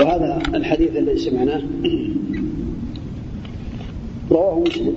وهذا 0.00 0.42
الحديث 0.54 0.96
الذي 0.96 1.18
سمعناه 1.18 1.62
رواه 4.30 4.60
مسلم. 4.60 4.94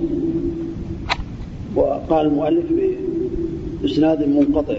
وقال 1.76 2.26
المؤلف 2.26 2.64
بإسناد 3.82 4.28
منقطع. 4.28 4.76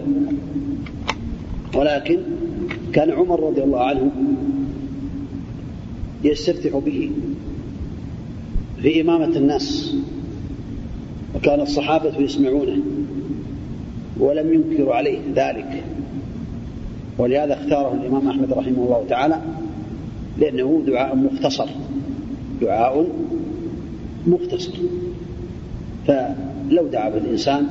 ولكن 1.76 2.20
كان 2.94 3.12
عمر 3.12 3.40
رضي 3.50 3.64
الله 3.64 3.84
عنه 3.84 4.12
يستفتح 6.24 6.78
به 6.78 7.12
في 8.82 9.02
إمامة 9.02 9.38
الناس 9.38 9.96
وكان 11.36 11.62
الصحابة 11.62 12.18
يسمعونه 12.20 12.78
ولم 14.20 14.54
ينكروا 14.54 14.96
عليه 14.96 15.20
ذلك. 15.36 15.84
ولهذا 17.18 17.54
اختاره 17.54 17.94
الإمام 17.94 18.28
أحمد 18.28 18.54
رحمه 18.54 18.84
الله 18.84 19.06
تعالى. 19.10 19.42
لأنه 20.40 20.84
دعاء 20.88 21.16
مختصر. 21.16 21.68
دعاء 22.62 23.08
مختصر. 24.28 24.74
فلو 26.08 26.88
دعا 26.88 27.10
بالإنسان 27.10 27.68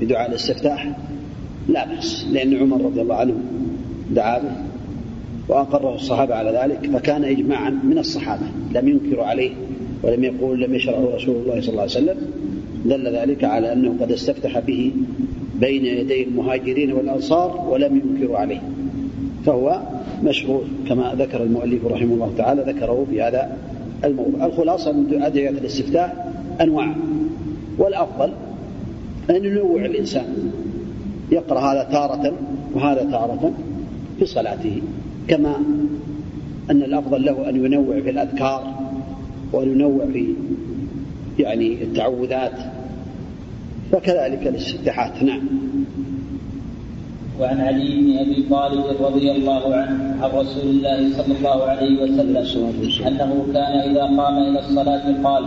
بدعاء 0.00 0.30
الاستفتاح 0.30 0.96
لا 1.68 1.86
بأس. 1.86 2.26
لأن 2.32 2.56
عمر 2.56 2.84
رضي 2.84 3.00
الله 3.00 3.14
عنه 3.14 3.34
دعا 4.10 4.38
به 4.38 4.52
وأقره 5.48 5.94
الصحابة 5.94 6.34
على 6.34 6.50
ذلك 6.50 6.90
فكان 6.90 7.24
إجماعا 7.24 7.70
من 7.70 7.98
الصحابة. 7.98 8.46
لم 8.74 8.88
ينكروا 8.88 9.24
عليه 9.24 9.50
ولم 10.02 10.24
يقول 10.24 10.60
لم 10.60 10.74
يشرعه 10.74 11.14
رسول 11.14 11.36
الله 11.36 11.60
صلى 11.60 11.70
الله 11.70 11.80
عليه 11.80 11.90
وسلم. 11.90 12.16
دل 12.84 13.16
ذلك 13.16 13.44
على 13.44 13.72
أنه 13.72 13.94
قد 14.00 14.12
استفتح 14.12 14.58
به 14.58 14.92
بين 15.60 15.84
يدي 15.84 16.22
المهاجرين 16.22 16.92
والأنصار 16.92 17.66
ولم 17.70 17.96
ينكروا 17.96 18.38
عليه. 18.38 18.60
فهو 19.46 19.82
مشهور 20.24 20.64
كما 20.88 21.14
ذكر 21.18 21.42
المؤلف 21.42 21.86
رحمه 21.86 22.14
الله 22.14 22.32
تعالى 22.38 22.62
ذكره 22.72 23.06
في 23.10 23.22
هذا 23.22 23.56
الموضوع. 24.04 24.46
الخلاصة 24.46 24.92
من 24.92 25.22
أدعية 25.22 25.48
الاستفتاح 25.48 26.14
أنواع. 26.60 26.94
والأفضل 27.78 28.32
أن 29.30 29.44
ينوع 29.44 29.84
الإنسان. 29.84 30.52
يقرأ 31.30 31.60
هذا 31.60 31.88
تارة 31.92 32.32
وهذا 32.74 33.02
تارة 33.10 33.52
في 34.18 34.26
صلاته. 34.26 34.82
كما 35.28 35.56
أن 36.70 36.82
الأفضل 36.82 37.24
له 37.24 37.48
أن 37.48 37.64
ينوع 37.64 38.00
في 38.00 38.10
الأذكار 38.10 38.74
وأن 39.52 39.72
ينوع 39.72 40.06
في 40.12 40.34
يعني 41.38 41.82
التعوذات. 41.82 42.58
فكذلك 43.92 44.46
الاستفتاحات. 44.46 45.22
نعم. 45.22 45.40
وعن 47.40 47.60
علي 47.60 47.88
بن 48.00 48.18
أبي 48.18 48.44
طالب 48.50 48.84
رضي 49.00 49.30
الله 49.32 49.74
عنه 49.74 50.16
عن 50.22 50.30
رسول 50.30 50.66
الله 50.70 50.98
صلى 51.16 51.32
الله 51.38 51.58
عليه 51.64 52.02
وسلم 52.02 52.36
أنه 53.06 53.46
كان 53.54 53.74
إذا 53.90 54.04
قام 54.18 54.36
إلى 54.38 54.58
الصلاة 54.58 55.06
قال 55.24 55.44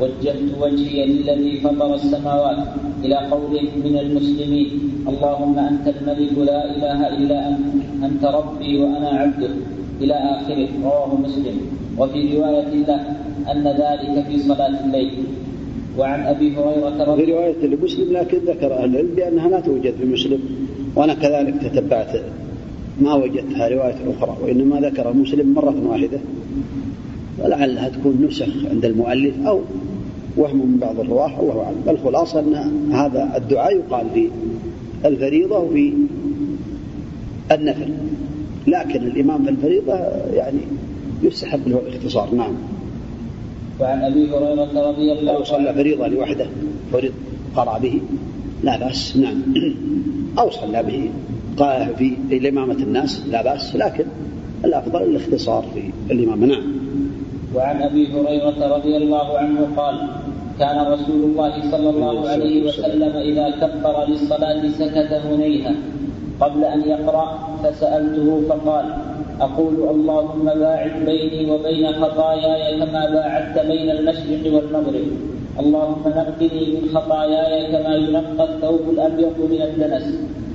وجهت 0.00 0.48
وجهي 0.60 1.06
للذي 1.06 1.60
فطر 1.60 1.94
السماوات 1.94 2.58
إلى 3.04 3.16
قوله 3.16 3.68
من 3.84 3.98
المسلمين 3.98 4.68
اللهم 5.08 5.58
أنت 5.58 5.86
الملك 5.88 6.32
لا 6.38 6.60
إله 6.76 7.00
إلا 7.16 7.48
أنت 7.48 7.66
أنت 8.04 8.24
ربي 8.24 8.78
وأنا 8.78 9.08
عبدك. 9.08 9.54
إلى 10.00 10.14
آخره. 10.14 10.68
رواه 10.84 11.14
مسلم. 11.24 11.56
وفي 11.98 12.36
رواية 12.36 12.72
له 12.88 13.00
أن 13.52 13.64
ذلك 13.64 14.14
في 14.28 14.38
صلاة 14.38 14.84
الليل. 14.84 15.10
وعن 15.98 16.20
أبي 16.20 16.52
هريرة 16.56 17.04
رضي 17.04 17.24
في 17.24 17.32
رواية 17.32 17.66
لمسلم 17.66 18.12
لكن 18.12 18.38
ذكر 18.38 18.74
أهل 18.74 18.90
العلم 18.90 19.14
بأنها 19.16 19.48
لا 19.48 19.60
توجد 19.60 19.94
في 19.96 20.04
مسلم. 20.04 20.40
وأنا 20.96 21.14
كذلك 21.14 21.54
تتبعت 21.62 22.20
ما 23.00 23.14
وجدتها 23.14 23.68
رواية 23.68 23.96
أخرى 24.18 24.36
وإنما 24.42 24.80
ذكر 24.80 25.12
مسلم 25.12 25.54
مرة 25.54 25.74
واحدة 25.86 26.18
ولعلها 27.38 27.88
تكون 27.88 28.26
نسخ 28.28 28.66
عند 28.70 28.84
المؤلف 28.84 29.46
أو 29.46 29.60
وهم 30.36 30.56
من 30.56 30.78
بعض 30.78 31.00
الرواه 31.00 31.40
الله 31.40 31.62
أعلم. 31.62 31.82
الخلاصه 31.88 32.40
أن 32.40 32.92
هذا 32.92 33.36
الدعاء 33.36 33.76
يقال 33.76 34.06
في 34.14 34.28
الفريضة 35.04 35.58
وفي 35.58 35.92
النفل. 37.52 37.92
لكن 38.66 39.06
الإمام 39.06 39.44
في 39.44 39.50
الفريضة 39.50 39.94
يعني 40.34 40.58
يستحب 41.22 41.68
له 41.68 41.80
الاختصار 41.88 42.34
نعم. 42.34 42.52
وعن 43.80 44.02
أبي 44.02 44.30
هريرة 44.30 44.88
رضي 44.90 45.12
الله 45.12 45.32
عنه 45.34 45.44
صلى 45.44 45.74
فريضة 45.74 46.06
لوحده 46.06 46.46
فرض 46.92 47.12
قرأ 47.56 47.78
به. 47.78 48.00
لا 48.62 48.76
بأس 48.76 49.16
نعم. 49.16 49.42
أو 50.38 50.50
صلى 50.50 50.82
به 50.82 51.10
قال 51.56 51.94
في 51.98 52.16
الإمامة 52.32 52.74
الناس 52.74 53.22
لا 53.30 53.42
بأس 53.42 53.76
لكن 53.76 54.04
الأفضل 54.64 55.02
الاختصار 55.02 55.64
في 55.74 56.12
الإمامة 56.12 56.46
نعم. 56.46 56.62
وعن 57.54 57.82
أبي 57.82 58.08
هريرة 58.12 58.76
رضي 58.76 58.96
الله 58.96 59.38
عنه 59.38 59.68
قال 59.76 60.08
كان 60.58 60.86
رسول 60.92 61.22
الله 61.24 61.70
صلى 61.70 61.90
الله 61.90 62.28
عليه 62.28 62.68
وسلم. 62.68 63.16
إذا 63.16 63.50
كبر 63.50 64.04
للصلاة 64.08 64.68
سكت 64.68 65.12
هنيها 65.12 65.74
قبل 66.40 66.64
أن 66.64 66.80
يقرأ 66.80 67.58
فسألته 67.64 68.42
فقال 68.48 68.86
أقول 69.40 69.74
اللهم 69.90 70.44
باعد 70.44 71.04
بيني 71.06 71.50
وبين 71.50 71.92
خطاياي 71.92 72.78
كما 72.80 73.10
باعدت 73.10 73.66
بين 73.66 73.90
المشرق 73.90 74.54
والمغرب. 74.54 75.35
اللهم 75.60 76.02
نقني 76.06 76.64
من 76.74 76.88
خطاياي 76.94 77.72
كما 77.72 77.94
ينقى 77.94 78.54
الثوب 78.54 78.90
الأبيض 78.90 79.36
من 79.50 79.62
الدنس. 79.62 80.06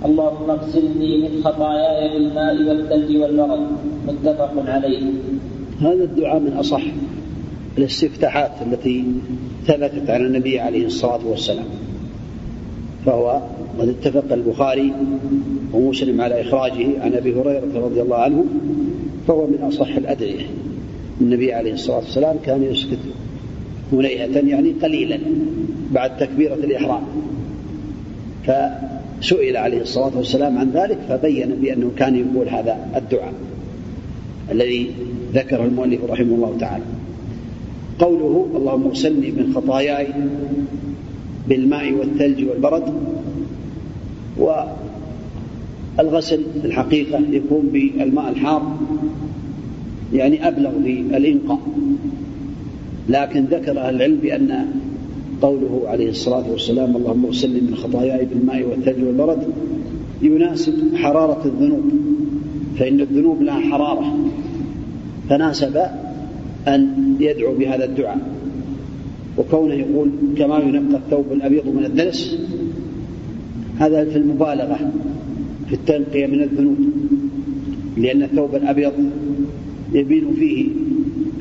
اللهم 0.06 0.50
اغسلني 0.50 1.18
من 1.18 1.44
خطاياي 1.44 2.14
بالماء 2.14 2.56
والثلج 2.68 3.18
والبرد 3.18 3.68
متفق 4.08 4.54
عليه. 4.68 5.02
هذا 5.82 6.04
الدعاء 6.04 6.40
من 6.40 6.54
أصح 6.54 6.82
الاستفتاحات 7.78 8.52
التي 8.68 9.06
ثبتت 9.68 10.10
عن 10.10 10.22
النبي 10.26 10.60
عليه 10.60 10.86
الصلاة 10.86 11.28
والسلام. 11.28 11.66
فهو 13.06 13.42
قد 13.80 13.88
اتفق 13.88 14.34
البخاري 14.34 14.94
ومسلم 15.74 16.22
على 16.22 16.42
إخراجه 16.42 17.02
عن 17.02 17.14
أبي 17.14 17.34
هريرة 17.34 17.74
رضي 17.76 18.02
الله 18.02 18.18
عنه 18.18 18.46
فهو 19.28 19.48
من 19.48 19.58
أصح 19.62 19.96
الأدعية. 19.96 20.46
النبي 21.22 21.54
عليه 21.54 21.74
الصلاة 21.74 21.98
والسلام 21.98 22.36
كان 22.46 22.64
يسكت 22.64 23.00
هنيهة 23.92 24.40
يعني 24.40 24.72
قليلا 24.72 25.20
بعد 25.92 26.18
تكبيرة 26.18 26.54
الإحرام. 26.54 27.02
فسئل 28.44 29.58
عليه 29.58 29.82
الصلاة 29.82 30.12
والسلام 30.18 30.58
عن 30.58 30.72
ذلك 30.72 30.98
فبين 31.10 31.50
بأنه 31.62 31.92
كان 31.98 32.16
يقول 32.16 32.50
هذا 32.50 32.78
الدعاء 32.96 33.34
الذي 34.52 34.92
ذكره 35.34 35.66
المؤلف 35.66 36.04
رحمه 36.10 36.36
الله 36.36 36.58
تعالى. 36.60 36.84
قوله 38.00 38.48
اللهم 38.56 38.84
اغسلني 38.88 39.32
من 39.32 39.54
خطاياي 39.56 40.08
بالماء 41.48 41.94
والثلج 41.94 42.44
والبرد. 42.50 42.94
والغسل 45.98 46.44
في 46.62 46.68
الحقيقة 46.68 47.20
يكون 47.32 47.70
بالماء 47.74 48.30
الحار 48.30 48.78
يعني 50.14 50.48
أبلغ 50.48 50.72
في 50.84 51.18
الإنقاء 51.18 51.60
لكن 53.10 53.46
ذكر 53.46 53.80
أهل 53.80 53.96
العلم 53.96 54.16
بأن 54.16 54.66
قوله 55.42 55.82
عليه 55.86 56.10
الصلاة 56.10 56.52
والسلام 56.52 56.96
اللهم 56.96 57.26
اغسلني 57.26 57.62
من 57.62 57.76
خطاياي 57.76 58.26
بالماء 58.26 58.64
والثلج 58.64 59.04
والبرد 59.04 59.48
يناسب 60.22 60.96
حرارة 60.96 61.42
الذنوب 61.46 61.84
فإن 62.80 63.02
الذنوب 63.02 63.42
لها 63.42 63.60
حرارة 63.60 64.18
فناسب 65.30 65.78
أن 66.68 67.16
يدعو 67.20 67.54
بهذا 67.56 67.86
الدعاء. 67.86 68.20
وكونه 69.38 69.74
يقول 69.74 70.10
كما 70.38 70.60
ينقى 70.60 70.98
الثوب 70.98 71.26
الأبيض 71.32 71.68
من 71.68 71.86
الدنس 71.86 72.38
هذا 73.80 74.06
في 74.06 74.18
المبالغة 74.18 74.92
في 75.68 75.74
التنقية 75.74 76.28
من 76.28 76.42
الذنوب 76.42 76.78
لأن 77.98 78.24
الثوب 78.24 78.56
الأبيض 78.56 78.94
يبين 79.94 80.34
فيه 80.40 80.70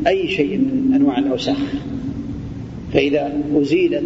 أي 0.06 0.28
شيء 0.28 0.58
من 0.58 0.92
أنواع 0.94 1.18
الأوساخ. 1.18 1.56
فإذا 2.92 3.32
أزيلت 3.54 4.04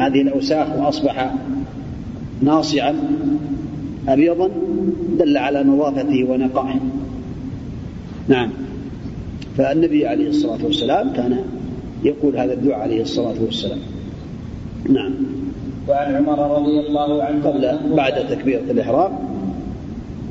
هذه 0.00 0.22
الأوساخ 0.22 0.66
وأصبح 0.78 1.34
ناصعا 2.42 2.94
أبيضا 4.08 4.50
دل 5.18 5.36
على 5.36 5.62
نظافته 5.62 6.24
ونقائه. 6.24 6.80
نعم. 8.28 8.50
فالنبي 9.58 10.06
عليه 10.06 10.28
الصلاة 10.28 10.64
والسلام 10.64 11.12
كان 11.12 11.44
يقول 12.04 12.36
هذا 12.36 12.52
الدعاء 12.52 12.80
عليه 12.80 13.02
الصلاة 13.02 13.34
والسلام. 13.44 13.78
نعم. 14.88 15.14
وعن 15.88 16.14
عمر 16.14 16.58
رضي 16.58 16.80
الله 16.80 17.22
عنه 17.22 17.44
قبل 17.44 17.94
بعد 17.96 18.28
تكبيرة 18.28 18.70
الإحرام 18.70 19.12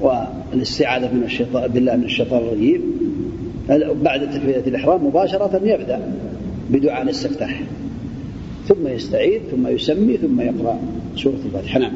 والاستعاذة 0.01 1.13
من 1.13 1.23
الشيطان 1.23 1.71
بالله 1.71 1.95
من 1.95 2.03
الشيطان 2.03 2.39
الرجيم. 2.39 2.81
بعد 4.03 4.31
تكبيرة 4.31 4.63
الإحرام 4.67 5.07
مباشرة 5.07 5.61
يبدأ 5.63 6.13
بدعاء 6.69 7.01
الاستفتاح. 7.01 7.61
ثم 8.67 8.87
يستعيذ 8.87 9.41
ثم 9.51 9.67
يسمي 9.67 10.17
ثم 10.17 10.41
يقرأ 10.41 10.79
سورة 11.15 11.39
الفاتحة. 11.45 11.79
نعم. 11.79 11.91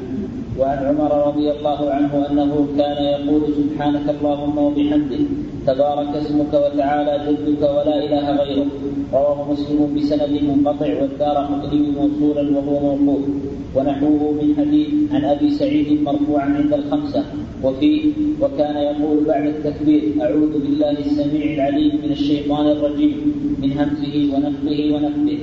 وعن 0.59 0.77
عمر 0.85 1.27
رضي 1.27 1.51
الله 1.51 1.79
عنه 1.91 2.27
أنه 2.29 2.67
كان 2.77 2.99
يقول 3.03 3.41
سبحانك 3.59 4.05
اللهم 4.09 4.57
وبحمدك 4.57 5.25
تبارك 5.67 6.15
اسمك 6.15 6.53
وتعالى 6.53 7.13
جدك 7.27 7.61
ولا 7.61 7.95
إله 8.05 8.25
غيرك. 8.41 8.71
رواه 9.13 9.51
مسلم 9.51 9.79
بسند 9.95 10.33
منقطع 10.49 10.89
والدار 11.01 11.37
قطني 11.37 11.91
موصولا 11.99 12.43
وهو 12.57 12.95
موقوف. 12.95 13.41
ونحوه 13.75 14.21
من 14.39 14.47
حديث 14.57 14.89
عن 15.13 15.23
أبي 15.25 15.49
سعيد 15.51 16.01
مرفوعا 16.01 16.47
عند 16.57 16.73
الخمسة. 16.73 17.23
وفيه 17.63 18.01
وكان 18.41 18.77
يقول 18.77 19.25
بعد 19.25 19.45
التكبير 19.45 20.03
أعوذ 20.21 20.53
بالله 20.63 20.91
السميع 20.91 21.53
العليم 21.53 21.93
من 22.03 22.11
الشيطان 22.11 22.67
الرجيم 22.67 23.15
من 23.61 23.71
همزه 23.71 24.15
ونفخه 24.33 24.79
ونفثه 24.93 25.39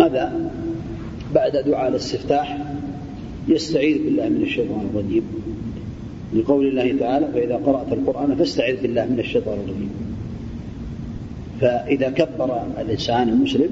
هذا 0.00 0.50
بعد 1.34 1.56
دعاء 1.56 1.88
الاستفتاح 1.88 2.58
يستعيذ 3.48 4.04
بالله 4.04 4.28
من 4.28 4.42
الشيطان 4.42 4.88
الرجيم. 4.94 5.22
لقول 6.34 6.66
الله 6.66 6.96
تعالى 6.98 7.28
فإذا 7.34 7.56
قرأت 7.56 7.92
القرآن 7.92 8.34
فاستعذ 8.34 8.82
بالله 8.82 9.04
من 9.04 9.18
الشيطان 9.18 9.58
الرجيم. 9.58 9.90
فإذا 11.60 12.10
كبر 12.10 12.62
الإنسان 12.78 13.28
المسلم 13.28 13.68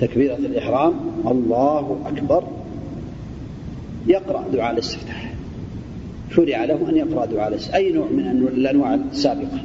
تكبيرة 0.00 0.36
الإحرام 0.36 0.94
الله 1.26 2.00
أكبر. 2.06 2.44
يقرأ 4.06 4.44
دعاء 4.52 4.72
الاستفتاح. 4.74 5.32
شرع 6.36 6.64
له 6.64 6.90
أن 6.90 6.96
يقرأ 6.96 7.26
دعاء 7.26 7.48
الاستفتاح. 7.48 7.76
أي 7.76 7.92
نوع 7.92 8.06
من 8.06 8.48
الأنواع 8.56 8.94
السابقة. 8.94 9.60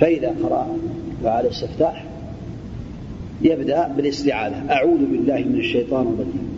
فإذا 0.00 0.34
قرأ 0.42 0.76
دعاء 1.22 1.46
الاستفتاح 1.46 2.04
يبدأ 3.42 3.88
بالاستعاذة. 3.96 4.70
أعوذ 4.70 4.98
بالله 4.98 5.38
من 5.38 5.58
الشيطان 5.58 6.06
الرجيم. 6.06 6.53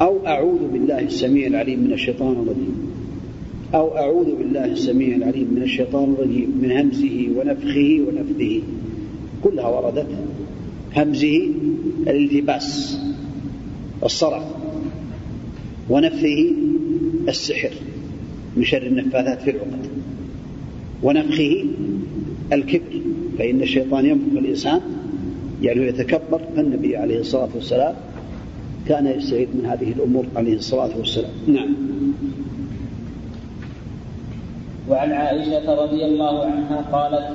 أو 0.00 0.26
أعوذ 0.26 0.68
بالله 0.72 1.00
السميع 1.00 1.46
العليم 1.46 1.80
من 1.80 1.92
الشيطان 1.92 2.32
الرجيم. 2.32 2.74
أو 3.74 3.96
أعوذ 3.96 4.36
بالله 4.36 4.64
السميع 4.64 5.16
العليم 5.16 5.48
من 5.54 5.62
الشيطان 5.62 6.14
الرجيم 6.14 6.58
من 6.62 6.72
همزه 6.72 7.28
ونفخه 7.36 8.00
ونفثه. 8.08 8.62
كلها 9.44 9.68
وردت. 9.68 10.06
همزه 10.96 11.48
الالتباس 12.08 12.98
الصرف. 14.04 14.42
ونفثه 15.90 16.52
السحر 17.28 17.70
من 18.56 18.64
شر 18.64 18.86
النفاثات 18.86 19.42
في 19.42 19.50
العقد. 19.50 19.86
ونفخه 21.02 21.64
الكبر 22.52 23.00
فإن 23.38 23.62
الشيطان 23.62 24.06
ينفخ 24.06 24.38
الإنسان 24.38 24.80
يعني 25.62 25.86
يتكبر. 25.86 26.40
فالنبي 26.56 26.96
عليه 26.96 27.20
الصلاة 27.20 27.48
والسلام 27.54 27.94
كان 28.88 29.06
يستعيد 29.06 29.48
من 29.54 29.66
هذه 29.66 29.92
الأمور 29.92 30.24
عليه 30.36 30.56
الصلاة 30.56 30.90
والسلام. 30.98 31.30
نعم. 31.46 31.74
وعن 34.90 35.12
عائشة 35.12 35.74
رضي 35.74 36.04
الله 36.04 36.44
عنها 36.44 36.84
قالت 36.92 37.26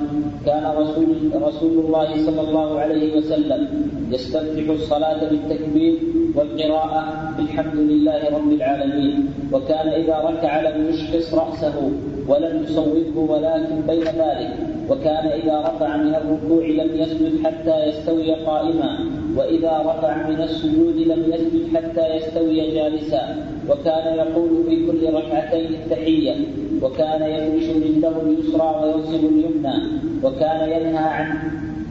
كان 0.46 0.64
رسول 0.76 1.16
رسول 1.34 1.84
الله 1.84 2.26
صلى 2.26 2.40
الله 2.40 2.80
عليه 2.80 3.16
وسلم 3.16 3.68
يستفتح 4.10 4.70
الصلاة 4.70 5.30
بالتكبير 5.30 5.94
والقراءة 6.34 7.32
بالحمد 7.36 7.74
لله 7.74 8.20
رب 8.36 8.52
العالمين 8.52 9.28
وكان 9.52 9.88
إذا 9.88 10.16
ركع 10.18 10.60
لم 10.60 10.88
يشخص 10.88 11.34
رأسه 11.34 11.90
ولم 12.28 12.64
يصوبه 12.64 13.32
ولكن 13.32 13.80
بين 13.86 14.04
ذلك 14.04 14.56
وكان 14.90 15.26
إذا 15.26 15.60
رفع 15.60 15.96
من 15.96 16.14
الركوع 16.14 16.64
لم 16.66 16.90
يسجد 16.94 17.44
حتى 17.44 17.84
يستوي 17.88 18.34
قائما. 18.34 19.19
وإذا 19.36 19.82
رفع 19.86 20.28
من 20.28 20.42
السجود 20.42 20.96
لم 20.96 21.32
يسجد 21.32 21.76
حتى 21.76 22.16
يستوي 22.16 22.70
جالسا 22.70 23.46
وكان 23.68 24.16
يقول 24.18 24.64
في 24.68 24.86
كل 24.86 25.14
ركعتين 25.14 25.66
التحية 25.66 26.34
وكان 26.82 27.22
يفرش 27.22 27.76
رجله 27.76 28.22
اليسرى 28.22 28.80
وينصب 28.82 29.24
اليمنى 29.24 29.74
وكان 30.22 30.70
ينهى 30.70 31.04
عن 31.04 31.38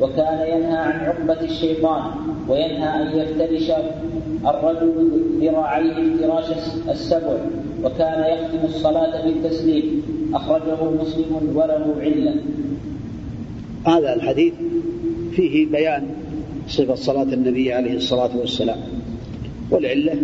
وكان 0.02 0.40
ينهى 0.58 0.78
عن 0.78 1.00
عقبة 1.06 1.42
الشيطان 1.42 2.02
وينهى 2.50 3.02
أن 3.02 3.20
يفترش 3.20 3.72
الرجل 4.48 5.12
ذراعيه 5.42 6.14
افتراش 6.16 6.46
السبع 6.90 7.38
وكان 7.84 8.34
يختم 8.34 8.66
الصلاة 8.66 9.26
بالتسليم. 9.26 10.04
أخرجه 10.34 10.84
مسلم 11.02 11.52
وله 11.56 11.96
علة. 12.00 12.36
هذا 13.86 14.14
الحديث 14.14 14.54
فيه 15.32 15.66
بيان 15.66 16.08
صفة 16.70 16.96
صلاة 16.96 17.34
النبي 17.34 17.74
عليه 17.74 17.96
الصلاة 17.96 18.38
والسلام. 18.38 18.78
والعلة 19.72 20.16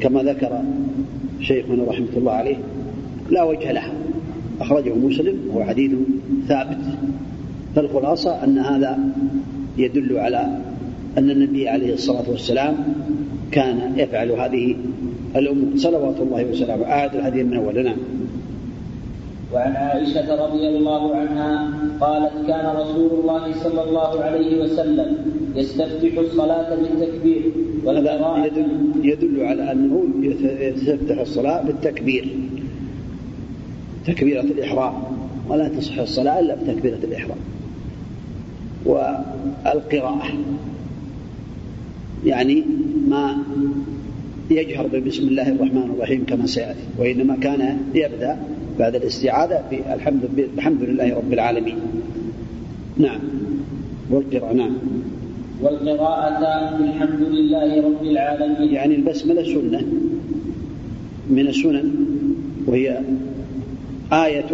كما 0.00 0.22
ذكر 0.22 0.62
شيخنا 1.40 1.84
رحمة 1.84 2.08
الله 2.16 2.32
عليه 2.32 2.56
لا 3.30 3.42
وجه 3.42 3.72
لها. 3.72 3.92
أخرجه 4.60 4.94
مسلم 4.94 5.38
وهو 5.48 5.64
حديث 5.64 5.90
ثابت. 6.48 6.78
فالخلاصة 7.76 8.44
أن 8.44 8.58
هذا 8.58 8.98
يدل 9.78 10.18
على 10.18 10.58
أن 11.18 11.30
النبي 11.30 11.68
عليه 11.68 11.94
الصلاة 11.94 12.30
والسلام 12.30 12.76
كان 13.52 13.92
يفعل 13.96 14.30
هذه 14.30 14.76
الأمور. 15.36 15.76
صلوات 15.76 16.20
الله 16.20 16.44
وسلامه. 16.44 16.84
أعد 16.84 17.16
الحديث 17.16 17.46
من 17.46 17.56
أول 17.56 17.84
نعم 17.84 17.98
وعن 19.54 19.72
عائشة 19.72 20.46
رضي 20.46 20.68
الله 20.68 21.16
عنها 21.16 21.70
قالت 22.00 22.32
كان 22.46 22.76
رسول 22.76 23.20
الله 23.20 23.54
صلى 23.62 23.82
الله 23.82 24.20
عليه 24.20 24.62
وسلم 24.62 25.16
يستفتح 25.56 26.18
الصلاة 26.18 26.74
بالتكبير 26.74 27.52
والقراءة 27.84 28.46
يدل, 28.46 28.68
يدل 29.02 29.44
على 29.44 29.72
أنه 29.72 30.04
يستفتح 30.60 31.18
الصلاة 31.18 31.62
بالتكبير. 31.62 32.28
تكبيرة 34.06 34.40
الإحرام. 34.40 34.92
ولا 35.48 35.68
تصح 35.68 35.98
الصلاة 35.98 36.40
إلا 36.40 36.54
بتكبيرة 36.54 36.98
الإحرام. 37.04 37.38
والقراءة. 38.86 40.32
يعني 42.24 42.64
ما 43.08 43.38
يجهر 44.50 44.86
ببسم 44.86 45.28
الله 45.28 45.48
الرحمن 45.48 45.90
الرحيم 45.94 46.24
كما 46.24 46.46
سيأتي. 46.46 46.80
وإنما 46.98 47.36
كان 47.36 47.78
يبدأ 47.94 48.36
بعد 48.80 48.94
الاستعاذة 48.94 49.62
بالحمد 49.70 50.24
الحمد 50.56 50.82
لله 50.82 51.16
رب 51.16 51.32
العالمين. 51.32 51.76
نعم. 52.96 53.20
والقراءة 54.10 54.52
نعم. 54.52 54.76
والقراءة 55.62 56.78
بالحمد 56.78 57.20
لله 57.20 57.82
رب 57.82 58.02
العالمين. 58.02 58.74
يعني 58.74 58.94
البسملة 58.94 59.42
سنة. 59.42 59.82
من 61.30 61.46
السنن 61.48 61.90
وهي 62.66 63.00
آية 64.12 64.50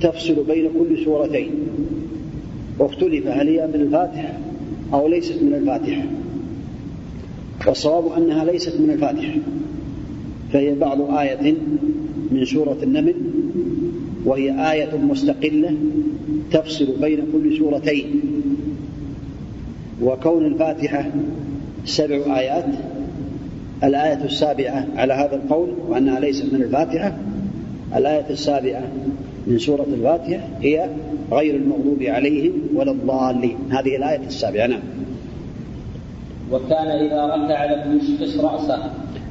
تفصل 0.00 0.44
بين 0.48 0.68
كل 0.78 1.04
سورتين. 1.04 1.50
واختلف 2.78 3.26
هل 3.26 3.48
هي 3.48 3.66
من 3.66 3.80
الفاتحة 3.80 4.38
أو 4.92 5.08
ليست 5.08 5.42
من 5.42 5.54
الفاتحة. 5.54 6.04
والصواب 7.66 8.12
أنها 8.12 8.44
ليست 8.44 8.80
من 8.80 8.90
الفاتحة. 8.90 9.34
فهي 10.52 10.74
بعض 10.74 11.14
آية 11.18 11.54
من 12.30 12.44
سورة 12.44 12.76
النمل 12.82 13.14
وهي 14.24 14.72
آية 14.72 14.96
مستقلة 14.96 15.74
تفصل 16.50 16.96
بين 17.00 17.20
كل 17.32 17.58
سورتين. 17.58 18.20
وكون 20.02 20.46
الفاتحة 20.46 21.10
سبع 21.84 22.38
آيات 22.38 22.64
الآية 23.84 24.24
السابعة 24.24 24.86
على 24.96 25.14
هذا 25.14 25.36
القول 25.36 25.68
وأنها 25.88 26.20
ليست 26.20 26.52
من 26.52 26.62
الفاتحة 26.62 27.16
الآية 27.96 28.30
السابعة 28.30 28.82
من 29.46 29.58
سورة 29.58 29.86
الفاتحة 29.94 30.48
هي 30.60 30.90
غير 31.32 31.56
المغضوب 31.56 32.02
عليهم 32.02 32.52
ولا 32.74 32.90
الضالين. 32.90 33.56
هذه 33.70 33.96
الآية 33.96 34.26
السابعة 34.26 34.66
نعم. 34.66 34.80
وكان 36.52 36.86
إذا 36.86 37.26
ركع 37.26 37.64
لم 37.64 37.98
يشخص 37.98 38.40
رأسه. 38.40 38.90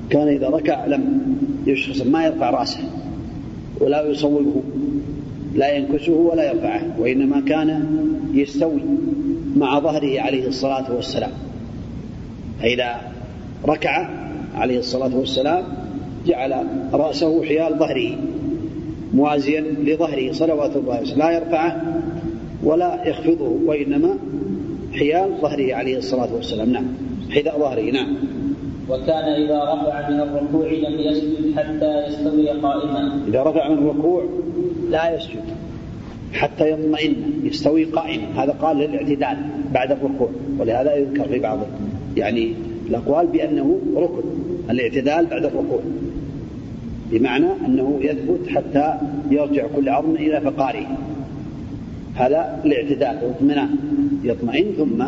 كان 0.09 0.27
إذا 0.27 0.49
ركع 0.49 0.85
لم 0.85 1.35
يشخص 1.69 2.01
ما 2.01 2.25
يرفع 2.25 2.49
رأسه 2.49 2.83
ولا 3.81 4.05
يصوبه 4.05 4.61
لا 5.55 5.71
ينكسه 5.75 6.13
ولا 6.13 6.51
يرفعه 6.51 6.95
وإنما 6.99 7.41
كان 7.41 7.85
يستوي 8.33 8.81
مع 9.55 9.79
ظهره 9.79 10.21
عليه 10.21 10.47
الصلاة 10.47 10.95
والسلام. 10.95 11.31
فإذا 12.61 13.01
ركع 13.67 14.09
عليه 14.55 14.79
الصلاة 14.79 15.17
والسلام 15.17 15.63
جعل 16.27 16.65
رأسه 16.93 17.43
حيال 17.43 17.79
ظهره 17.79 18.17
موازيا 19.13 19.61
لظهره 19.61 20.31
صلوات 20.31 20.75
الله 20.75 21.01
وسلامه 21.01 21.31
لا 21.31 21.37
يرفعه 21.37 22.01
ولا 22.63 23.07
يخفضه 23.07 23.59
وإنما 23.65 24.17
حيال 24.93 25.29
ظهره 25.41 25.75
عليه 25.75 25.97
الصلاة 25.97 26.33
والسلام. 26.35 26.69
نعم 26.69 26.85
حذاء 27.29 27.59
ظهره. 27.59 27.91
نعم. 27.91 28.15
وكان 28.89 29.43
إذا 29.43 29.63
رفع 29.63 30.09
من 30.09 30.19
الركوع 30.19 30.67
لم 30.67 30.99
يسجد 30.99 31.55
حتى 31.57 32.07
يستوي 32.07 32.49
قائما. 32.49 33.21
إذا 33.27 33.43
رفع 33.43 33.69
من 33.69 33.77
الركوع 33.77 34.23
لا 34.89 35.15
يسجد 35.15 35.43
حتى 36.33 36.71
يطمئن 36.71 37.15
يستوي 37.43 37.85
قائما 37.85 38.43
هذا 38.43 38.51
قال 38.51 38.77
للاعتدال 38.77 39.37
بعد 39.73 39.91
الركوع 39.91 40.29
ولهذا 40.59 40.95
يذكر 40.95 41.27
في 41.27 41.39
بعض. 41.39 41.59
يعني 42.17 42.53
الأقوال 42.89 43.27
بأنه 43.27 43.79
ركن 43.95 44.23
الاعتدال 44.69 45.25
بعد 45.25 45.45
الركوع. 45.45 45.79
بمعنى 47.11 47.47
أنه 47.65 47.99
يثبت 48.01 48.49
حتى 48.49 48.93
يرجع 49.31 49.67
كل 49.75 49.89
عظم 49.89 50.15
إلى 50.15 50.41
فقاره. 50.41 50.97
هذا 52.15 52.61
الاعتدال 52.65 53.17
والاطمئنان 53.23 53.69
يطمئن 54.23 54.65
ثم 54.77 55.03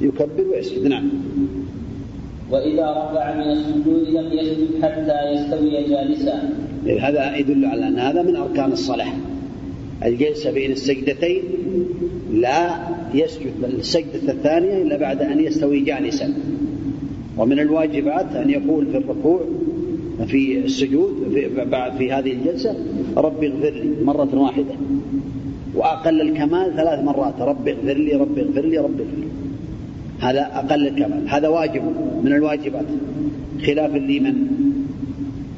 يكبر 0.00 0.44
ويسجد. 0.52 0.86
نعم. 0.86 1.10
وإذا 2.50 2.90
رفع 2.90 3.34
من 3.34 3.50
السجود 3.50 4.08
لم 4.08 4.32
يسجد 4.32 4.82
حتى 4.82 5.32
يستوي 5.32 5.88
جالسا. 5.88 6.50
هذا 7.00 7.36
يدل 7.36 7.64
على 7.64 7.88
أن 7.88 7.98
هذا 7.98 8.22
من 8.22 8.36
أركان 8.36 8.72
الصلاة. 8.72 9.12
الجلسة 10.04 10.52
بين 10.52 10.72
السجدتين 10.72 11.42
لا 12.32 12.78
يسجد 13.14 13.52
السجدة 13.64 14.32
الثانية 14.32 14.82
إلا 14.82 14.96
بعد 14.96 15.22
أن 15.22 15.40
يستوي 15.40 15.80
جالسا. 15.80 16.34
ومن 17.38 17.58
الواجبات 17.58 18.36
أن 18.36 18.50
يقول 18.50 18.86
في 18.86 18.96
الركوع 18.96 19.40
في 20.26 20.58
السجود 20.58 21.12
في, 21.32 21.48
في 21.98 22.12
هذه 22.12 22.32
الجلسة 22.32 22.74
ربي 23.16 23.46
اغفر 23.46 23.70
لي 23.70 24.04
مرة 24.04 24.28
واحدة. 24.34 24.74
وأقل 25.74 26.20
الكمال 26.20 26.76
ثلاث 26.76 27.04
مرات 27.04 27.40
ربي 27.40 27.72
اغفر 27.72 27.92
لي 27.92 28.12
ربي 28.12 28.40
اغفر 28.40 28.60
لي 28.60 28.78
ربي 28.78 29.02
اغفر 29.02 29.16
لي. 29.16 29.47
هذا 30.20 30.50
أقل 30.52 30.86
الكمال. 30.86 31.28
هذا 31.28 31.48
واجب 31.48 31.82
من 32.24 32.32
الواجبات. 32.32 32.84
خلافا 33.66 33.98
لمن 33.98 34.34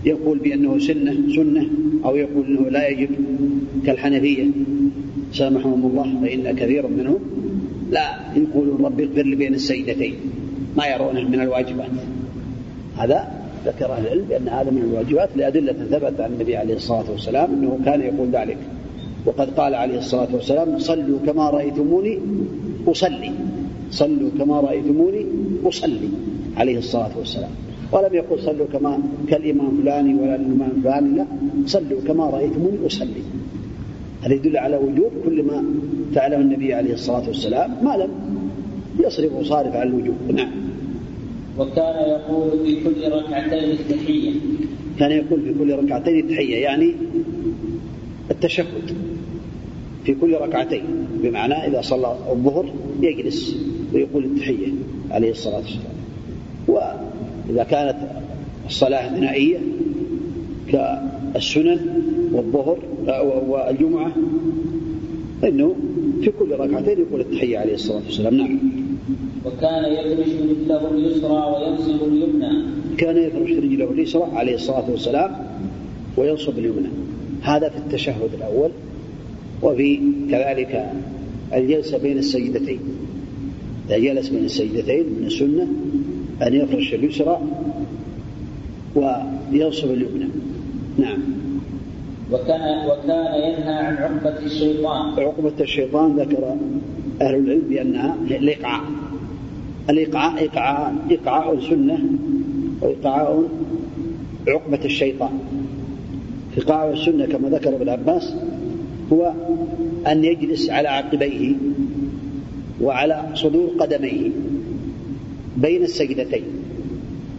يقول 0.05 0.38
بأنه 0.38 0.79
سنة 0.79 1.14
سنة 1.37 1.67
أو 2.05 2.17
يقول 2.17 2.47
أنه 2.47 2.71
لا 2.71 2.88
يجب. 2.88 3.09
كالحنفية. 3.87 4.47
سامحهم 5.33 5.87
الله 5.87 6.09
فإن 6.23 6.57
كثيرا 6.57 6.88
منهم 6.88 7.19
لا. 7.90 8.07
يقولون 8.37 8.85
ربي 8.85 9.05
اغفر 9.05 9.23
لي 9.23 9.37
بين 9.37 9.55
السيدتين. 9.55 10.14
ما 10.76 10.87
يرونه 10.87 11.29
من 11.29 11.40
الواجبات. 11.40 11.90
هذا 12.99 13.29
ذكر 13.67 13.93
أهل 13.93 14.07
العلم 14.07 14.25
بأن 14.29 14.49
هذا 14.49 14.71
من 14.71 14.83
الواجبات 14.83 15.29
لأدلة 15.37 15.73
ثبت 15.73 16.21
عن 16.21 16.33
النبي 16.33 16.57
عليه 16.57 16.75
الصلاة 16.75 17.11
والسلام 17.11 17.50
أنه 17.55 17.79
كان 17.85 18.00
يقول 18.00 18.29
ذلك. 18.33 18.59
وقد 19.26 19.50
قال 19.50 19.75
عليه 19.75 19.99
الصلاة 19.99 20.29
والسلام 20.35 20.79
صلوا 20.79 21.19
كما 21.26 21.50
رأيتموني 21.50 22.19
أصلي. 22.88 23.33
صلوا 23.90 24.30
كما 24.38 24.61
رأيتموني 24.61 25.26
أصلي 25.64 26.09
عليه 26.56 26.78
الصلاة 26.78 27.18
والسلام. 27.18 27.50
ولم 27.92 28.14
يقل 28.14 28.38
صلوا 28.42 28.66
كما 28.73 28.99
كالإمام 29.28 29.82
فلاني 29.82 30.14
ولا 30.14 30.35
الإمام 30.35 30.73
فلاني 30.85 31.16
لا 31.16 31.26
صلوا 31.66 32.00
كما 32.06 32.30
رأيتموني 32.30 32.87
أصلي. 32.87 33.23
هذا 34.23 34.35
يدل 34.35 34.56
على 34.56 34.76
وجوب 34.76 35.11
كل 35.25 35.42
ما 35.42 35.64
فعله 36.14 36.37
النبي 36.37 36.75
عليه 36.75 36.92
الصلاة 36.92 37.28
والسلام 37.28 37.85
ما 37.85 37.97
لم 37.97 38.11
يصرف 39.06 39.32
وصارف 39.32 39.76
على 39.76 39.88
الوجوب. 39.90 40.14
نعم. 40.35 40.50
وكان 41.59 42.09
يقول 42.09 42.50
في 42.64 42.85
كل 42.85 43.12
ركعتين 43.12 43.70
التحية. 43.70 44.32
كان 44.99 45.11
يقول 45.11 45.40
في 45.42 45.54
كل 45.59 45.75
ركعتين 45.75 46.18
التحية 46.18 46.56
يعني 46.56 46.94
التشهد 48.30 48.66
في 50.04 50.14
كل 50.14 50.35
ركعتين 50.35 50.82
بمعنى 51.23 51.54
إذا 51.54 51.80
صلى 51.80 52.16
الظهر 52.30 52.66
يجلس. 53.00 53.56
ويقول 53.94 54.25
التحية 54.25 54.68
عليه 55.11 55.30
الصلاة 55.30 55.56
والسلام. 55.56 56.00
وإذا 56.68 57.64
كانت 57.64 57.97
الصلاة 58.66 59.16
ثنائية 59.16 59.59
كالسنن 60.73 61.80
والظهر 62.32 62.78
والجمعة 63.49 64.12
فإنه 65.42 65.75
في 66.23 66.30
كل 66.38 66.50
ركعتين 66.50 67.00
يقول 67.00 67.20
التحية 67.20 67.59
عليه 67.59 67.75
الصلاة 67.75 68.00
والسلام. 68.06 68.35
نعم. 68.35 68.59
وكان 69.47 69.92
يفرش 69.92 70.28
رجله 70.28 70.90
اليسرى 70.90 71.54
وينصب 71.54 72.02
اليمنى. 72.09 72.64
كان 72.99 73.16
يفرش 73.16 73.50
رجله 73.50 73.90
اليسرى 73.90 74.25
عليه 74.32 74.54
الصلاة 74.54 74.90
والسلام 74.90 75.30
وينصب 76.16 76.59
اليمنى. 76.59 76.88
هذا 77.42 77.68
في 77.68 77.76
التشهد 77.78 78.35
الأول 78.35 78.70
وفي 79.62 80.00
كذلك 80.30 80.92
الجلسة 81.54 81.99
بين 81.99 82.18
السجدتين. 82.18 82.78
إذا 83.90 83.99
جلس 83.99 84.28
بين 84.28 84.44
السجدتين 84.44 85.06
من 85.20 85.26
السنة 85.26 85.66
أن 86.47 86.54
يفرش 86.54 86.94
اليسرى 86.94 87.40
وينصب 88.94 89.90
اليمنى. 89.90 90.28
نعم. 90.99 91.18
وكان 92.32 92.87
وكان 92.87 93.35
ينهى 93.35 93.75
عن 93.75 93.97
عقبة 93.97 94.38
الشيطان. 94.47 95.25
عقبة 95.25 95.52
الشيطان 95.61 96.16
ذكر 96.16 96.56
أهل 97.23 97.35
العلم 97.35 97.62
بأنها 97.68 98.16
الإيقاع 98.30 98.80
الإيقاع 99.90 100.38
إيقاع 100.38 100.92
إيقاع 101.11 101.61
سنة 101.70 101.99
وإيقاع 102.80 103.42
عقبة 104.49 104.85
الشيطان. 104.85 105.38
إيقاع 106.56 106.90
السنة 106.90 107.26
كما 107.26 107.49
ذكر 107.49 107.76
ابن 107.76 107.88
عباس 107.88 108.35
هو 109.12 109.32
أن 110.06 110.25
يجلس 110.25 110.70
على 110.70 110.88
عقبيه. 110.88 111.54
وعلى 112.80 113.30
صدور 113.34 113.68
قدميه 113.78 114.30
بين 115.56 115.82
السجدتين 115.82 116.44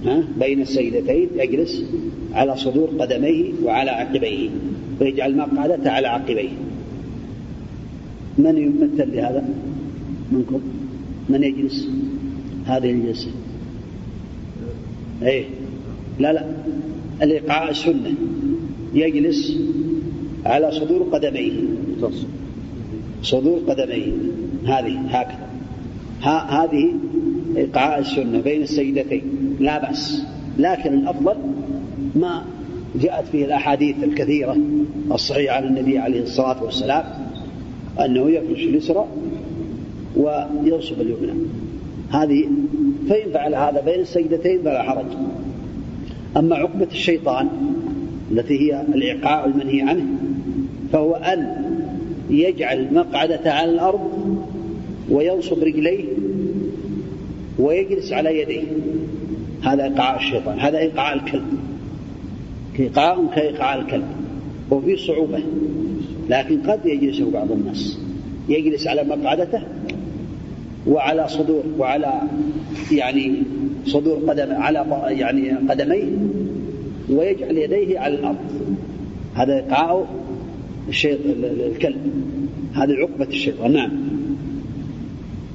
ها؟ 0.05 0.23
بين 0.39 0.61
السجدتين 0.61 1.29
يجلس 1.35 1.83
على 2.33 2.57
صدور 2.57 2.89
قدميه 2.99 3.51
وعلى 3.63 3.91
عقبيه 3.91 4.49
ويجعل 5.01 5.37
مقعدته 5.37 5.89
على 5.91 6.07
عقبيه. 6.07 6.49
من 8.37 8.57
يمثل 8.57 9.15
لهذا 9.15 9.49
منكم؟ 10.31 10.61
من 11.29 11.43
يجلس؟ 11.43 11.87
هذه 12.65 12.91
الجلسة 12.91 13.31
إيه؟ 15.23 15.45
لا 16.19 16.33
لا. 16.33 16.45
الإيقاع 17.21 17.69
السنة. 17.69 18.13
يجلس 18.93 19.57
على 20.45 20.71
صدور 20.71 21.03
قدميه. 21.03 21.51
صدور 23.23 23.59
قدميه. 23.67 24.11
هذه 24.65 24.99
هكذا. 25.09 25.47
ها 26.21 26.63
هذه 26.63 26.93
إيقاع 27.57 27.97
السنة 27.97 28.41
بين 28.41 28.61
السيدتين 28.61 29.23
لا 29.59 29.81
بأس. 29.81 30.23
لكن 30.57 30.93
الأفضل 30.93 31.35
ما 32.15 32.45
جاءت 32.95 33.27
فيه 33.27 33.45
الأحاديث 33.45 34.03
الكثيرة 34.03 34.57
الصحيحة 35.11 35.55
عن 35.55 35.63
النبي 35.63 35.97
عليه 35.97 36.21
الصلاة 36.21 36.63
والسلام 36.63 37.03
أنه 37.99 38.29
يفرش 38.29 38.63
اليسرى 38.63 39.05
وينصب 40.15 41.01
اليمنى. 41.01 41.33
هذه 42.11 42.47
فإن 43.09 43.31
فعل 43.33 43.55
هذا 43.55 43.81
بين 43.85 43.99
السجدتين 43.99 44.61
فلا 44.61 44.83
حرج. 44.83 45.05
أما 46.37 46.55
عقبة 46.55 46.87
الشيطان 46.91 47.47
التي 48.31 48.59
هي 48.59 48.81
الإيقاع 48.81 49.45
المنهي 49.45 49.81
عنه 49.81 50.05
فهو 50.93 51.13
أن 51.13 51.55
يجعل 52.29 52.93
مقعدة 52.93 53.53
على 53.53 53.71
الأرض 53.71 54.01
وينصب 55.11 55.63
رجليه 55.63 56.05
ويجلس 57.59 58.13
على 58.13 58.41
يديه. 58.41 58.63
هذا 59.63 59.83
إيقاع 59.83 60.15
الشيطان 60.15 60.59
هذا 60.59 60.77
إيقاع 60.77 61.13
الكلب. 61.13 61.47
إيقاع 62.79 63.17
كإيقاع 63.35 63.75
الكلب 63.75 64.07
وفي 64.71 64.97
صعوبة. 64.97 65.39
لكن 66.29 66.61
قد 66.61 66.85
يجلسه 66.85 67.31
بعض 67.31 67.51
الناس. 67.51 67.99
يجلس 68.49 68.87
على 68.87 69.03
مقعدته 69.03 69.61
وعلى 70.87 71.27
صدور 71.27 71.63
وعلى 71.77 72.21
يعني 72.91 73.43
صدور 73.85 74.17
قدم 74.17 74.51
على 74.51 74.85
يعني 75.07 75.51
قدميه 75.69 76.03
ويجعل 77.09 77.57
يديه 77.57 77.99
على 77.99 78.15
الأرض. 78.15 78.37
هذا 79.33 79.65
الشيط 80.89 81.19
الكلب. 81.43 82.11
هذه 82.73 82.91
عقبة 82.91 83.27
الشيطان. 83.27 83.73
نعم. 83.73 84.20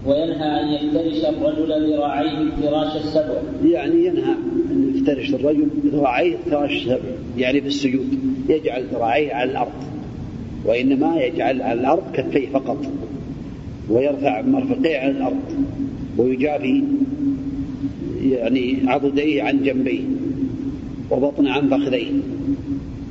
وينهى 0.06 0.60
أن 0.60 0.68
يفترش 0.68 1.24
الرجل 1.24 1.92
ذراعيه 1.92 2.48
افتراش 2.48 2.96
السبع. 2.96 3.34
يعني 3.64 4.06
ينهى 4.06 4.32
أن 4.70 4.92
يفترش 4.94 5.34
الرجل 5.34 5.68
ذراعيه 5.86 6.34
افتراش 6.34 6.72
السبع. 6.72 7.10
يعني 7.38 7.60
في 7.60 7.66
السجود 7.66 8.18
يجعل 8.48 8.84
ذراعيه 8.92 9.34
على 9.34 9.50
الأرض 9.50 9.84
وإنما 10.64 11.16
يجعل 11.22 11.62
على 11.62 11.80
الأرض 11.80 12.12
كفيه 12.12 12.48
فقط 12.48 12.86
ويرفع 13.90 14.42
مرفقيه 14.42 14.98
عن 14.98 15.10
الأرض 15.10 15.66
ويجافي 16.18 16.82
يعني 18.22 18.78
عضديه 18.86 19.42
عن 19.42 19.62
جنبيه 19.62 20.04
وبطن 21.10 21.46
عن 21.46 21.68
فخذيه 21.68 22.12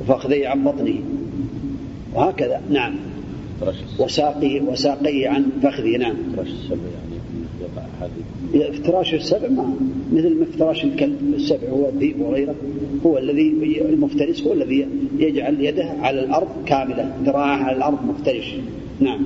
وفخذيه 0.01 0.47
عن 0.47 0.63
بطنه 0.63 0.95
وهكذا. 2.15 2.61
نعم. 2.69 2.95
وساقيه 3.99 4.61
وساقيه 4.61 5.29
عن 5.29 5.45
فخذه 5.63 5.97
نعم. 5.97 6.15
افتراش 8.55 9.13
السبع 9.13 9.49
ما 9.49 9.73
مثل 10.13 10.41
افتراش 10.41 10.83
الكلب 10.83 11.33
السبع 11.33 11.69
هو 11.69 11.89
الذئب 11.89 12.21
وغيره. 12.21 12.55
هو 13.05 13.17
الذي 13.17 13.81
المفترس 13.81 14.43
هو 14.43 14.53
الذي 14.53 14.87
يجعل 15.17 15.61
يده 15.61 15.85
على 15.85 16.19
الأرض 16.23 16.47
كاملة 16.65 17.11
ذراعه 17.23 17.63
على 17.63 17.77
الأرض 17.77 17.97
مفترش. 18.05 18.55
نعم. 18.99 19.21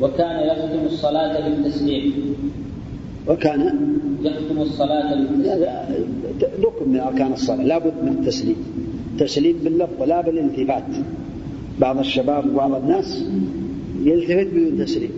وكان 0.00 0.46
يختم 0.46 0.86
الصلاة 0.86 1.48
بالتسليم. 1.48 2.12
وكان 3.28 3.60
يختم 4.22 4.58
الصلاة 4.58 5.14
بالتسليم. 5.14 5.66
ركن 6.62 6.88
من 6.88 7.00
أركان 7.00 7.32
الصلاة 7.32 7.64
لا 7.64 7.78
بد 7.78 7.94
من 8.02 8.16
التسليم. 8.20 8.56
تسليم 9.18 9.56
باللفظ 9.64 10.02
لا 10.02 10.20
بالالتفات. 10.20 10.84
بعض 11.80 11.98
الشباب 11.98 12.54
وبعض 12.54 12.74
الناس 12.74 13.24
يلتفت 14.04 14.46
بدون 14.54 14.84
تسليم. 14.84 15.10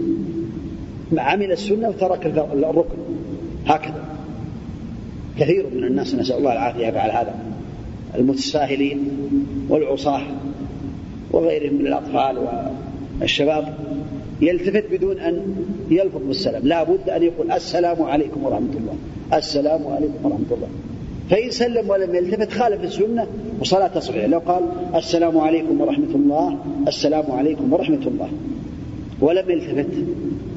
عمل 1.18 1.52
السنة 1.52 1.88
وترك 1.88 2.26
الركن. 2.26 2.98
هكذا. 3.66 4.04
كثير 5.38 5.66
من 5.74 5.84
الناس 5.84 6.14
نسأل 6.14 6.38
الله 6.38 6.52
العافية 6.52 6.86
يفعل 6.86 7.10
هذا. 7.10 7.34
المتساهلين 8.14 8.98
والعصاة 9.68 10.22
وغيرهم 11.32 11.74
من 11.74 11.86
الأطفال 11.86 12.38
والشباب 13.20 13.74
يلتفت 14.40 14.84
بدون 14.92 15.18
أن 15.18 15.56
يلفظ 15.90 16.22
بالسلام. 16.26 16.62
لا 16.64 16.82
بد 16.82 17.10
أن 17.10 17.22
يقول 17.22 17.50
السلام 17.50 18.02
عليكم 18.02 18.44
ورحمة 18.44 18.74
الله. 18.80 18.94
السلام 19.38 19.86
عليكم 19.86 20.24
ورحمة 20.24 20.46
الله. 20.50 20.68
فإن 21.30 21.50
سلم 21.50 21.90
ولم 21.90 22.14
يلتفت 22.14 22.52
خالف 22.52 22.84
السنة 22.84 23.26
وصلاة 23.60 23.98
صحيحة. 23.98 24.26
لو 24.26 24.38
قال 24.38 24.62
السلام 24.94 25.38
عليكم 25.38 25.80
ورحمة 25.80 26.14
الله 26.14 26.58
السلام 26.88 27.24
عليكم 27.30 27.72
ورحمة 27.72 28.06
الله. 28.06 28.28
ولم 29.20 29.50
يلتفت 29.50 29.86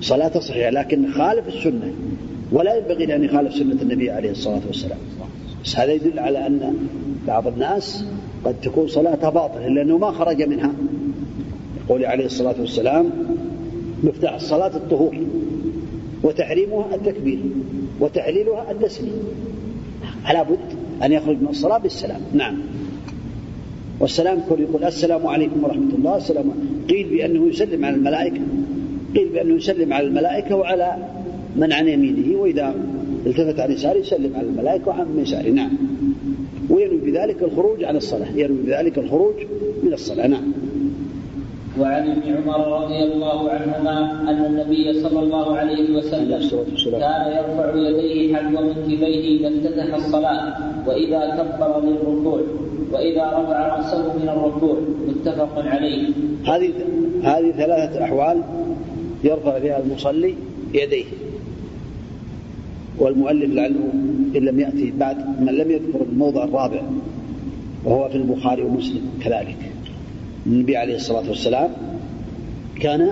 صلاة 0.02 0.40
صحيحة 0.40 0.70
لكن 0.70 1.12
خالف 1.12 1.48
السنة. 1.48 1.94
ولا 2.52 2.76
ينبغي 2.76 3.16
أن 3.16 3.24
يخالف 3.24 3.54
سنة 3.54 3.82
النبي 3.82 4.12
عليه 4.12 4.32
الصلاة 4.32 4.62
والسلام. 4.68 4.98
بس 5.66 5.76
هذا 5.76 5.94
يدل 5.94 6.20
على 6.20 6.48
أن 6.48 6.74
بعض 7.28 7.48
الناس 7.48 8.06
قد 8.46 8.56
تكون 8.62 8.88
صلاته 8.88 9.30
باطلة 9.30 9.68
لأنه 9.68 9.98
ما 9.98 10.12
خرج 10.12 10.42
منها. 10.44 10.72
يقول 11.86 12.06
عليه 12.06 12.26
الصلاة 12.26 12.56
والسلام 12.60 13.10
مفتاح 14.04 14.34
الصلاة 14.34 14.76
الطهور 14.76 15.16
وتحريمها 16.24 16.96
التكبير 16.96 17.40
وتحليلها 18.00 18.72
التسليم. 18.72 19.24
فلا 20.26 20.44
بد 20.44 20.60
أن 21.04 21.12
يخرج 21.12 21.42
من 21.42 21.48
الصلاة 21.50 21.78
بالسلام. 21.78 22.22
نعم. 22.34 22.56
والسلام 24.00 24.38
يقول, 24.38 24.62
يقول 24.62 24.84
السلام 24.84 25.28
عليكم 25.28 25.64
ورحمة 25.64 25.94
الله. 25.98 26.18
السلام 26.18 26.52
قيل 26.90 27.08
بأنه 27.10 27.48
يسلم 27.48 27.86
على 27.86 27.96
الملائكة. 27.96 28.42
قيل 29.16 29.30
بأنه 29.30 29.56
يسلم 29.56 29.94
على 29.94 30.08
الملائكة 30.08 30.56
وعلى 30.56 30.98
من 31.56 31.74
عن 31.74 31.88
يمينه. 31.88 32.38
وإذا 32.38 32.76
التفت 33.26 33.60
عن 33.60 33.72
يساره 33.72 33.98
يسلم 33.98 34.36
على 34.36 34.48
الملائكة 34.48 34.88
وعن 34.88 35.08
يساره. 35.18 35.50
نعم. 35.50 35.72
وينوي 36.70 36.98
بذلك 36.98 37.44
الخروج 37.44 37.84
عن 37.84 37.96
الصلاة. 37.96 38.32
ينوي 38.36 38.58
بذلك 38.66 38.98
الخروج 38.98 39.34
من 39.84 39.94
الصلاة. 39.94 40.28
نعم. 40.28 40.52
وعن 41.78 42.12
ابن 42.12 42.36
عمر 42.38 42.84
رضي 42.84 43.04
الله 43.04 43.50
عنهما 43.50 44.12
أن 44.30 44.46
النبي 44.46 45.02
صلى 45.02 45.20
الله 45.20 45.56
عليه 45.56 45.98
وسلم 45.98 46.40
كان 47.00 47.32
يرفع 47.32 47.76
يديه 47.76 48.36
حذو 48.36 48.62
منكبيه 48.62 49.40
إذا 49.40 49.58
افتتح 49.58 49.96
الصلاة 49.96 50.54
وإذا 50.88 51.20
كبر 51.38 51.82
للركوع 51.82 52.42
وإذا 52.92 53.24
رفع 53.24 53.78
رأسه 53.78 54.14
من 54.14 54.30
الركوع 54.30 54.78
متفق 55.08 55.66
عليه. 55.66 56.08
هذه 56.46 56.74
هذه 57.24 57.52
ثلاثة 57.52 58.04
أحوال 58.04 58.42
يرفع 59.24 59.60
فيها 59.60 59.80
المصلي 59.80 60.36
يديه. 60.74 61.06
والمؤلف 62.98 63.54
لعله 63.54 63.90
إن 64.36 64.42
لم 64.46 64.60
يأتي 64.60 64.94
بعد 65.00 65.42
من 65.42 65.54
لم 65.54 65.72
يذكر 65.72 66.02
الموضع 66.12 66.44
الرابع 66.44 66.82
وهو 67.86 68.10
في 68.10 68.16
البخاري 68.16 68.64
ومسلم 68.64 69.02
كذلك. 69.24 69.72
النبي 70.46 70.78
عليه 70.78 70.96
الصلاة 70.96 71.30
والسلام 71.30 71.70
كان 72.82 73.12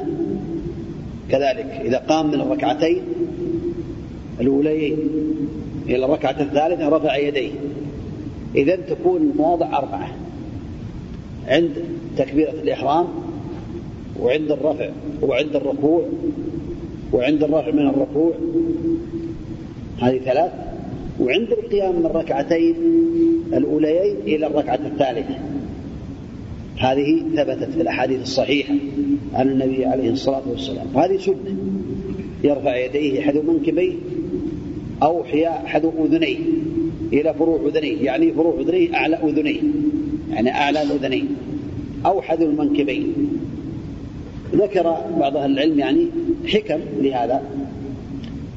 كذلك 1.29 1.81
إذا 1.86 1.98
قام 1.98 2.27
من 2.27 2.41
الركعتين 2.41 3.01
الأوليين 4.41 4.98
إلى 5.86 6.05
الركعة 6.05 6.36
الثالثة 6.39 6.89
رفع 6.89 7.17
يديه. 7.17 7.51
إذا 8.55 8.75
تكون 8.75 9.22
المواضع 9.22 9.77
أربعة 9.77 10.10
عند 11.48 11.72
تكبيرة 12.17 12.51
الإحرام 12.51 13.05
وعند 14.22 14.51
الرفع 14.51 14.89
وعند 15.22 15.55
الركوع 15.55 16.05
وعند 17.13 17.44
الرفع 17.44 17.72
من 17.72 17.87
الركوع 17.87 18.33
هذه 20.01 20.18
ثلاث. 20.18 20.51
وعند 21.20 21.51
القيام 21.51 21.96
من 22.00 22.05
الركعتين 22.05 22.75
الأوليين 23.53 24.16
إلى 24.25 24.48
الركعة 24.48 24.79
الثالثة. 24.85 25.35
هذه 26.77 27.24
ثبتت 27.35 27.70
في 27.70 27.81
الأحاديث 27.81 28.22
الصحيحة 28.22 28.75
عن 29.33 29.48
النبي 29.48 29.85
عليه 29.85 30.09
الصلاة 30.09 30.42
والسلام. 30.50 30.87
وهذه 30.94 31.18
سنة. 31.18 31.55
يرفع 32.44 32.77
يديه 32.77 33.22
حذو 33.22 33.42
منكبيه 33.42 33.94
أو 35.03 35.24
حذو 35.66 35.92
أذنيه 36.05 36.37
إلى 37.13 37.33
فروع 37.33 37.59
أذنيه 37.68 38.03
يعني 38.03 38.31
فروع 38.31 38.59
أذنيه 38.59 38.96
أعلى 38.96 39.16
أذنيه 39.16 39.61
يعني 40.31 40.51
أعلى 40.51 40.81
الأذنين. 40.81 41.27
أو 42.05 42.22
حذو 42.22 42.46
المنكبين 42.46 43.13
ذكر 44.55 44.96
بعض 45.20 45.37
أهل 45.37 45.51
العلم 45.51 45.79
يعني 45.79 46.07
حكم 46.48 46.79
لهذا. 47.01 47.42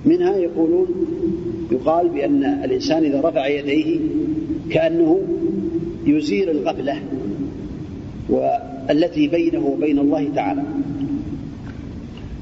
منها 0.04 0.37
يقولون 0.37 0.87
يقال 1.72 2.09
بأن 2.09 2.44
الإنسان 2.64 3.04
إذا 3.04 3.20
رفع 3.20 3.46
يديه 3.46 3.98
كأنه 4.70 5.20
يزيل 6.06 6.50
الغفلة. 6.50 7.00
والتي 8.30 9.28
بينه 9.28 9.66
وبين 9.66 9.98
الله 9.98 10.28
تعالى. 10.34 10.62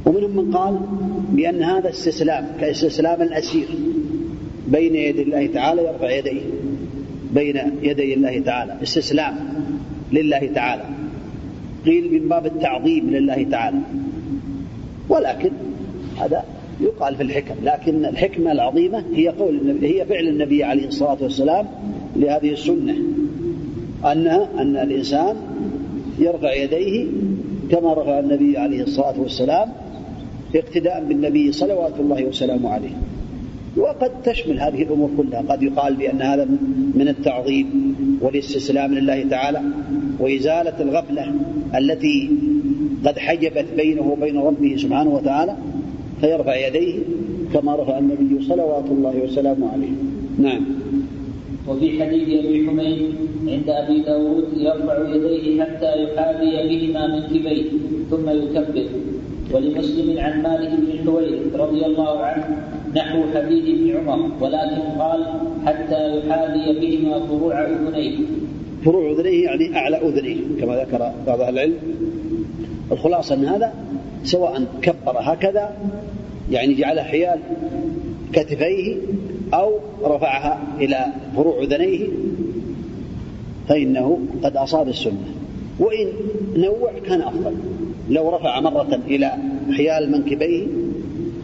ومنهم 0.07 0.37
من 0.37 0.55
قال 0.55 0.79
بأن 1.33 1.63
هذا 1.63 1.91
استسلام 1.91 2.47
كاستسلام 2.61 3.23
الأسير 3.23 3.69
بين 4.69 4.95
يدي 4.95 5.23
الله 5.23 5.47
تعالى 5.47 5.83
يرفع 5.83 6.11
يديه 6.11 6.41
بين 7.35 7.61
يدي 7.83 8.15
الله 8.15 8.41
تعالى. 8.41 8.77
استسلام 8.83 9.35
لله 10.13 10.51
تعالى. 10.55 10.85
قيل 11.87 12.13
من 12.13 12.29
باب 12.29 12.47
التعظيم 12.47 13.11
لله 13.11 13.47
تعالى. 13.51 13.79
ولكن 15.09 15.51
هذا 16.21 16.45
يقال 16.81 17.17
في 17.17 17.23
الحكم 17.23 17.55
لكن 17.65 18.05
الحكمة 18.05 18.53
العظيمة 18.53 19.05
هي 19.15 19.29
قول 19.29 19.79
هي 19.83 20.05
فعل 20.05 20.29
النبي 20.29 20.65
عليه 20.65 20.87
الصلاة 20.87 21.19
والسلام 21.21 21.67
لهذه 22.17 22.53
السنة. 22.53 22.95
أنها 24.05 24.49
أن 24.59 24.77
الإنسان 24.77 25.37
يرفع 26.21 26.53
يديه 26.53 27.07
كما 27.71 27.93
رفع 27.93 28.19
النبي 28.19 28.59
عليه 28.59 28.83
الصلاة 28.83 29.21
والسلام 29.21 29.69
اقتداء 30.55 31.05
بالنبي 31.05 31.53
صلوات 31.53 32.01
الله 32.01 32.25
وسلامه 32.25 32.71
عليه. 32.71 32.97
وقد 33.77 34.23
تشمل 34.23 34.61
هذه 34.61 34.83
الأمور 34.83 35.11
كلها. 35.17 35.43
قد 35.49 35.63
يقال 35.63 35.97
بأن 35.97 36.23
هذا 36.23 36.45
من 36.95 37.09
التعظيم 37.09 37.95
والاستسلام 38.21 38.95
لله 38.95 39.29
تعالى 39.29 39.63
وإزالة 40.19 40.81
الغفلة 40.81 41.35
التي 41.79 42.31
قد 43.05 43.19
حجبت 43.19 43.67
بينه 43.77 44.03
وبين 44.03 44.37
ربه 44.39 44.77
سبحانه 44.77 45.11
وتعالى 45.11 45.57
فيرفع 46.21 46.67
يديه 46.67 46.95
كما 47.55 47.77
رفع 47.77 47.99
النبي 47.99 48.45
صلوات 48.45 48.85
الله 48.91 49.15
وسلامه 49.25 49.73
عليه. 49.73 49.93
نعم. 50.39 50.61
وفي 51.69 52.03
حديث 52.03 52.45
أبي 52.45 52.67
حميد 52.69 53.15
عند 53.49 53.69
أبي 53.69 54.01
داود 54.01 54.45
يرفع 54.57 55.09
يديه 55.15 55.63
حتى 55.63 56.05
يحاذي 56.05 56.53
بهما 56.69 57.07
منكبيه 57.07 57.65
ثم 58.11 58.31
يكبر. 58.31 58.87
ولمسلم 59.53 60.19
عن 60.19 60.43
مالك 60.43 60.71
بن 60.71 61.07
حويرث 61.07 61.55
رضي 61.57 61.87
الله 61.87 62.19
عنه 62.19 62.45
نحو 62.97 63.19
حديث 63.35 63.65
ابن 63.65 64.09
عمر 64.09 64.31
ولكن 64.41 64.83
قال 64.99 65.25
حتى 65.67 66.19
يحاذي 66.19 66.81
بهما 66.81 67.21
فروع 67.27 67.67
أذنيه. 67.67 68.17
فروع 68.85 69.11
أذنيه 69.13 69.45
يعني 69.45 69.77
أعلى 69.77 69.97
اذنيه 69.97 70.37
كما 70.61 70.77
ذكر 70.77 71.13
بعض 71.27 71.41
أهل 71.41 71.55
العلم. 71.55 71.75
الخلاصة 72.93 73.35
ان 73.35 73.45
هذا 73.45 73.73
سواء 74.25 74.65
كبر 74.83 75.17
هكذا 75.21 75.77
يعني 76.51 76.75
جعل 76.75 77.01
حيال 77.01 77.39
كتفيه 78.33 78.97
أو 79.55 79.79
رفعها 80.05 80.63
إلى 80.81 81.07
فروع 81.37 81.63
أذنيه 81.63 82.09
فإنه 83.69 84.19
قد 84.43 84.57
أصاب 84.57 84.89
السنة. 84.89 85.35
وإن 85.79 86.07
نوع 86.57 86.93
كان 87.07 87.21
أفضل. 87.21 87.55
لو 88.11 88.37
رفع 88.37 88.61
مرة 88.61 89.01
إلى 89.07 89.33
حيال 89.77 90.13
منكبيه 90.13 90.67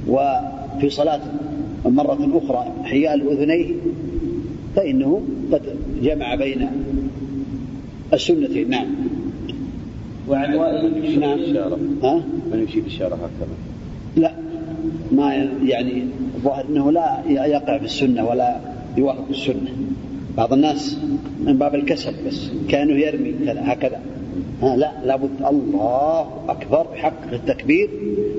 وفي 0.08 0.90
صلاة 0.90 1.20
مرة 1.84 2.40
أخرى 2.44 2.72
حيال 2.84 3.30
أذنيه 3.30 3.74
فإنه 4.76 5.22
قد 5.52 5.62
جمع 6.02 6.34
بين 6.34 6.68
السنتين 8.12 8.70
نعم. 8.70 8.86
وعن 10.28 10.54
وائل 10.54 11.20
نعم. 11.20 11.38
ها؟ 12.02 12.22
من 12.52 12.58
يمشي 12.60 12.80
بالشارع 12.80 13.16
هكذا. 13.16 13.54
لا. 14.16 14.32
ما 15.12 15.34
يعني 15.64 16.06
الظاهر 16.44 16.64
إنه 16.68 16.92
لا 16.92 17.22
يقع 17.46 17.78
في 17.78 17.84
السنة 17.84 18.28
ولا 18.28 18.56
يوافق 18.96 19.24
السنة. 19.30 19.70
بعض 20.36 20.52
الناس 20.52 20.98
من 21.44 21.58
باب 21.58 21.74
الكسل 21.74 22.14
بس 22.26 22.50
كانه 22.68 22.92
يرمي 22.92 23.32
كذا 23.46 23.62
هكذا. 23.64 24.00
ها 24.62 24.76
لا 24.76 24.92
لابد 25.04 25.30
الله 25.50 26.26
أكبر 26.48 26.86
يحقق 26.94 27.32
التكبير 27.32 27.90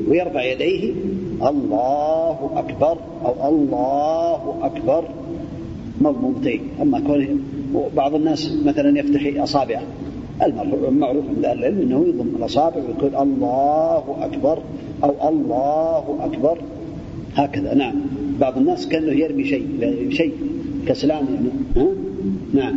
ويرفع 0.09 0.43
يديه. 0.43 0.93
الله 1.41 2.51
أكبر 2.55 2.97
أو 3.25 3.49
الله 3.49 4.55
أكبر. 4.61 5.03
مضمومتين 6.01 6.61
أما 6.81 6.99
كون 6.99 7.43
بعض 7.95 8.15
الناس 8.15 8.51
مثلا 8.65 8.99
يفتح 8.99 9.41
أصابعه. 9.43 9.83
المعروف 10.89 11.25
عند 11.35 11.45
أهل 11.45 11.59
العلم 11.59 11.81
أنه 11.81 12.05
يضم 12.07 12.35
الأصابع 12.39 12.75
ويقول 12.75 13.15
الله 13.15 14.03
أكبر 14.21 14.57
أو 15.03 15.29
الله 15.29 16.17
أكبر. 16.21 16.57
هكذا 17.35 17.73
نعم. 17.73 17.95
بعض 18.39 18.57
الناس 18.57 18.87
كأنه 18.87 19.11
يرمي 19.11 19.45
شيء 19.45 19.67
شيء 20.09 20.33
كسلان 20.87 21.25
يعني. 21.33 21.49
ها؟ 21.75 21.93
نعم. 22.53 22.75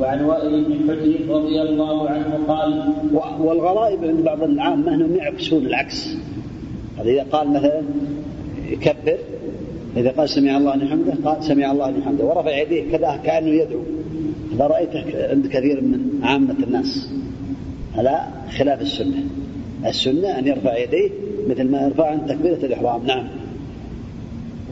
وعن 0.00 0.24
وائل 0.24 0.64
بن 0.64 0.74
حجر 0.74 1.34
رضي 1.34 1.62
الله 1.62 2.08
عنه 2.08 2.38
قال 2.48 2.92
والغرائب 3.40 4.04
عند 4.04 4.20
بعض 4.20 4.42
العامة 4.42 4.94
أنهم 4.94 5.16
يعكسون 5.16 5.66
العكس. 5.66 6.16
هذا 6.98 7.10
إذا 7.10 7.22
قال 7.22 7.50
مثلا 7.50 7.82
يكبر 8.70 9.18
إذا 9.96 10.10
قال 10.10 10.28
سمع 10.28 10.56
الله 10.56 10.76
لمن 10.76 10.88
حمده 10.88 11.14
قال 11.24 11.44
سمع 11.44 11.72
الله 11.72 11.90
لمن 11.90 12.02
حمده 12.02 12.24
ورفع 12.24 12.58
يديه 12.58 12.90
كذا 12.92 13.20
كأنه 13.24 13.48
يدعو. 13.48 13.80
هذا 14.54 14.66
رأيته 14.66 15.30
عند 15.30 15.46
كثير 15.46 15.80
من 15.80 16.20
عامة 16.22 16.56
الناس. 16.66 17.10
هذا 17.94 18.28
خلاف 18.58 18.82
السنة. 18.82 19.24
السنة 19.86 20.38
أن 20.38 20.46
يرفع 20.46 20.78
يديه 20.78 21.10
مثل 21.48 21.70
ما 21.70 21.82
يرفع 21.86 22.10
عند 22.10 22.26
تكبيرة 22.26 22.66
الإحرام. 22.66 23.06
نعم. 23.06 23.24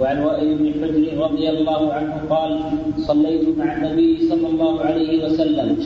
وعن 0.01 0.19
وائل 0.25 0.59
بن 0.59 0.73
حجر 0.73 1.19
رضي 1.19 1.51
الله 1.51 1.93
عنه 1.93 2.15
قال 2.31 2.61
صليت 2.99 3.59
مع 3.59 3.77
النبي 3.77 4.29
صلى 4.29 4.47
الله 4.47 4.81
عليه 4.81 5.25
وسلم 5.25 5.77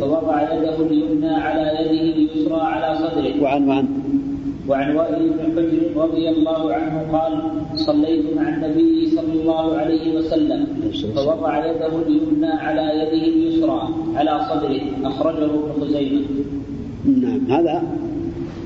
فوضع 0.00 0.54
يده 0.54 0.76
اليمنى 0.86 1.34
على 1.34 1.62
يده 1.62 2.16
اليسرى 2.16 2.60
على 2.60 2.98
صدره. 2.98 3.42
وعن 3.42 3.68
وعن. 3.68 3.88
وعن 4.68 4.96
وائل 4.96 5.30
بن 5.30 5.52
حجر 5.56 6.02
رضي 6.02 6.28
الله 6.28 6.74
عنه 6.74 7.18
قال 7.18 7.32
صليت 7.74 8.36
مع 8.36 8.48
النبي 8.48 9.10
صلى 9.10 9.32
الله 9.32 9.76
عليه 9.76 10.14
وسلم 10.18 10.66
فوضع 11.14 11.66
يده 11.66 12.02
اليمنى 12.06 12.46
على 12.46 12.82
يده 12.82 13.26
اليسرى 13.28 13.88
على 14.14 14.40
صدره 14.50 15.08
أخرجه 15.08 15.44
ابن 15.44 15.80
خزيمة. 15.80 16.20
نعم. 17.04 17.50
هذا 17.50 17.82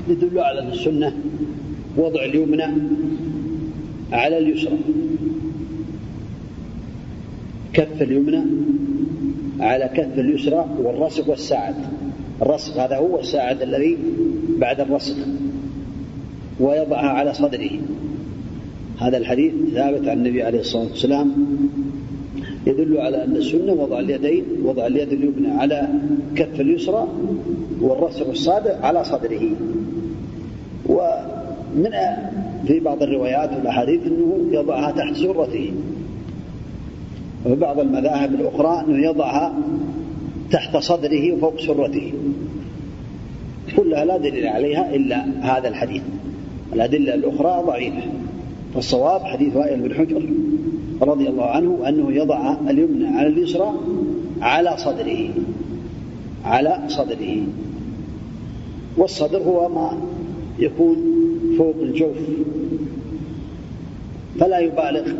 يدل 0.07 0.39
على 0.39 0.73
السنة 0.73 1.13
وضع 1.97 2.25
اليمنى 2.25 2.67
على 4.11 4.37
اليسرى. 4.37 4.77
كف 7.73 8.01
اليمنى 8.01 8.43
على 9.59 9.89
كف 9.95 10.19
اليسرى 10.19 10.65
والرسغ 10.83 11.29
والساعد. 11.29 11.75
الرسغ 12.41 12.85
هذا 12.85 12.97
هو 12.97 13.19
الساعد 13.19 13.61
الذي 13.61 13.97
بعد 14.57 14.79
الرسغ 14.79 15.15
ويضعها 16.59 17.09
على 17.09 17.33
صدره. 17.33 17.69
هذا 18.97 19.17
الحديث 19.17 19.53
ثابت 19.73 20.07
عن 20.07 20.17
النبي 20.17 20.43
عليه 20.43 20.59
الصلاة 20.59 20.89
والسلام. 20.89 21.31
يدل 22.67 22.97
على 22.97 23.23
أن 23.23 23.35
السنة 23.35 23.73
وضع 23.73 23.99
اليدين 23.99 24.43
وضع 24.63 24.87
اليد 24.87 25.13
اليمنى 25.13 25.51
على 25.51 25.89
كف 26.35 26.61
اليسرى 26.61 27.07
والرسغ 27.81 28.31
الصابع 28.31 28.77
على 28.81 29.03
صدره. 29.03 29.55
ومن 30.85 31.91
في 32.67 32.79
بعض 32.79 33.03
الروايات 33.03 33.49
والأحاديث 33.53 34.01
أنه 34.07 34.39
يضعها 34.51 34.91
تحت 34.91 35.15
سرته. 35.15 35.73
وفي 37.45 37.55
بعض 37.55 37.79
المذاهب 37.79 38.33
الأخرى 38.33 38.85
أنه 38.87 39.05
يضعها 39.05 39.53
تحت 40.51 40.77
صدره 40.77 41.33
وفوق 41.33 41.59
سرته. 41.59 42.13
كلها 43.77 44.05
لا 44.05 44.17
دليل 44.17 44.47
عليها 44.47 44.95
إلا 44.95 45.25
هذا 45.41 45.67
الحديث. 45.67 46.01
الأدلة 46.73 47.13
الأخرى 47.13 47.63
ضعيفة. 47.67 48.01
فالصواب 48.73 49.23
حديث 49.23 49.55
وائل 49.55 49.79
بن 49.79 49.93
حجر 49.93 50.29
رضي 51.01 51.29
الله 51.29 51.45
عنه 51.45 51.89
أنه 51.89 52.11
يضع 52.11 52.55
اليمنى 52.69 53.07
على 53.07 53.27
اليسرى 53.27 53.73
على 54.41 54.77
صدره. 54.77 55.29
على 56.45 56.79
صدره. 56.87 57.37
والصدر 58.97 59.43
هو 59.43 59.69
ما 59.69 59.97
يكون 60.59 60.97
فوق 61.57 61.75
الجوف 61.81 62.17
فلا 64.39 64.59
يبالغ 64.59 65.11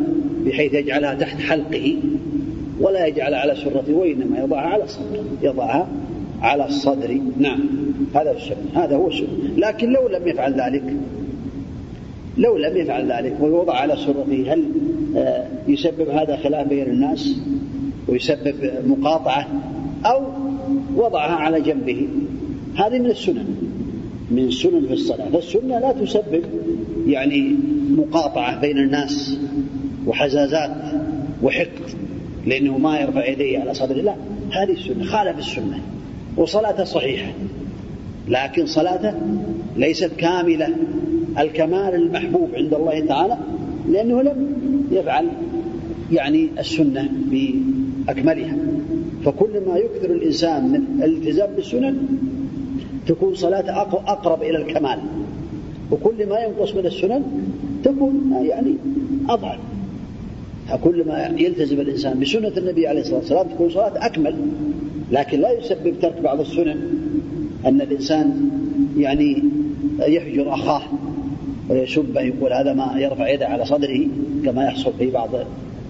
بحيث 0.46 0.74
يجعلها 0.74 1.14
تحت 1.14 1.40
حلقه 1.40 1.96
ولا 2.80 3.06
يجعلها 3.06 3.38
على 3.38 3.54
سرته 3.54 3.92
وإنما 3.92 4.38
يضعها 4.38 4.68
على 4.68 4.84
الصدر 4.84 5.24
يضعها 5.42 5.88
على 6.42 6.66
الصدر. 6.66 7.20
نعم 7.38 7.60
هذا 8.14 8.32
السنة 8.32 8.84
هذا 8.84 8.96
هو 8.96 9.08
السنة 9.08 9.28
لكن 9.56 9.92
لو 9.92 10.08
لم 10.08 10.28
يفعل 10.28 10.60
ذلك 10.60 10.96
لو 12.38 12.56
لم 12.56 12.76
يفعل 12.76 13.12
ذلك 13.12 13.36
ويوضع 13.40 13.74
على 13.74 13.96
سرته 13.96 14.52
هل 14.52 14.64
آه، 15.16 15.46
يسبب 15.68 16.08
هذا 16.08 16.36
خلاف 16.36 16.68
بين 16.68 16.86
الناس؟ 16.86 17.36
ويسبب 18.08 18.54
مقاطعة؟ 18.86 19.48
أو 20.04 20.22
وضعها 20.96 21.34
على 21.34 21.60
جنبه؟ 21.60 22.08
هذه 22.76 22.98
من 22.98 23.10
السنن. 23.10 23.65
من 24.30 24.50
سنن 24.50 24.86
في 24.86 24.92
الصلاة. 24.92 25.30
فالسنة 25.30 25.78
لا 25.78 25.92
تسبب 25.92 26.42
يعني 27.06 27.56
مقاطعة 27.90 28.60
بين 28.60 28.78
الناس 28.78 29.38
وحزازات 30.06 30.70
وحقد 31.42 31.90
لأنه 32.46 32.78
ما 32.78 33.00
يرفع 33.00 33.26
يديه 33.26 33.58
على 33.58 33.74
صدره. 33.74 34.00
لا 34.00 34.14
هذه 34.50 34.72
السنة 34.72 35.04
خالف 35.04 35.38
السنة 35.38 35.80
وصلاته 36.36 36.84
صحيحة. 36.84 37.32
لكن 38.28 38.66
صلاته 38.66 39.14
ليست 39.76 40.10
كاملة. 40.18 40.68
الكمال 41.38 41.94
المحبوب 41.94 42.48
عند 42.54 42.74
الله 42.74 43.06
تعالى 43.06 43.38
لأنه 43.90 44.22
لم 44.22 44.52
يفعل 44.92 45.28
يعني 46.12 46.48
السنة 46.58 47.08
بأكملها. 47.30 48.56
فكل 49.24 49.60
ما 49.66 49.76
يكثر 49.76 50.10
الإنسان 50.10 50.68
من 50.68 51.02
الالتزام 51.02 51.50
بالسنن 51.56 51.96
تكون 53.06 53.34
صلاته 53.34 53.82
أقرب 53.82 54.42
إلى 54.42 54.56
الكمال. 54.56 54.98
وكل 55.90 56.26
ما 56.26 56.38
ينقص 56.38 56.74
من 56.74 56.86
السنن 56.86 57.22
تكون 57.84 58.36
يعني 58.42 58.76
أضعف. 59.28 59.58
كل 60.84 61.04
ما 61.06 61.26
يلتزم 61.38 61.80
الإنسان 61.80 62.20
بسنة 62.20 62.52
النبي 62.56 62.86
عليه 62.86 63.00
الصلاة 63.00 63.18
والسلام 63.18 63.48
تكون 63.48 63.70
صلاة 63.70 64.06
أكمل. 64.06 64.36
لكن 65.12 65.40
لا 65.40 65.52
يسبب 65.52 65.94
ترك 66.02 66.20
بعض 66.20 66.40
السنن 66.40 66.76
أن 67.66 67.80
الإنسان 67.80 68.50
يعني 68.96 69.42
يهجر 69.98 70.54
أخاه 70.54 70.82
ويسبه 71.70 72.20
يقول 72.20 72.52
هذا 72.52 72.72
ما 72.72 72.94
يرفع 72.96 73.28
يده 73.28 73.46
على 73.46 73.64
صدره 73.64 74.00
كما 74.44 74.64
يحصل 74.64 74.92
في 74.98 75.10
بعض 75.10 75.28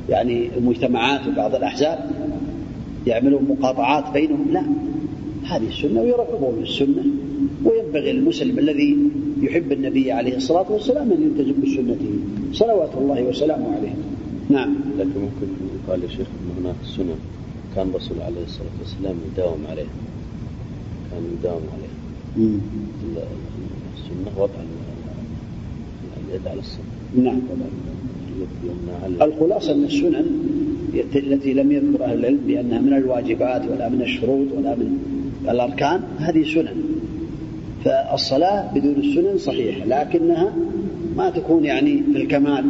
يعني 0.09 0.51
المجتمعات 0.57 1.21
وبعض 1.27 1.55
الأحزاب. 1.55 2.11
يعملون 3.07 3.45
مقاطعات 3.49 4.05
بينهم. 4.13 4.47
لا. 4.53 4.63
هذه 5.49 5.69
السنة 5.69 6.01
ويرغبون 6.01 6.55
في 6.55 6.71
السنة. 6.71 7.05
وينبغي 7.65 8.11
المسلم 8.11 8.59
الذي 8.59 8.99
يحب 9.41 9.73
النبي 9.73 10.13
عليه 10.13 10.37
الصلاة 10.37 10.73
والسلام 10.73 11.13
أن 11.13 11.23
يلتزم 11.23 11.55
بسنته. 11.63 12.13
صلوات 12.53 12.91
الله 12.99 13.23
وسلامه 13.23 13.77
عليه. 13.77 13.95
نعم. 14.51 14.75
لكن 14.99 15.21
ممكن 15.21 15.47
يقال 15.87 16.03
يا 16.03 16.09
شيخ 16.09 16.27
أن 16.27 16.65
هناك 16.65 16.77
سنن 16.97 17.19
كان 17.77 17.89
الرسول 17.89 18.21
عليه 18.21 18.45
الصلاة 18.45 18.77
والسلام 18.81 19.17
يداوم 19.33 19.59
عليها 19.71 19.87
كان 21.11 21.23
يداوم 21.39 21.63
عليها 21.73 21.97
السنة 23.97 24.43
وضع 24.43 24.61
اليد 26.29 26.49
على 26.49 26.61
الصدر 26.61 26.83
نعم. 27.23 27.41
الخلاصة 29.23 29.73
أن 29.73 29.85
السنن 29.85 30.27
التي 31.15 31.55
لم 31.55 31.73
يذكر 31.73 32.05
أهل 32.05 32.19
العلم 32.19 32.41
بأنها 32.47 32.81
من 32.81 32.93
الواجبات 32.93 33.63
ولا 33.71 33.89
من 33.89 34.03
الشروط 34.03 34.47
ولا 34.59 34.75
من 34.75 35.16
الأركان 35.49 36.01
هذه 36.19 36.43
سنن. 36.55 36.77
فالصلاة 37.85 38.75
بدون 38.75 38.95
السنن 38.95 39.39
صحيحة 39.39 39.87
لكنها 39.87 40.53
ما 41.17 41.31
تكون 41.31 41.65
يعني 41.65 42.03
في 42.13 42.19
الكمال 42.19 42.65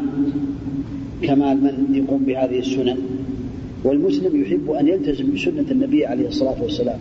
كمال 1.22 1.56
من 1.56 1.94
يقوم 1.94 2.24
بهذه 2.24 2.58
السنن. 2.58 2.98
والمسلم 3.84 4.42
يحب 4.42 4.70
أن 4.70 4.88
يلتزم 4.88 5.34
بسنة 5.34 5.70
النبي 5.70 6.06
عليه 6.06 6.28
الصلاة 6.28 6.62
والسلام 6.62 6.98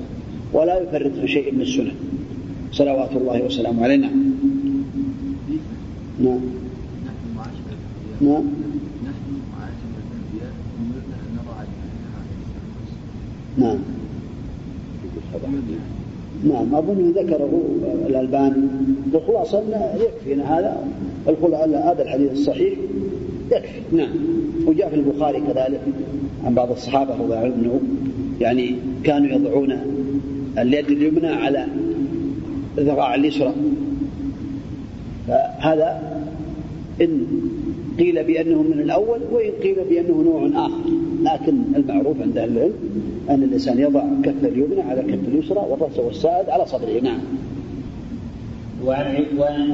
ولا 0.53 0.81
يفرط 0.81 1.11
في 1.21 1.27
شيء 1.27 1.53
من 1.53 1.61
السنن. 1.61 1.95
صلوات 2.75 3.15
الله 3.15 3.43
وسلامه 3.43 3.83
علينا 3.83 4.07
نعم. 6.19 6.39
نعم. 8.21 8.43
نعم. 13.57 13.75
نعم. 13.75 13.94
أظن 16.73 17.12
ذكره 17.15 17.62
الألباني. 18.08 18.67
الخلاصة 19.13 19.63
يكفينا 19.99 20.58
هذا 20.58 20.88
هذا 21.73 22.03
الحديث 22.03 22.31
الصحيح 22.31 22.73
يكفي. 23.51 23.81
نعم. 23.91 24.10
وجاء 24.67 24.89
في 24.89 24.95
البخاري 24.95 25.39
كذلك 25.39 25.81
عن 26.45 26.53
بعض 26.53 26.71
الصحابة 26.71 27.13
رضي 27.13 27.23
الله 27.23 27.38
عنهم 27.38 27.79
يعني 28.41 28.75
كانوا 29.03 29.27
يضعون 29.29 29.77
اليد 30.58 30.91
اليمنى 30.91 31.27
على 31.27 31.65
الذراع 32.77 33.15
اليسرى. 33.15 33.53
فهذا 35.27 36.19
إن 37.01 37.25
قيل 37.99 38.23
بأنه 38.23 38.62
من 38.62 38.79
الأول 38.79 39.19
وإن 39.31 39.51
قيل 39.63 39.75
بأنه 39.89 40.23
نوع 40.23 40.65
آخر. 40.65 41.04
لكن 41.23 41.62
المعروف 41.75 42.21
عند 42.21 42.38
أهل 42.38 42.58
العلم 42.58 42.73
أن 43.30 43.43
الإنسان 43.43 43.80
يضع 43.80 44.04
كف 44.23 44.45
اليمنى 44.45 44.82
على 44.82 45.01
كف 45.01 45.28
اليسرى 45.28 45.60
والرأس 45.69 45.99
والسائد 45.99 46.49
على 46.49 46.65
صدره. 46.65 46.99
نعم. 46.99 47.19
وعن 48.86 49.25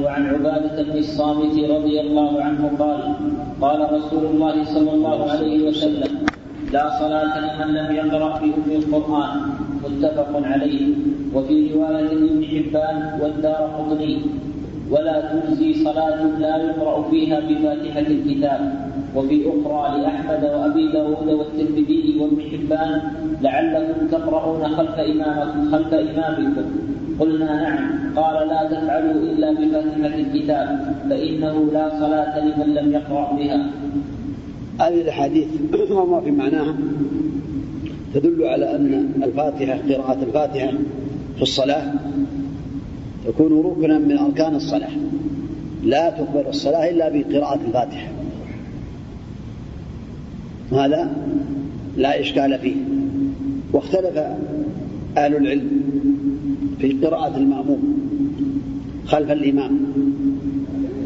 وعن 0.04 0.26
عبادة 0.26 0.82
بن 0.82 0.98
الصامت 0.98 1.54
رضي 1.70 2.00
الله 2.00 2.42
عنه 2.42 2.70
قال 2.78 3.14
قال 3.60 3.92
رسول 3.92 4.24
الله 4.24 4.64
صلى 4.64 4.90
الله 4.90 5.30
عليه 5.30 5.68
وسلم 5.68 6.18
لا 6.72 6.98
صلاة 6.98 7.38
لمن 7.38 7.74
لم 7.74 7.96
يقرأ 7.96 8.38
بأم 8.40 8.70
القرآن 8.76 9.40
متفق 9.84 10.32
عليه. 10.44 10.94
وفي 11.34 11.74
رواية 11.74 12.14
لابن 12.14 12.44
حبان 12.44 13.20
والدار 13.20 13.62
قطني 13.78 14.18
ولا 14.90 15.32
تجزي 15.32 15.84
صلاة 15.84 16.38
لا 16.38 16.56
يقرأ 16.56 17.10
فيها 17.10 17.40
بفاتحة 17.40 18.06
الكتاب. 18.06 18.91
وفي 19.16 19.42
أخرى 19.48 20.00
لأحمد 20.00 20.44
وأبي 20.44 20.92
داود 20.92 21.28
والترمذي 21.28 22.16
وابن 22.20 22.42
حبان 22.42 23.00
لعلكم 23.42 24.06
تقرؤون 24.06 24.68
خلف 24.68 24.94
إمامكم 24.98 25.72
خلف 25.72 25.94
إمامكم. 25.94 26.64
قلنا 27.20 27.62
نعم. 27.62 28.16
قال 28.16 28.48
لا 28.48 28.68
تفعلوا 28.68 29.12
إلا 29.12 29.52
بفاتحة 29.52 30.14
الكتاب 30.20 30.94
فإنه 31.10 31.70
لا 31.72 31.88
صلاة 32.00 32.38
لمن 32.38 32.74
لم 32.74 32.92
يقرأ 32.92 33.36
بها. 33.36 33.70
هذه 34.80 35.00
الأحاديث 35.00 35.48
وما 35.90 36.20
في 36.20 36.30
معناها؟ 36.30 36.74
تدل 38.14 38.44
على 38.44 38.76
أن 38.76 39.12
الفاتحة 39.22 39.78
قراءة 39.88 40.22
الفاتحة 40.22 40.72
في 41.36 41.42
الصلاة 41.42 41.92
تكون 43.26 43.62
ركنا 43.62 43.98
من 43.98 44.18
أركان 44.18 44.54
الصلاة. 44.54 44.90
لا 45.84 46.10
تقبل 46.10 46.48
الصلاة 46.48 46.90
إلا 46.90 47.08
بقراءة 47.08 47.60
الفاتحة. 47.66 48.21
هذا 50.74 51.16
لا 51.96 52.20
إشكال 52.20 52.58
فيه. 52.58 52.76
واختلف 53.72 54.16
أهل 55.16 55.36
العلم 55.36 55.70
في 56.78 56.92
قراءة 56.92 57.36
المأموم 57.36 57.98
خلف 59.06 59.32
الإمام 59.32 59.80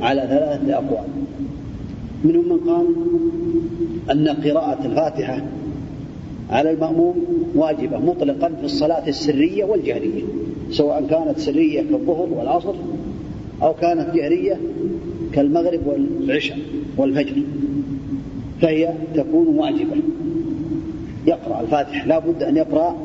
على 0.01 0.21
ثلاثة 0.21 0.75
أقوال. 0.75 1.09
منهم 2.25 2.49
من 2.49 2.59
قال 2.59 2.87
أن 4.11 4.29
قراءة 4.29 4.87
الفاتحة 4.87 5.43
على 6.51 6.71
المأموم 6.71 7.25
واجبة 7.55 7.99
مطلقا 7.99 8.49
في 8.49 8.65
الصلاة 8.65 9.09
السرية 9.09 9.65
والجهرية 9.65 10.23
سواء 10.71 11.07
كانت 11.11 11.39
سرية 11.39 11.81
كالظهر 11.81 12.29
والعصر 12.33 12.75
أو 13.63 13.75
كانت 13.75 14.15
جهرية 14.15 14.61
كالمغرب 15.33 15.81
والعشاء 15.87 16.59
والفجر. 16.97 17.43
فهي 18.61 18.95
تكون 19.15 19.47
واجبة. 19.47 19.97
يقرأ 21.27 21.61
الفاتحة 21.61 22.07
لا 22.07 22.19
بد 22.19 22.43
أن 22.43 22.57
يقرأ 22.57 22.97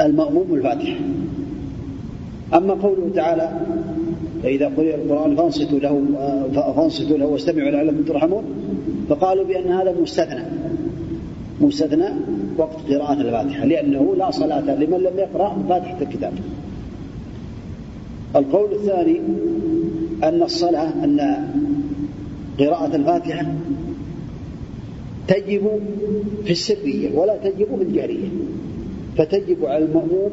المأموم 0.00 0.54
الفاتحة 0.54 0.96
أما 2.54 2.74
قوله 2.74 3.10
تعالى 3.14 3.60
فإذا 4.42 4.66
قرئ 4.76 4.94
القرآن 4.94 5.36
فانصتوا 5.36 5.78
له 5.78 6.04
فانصتوا 6.76 7.18
له 7.18 7.26
واستمعوا 7.26 7.70
لعلكم 7.70 8.02
ترحمون. 8.02 8.44
فقالوا 9.08 9.44
بأن 9.44 9.72
هذا 9.72 9.94
مستثنى. 10.02 10.42
مستثنى 11.60 12.08
وقت 12.58 12.76
قراءة 12.90 13.20
الفاتحة. 13.20 13.64
لأنه 13.64 14.14
لا 14.18 14.30
صلاة 14.30 14.74
لمن 14.74 14.98
لم 14.98 15.18
يقرأ 15.18 15.56
فاتحة 15.68 16.02
الكتاب. 16.02 16.32
القول 18.36 18.72
الثاني 18.72 19.20
أن 20.24 20.42
الصلاة 20.42 21.04
أن 21.04 21.20
قراءة 22.58 22.96
الفاتحة 22.96 23.46
تجب 25.28 25.80
في 26.44 26.50
السرية 26.50 27.18
ولا 27.18 27.36
تجب 27.36 27.76
في 27.76 27.82
الجهرية 27.82 28.28
فتجب 29.16 29.64
على 29.64 29.84
المأموم 29.84 30.30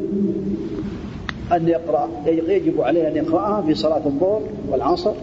أن 1.52 1.68
يقرأ 1.68 2.10
يجب 2.28 2.82
عليه 2.82 3.08
أن 3.08 3.16
يقرأها 3.16 3.62
في 3.62 3.76
صلاة 3.76 4.06
الظهر 4.06 4.42
والعصر 4.70 5.14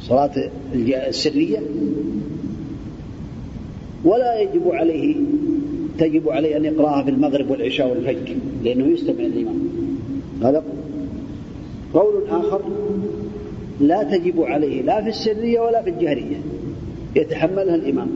صلاة 0.00 0.50
السرية. 1.08 1.58
ولا 4.04 4.40
يجب 4.40 4.68
عليه 4.68 5.16
تجب 5.98 6.28
عليه 6.28 6.56
أن 6.56 6.64
يقرأها 6.64 7.02
في 7.02 7.10
المغرب 7.10 7.50
والعشاء 7.50 7.90
والفجر 7.90 8.36
لأنه 8.64 8.86
يستمع 8.86 9.24
الإمام 9.24 9.68
هذا 10.42 10.64
قول. 11.94 12.28
آخر 12.30 12.60
لا 13.80 14.02
تجب 14.02 14.42
عليه 14.42 14.82
لا 14.82 15.02
في 15.02 15.08
السرية 15.08 15.60
ولا 15.60 15.82
في 15.82 15.90
الجهرية 15.90 16.36
يتحملها 17.16 17.74
الإمام. 17.74 18.08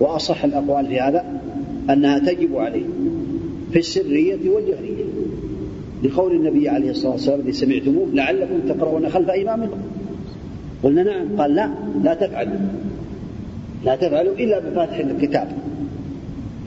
وأصح 0.00 0.44
الأقوال 0.44 0.86
في 0.86 1.00
هذا 1.00 1.24
أنها 1.90 2.18
تجب 2.18 2.56
عليه 2.56 2.84
في 3.72 3.78
السرية 3.78 4.50
والجهرية. 4.50 5.04
لقول 6.04 6.36
النبي 6.36 6.68
عليه 6.68 6.90
الصلاة 6.90 7.12
والسلام 7.12 7.40
الذي 7.40 7.52
سمعتموه 7.52 8.06
لعلكم 8.12 8.60
تقرؤون 8.68 9.08
خلف 9.08 9.30
إمامكم. 9.30 9.78
قلنا 10.82 11.02
نعم. 11.02 11.40
قال 11.40 11.54
لا 11.54 11.70
لا 12.04 12.14
تفعلوا. 12.14 12.58
لا 13.84 13.96
تفعلوا 13.96 14.34
إلا 14.34 14.58
بفاتحة 14.58 15.00
الكتاب. 15.00 15.48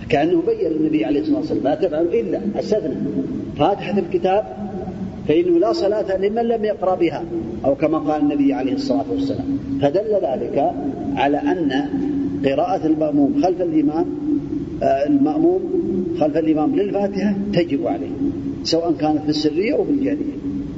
كأنه 0.10 0.42
بين 0.48 0.72
النبي 0.72 1.06
عليه 1.06 1.20
الصلاة 1.20 1.38
والسلام 1.38 1.64
لا 1.64 1.76
تفعلوا 1.76 2.14
إلا 2.14 2.42
أستثنى. 2.60 2.96
فاتحة 3.58 4.00
الكتاب 4.00 4.69
فإنه 5.30 5.60
لا 5.60 5.74
صلاة 5.74 6.18
لمن 6.18 6.42
لم 6.42 6.65
يقرأ 6.65 6.96
بها 6.96 7.24
أو 7.65 7.76
كما 7.76 7.98
قال 7.98 8.22
النبي 8.22 8.54
عليه 8.54 8.74
الصلاة 8.74 9.06
والسلام. 9.12 9.60
فدل 9.82 10.12
ذلك 10.22 10.74
على 11.15 11.38
أن 11.38 11.72
قراءة 12.46 12.86
المأموم 12.86 13.42
خلف 13.44 13.62
الإمام 13.62 14.06
آه، 14.84 15.08
المأموم 15.08 15.62
خلف 16.20 16.38
الإمام 16.38 16.76
للفاتحة 16.76 17.36
تجب 17.54 17.88
عليه 17.88 18.10
سواء 18.63 18.92
كانت 18.92 19.22
في 19.24 19.30
السرية 19.30 19.76
أو 19.76 19.84
في 19.84 19.92
الجهرية 19.92 20.36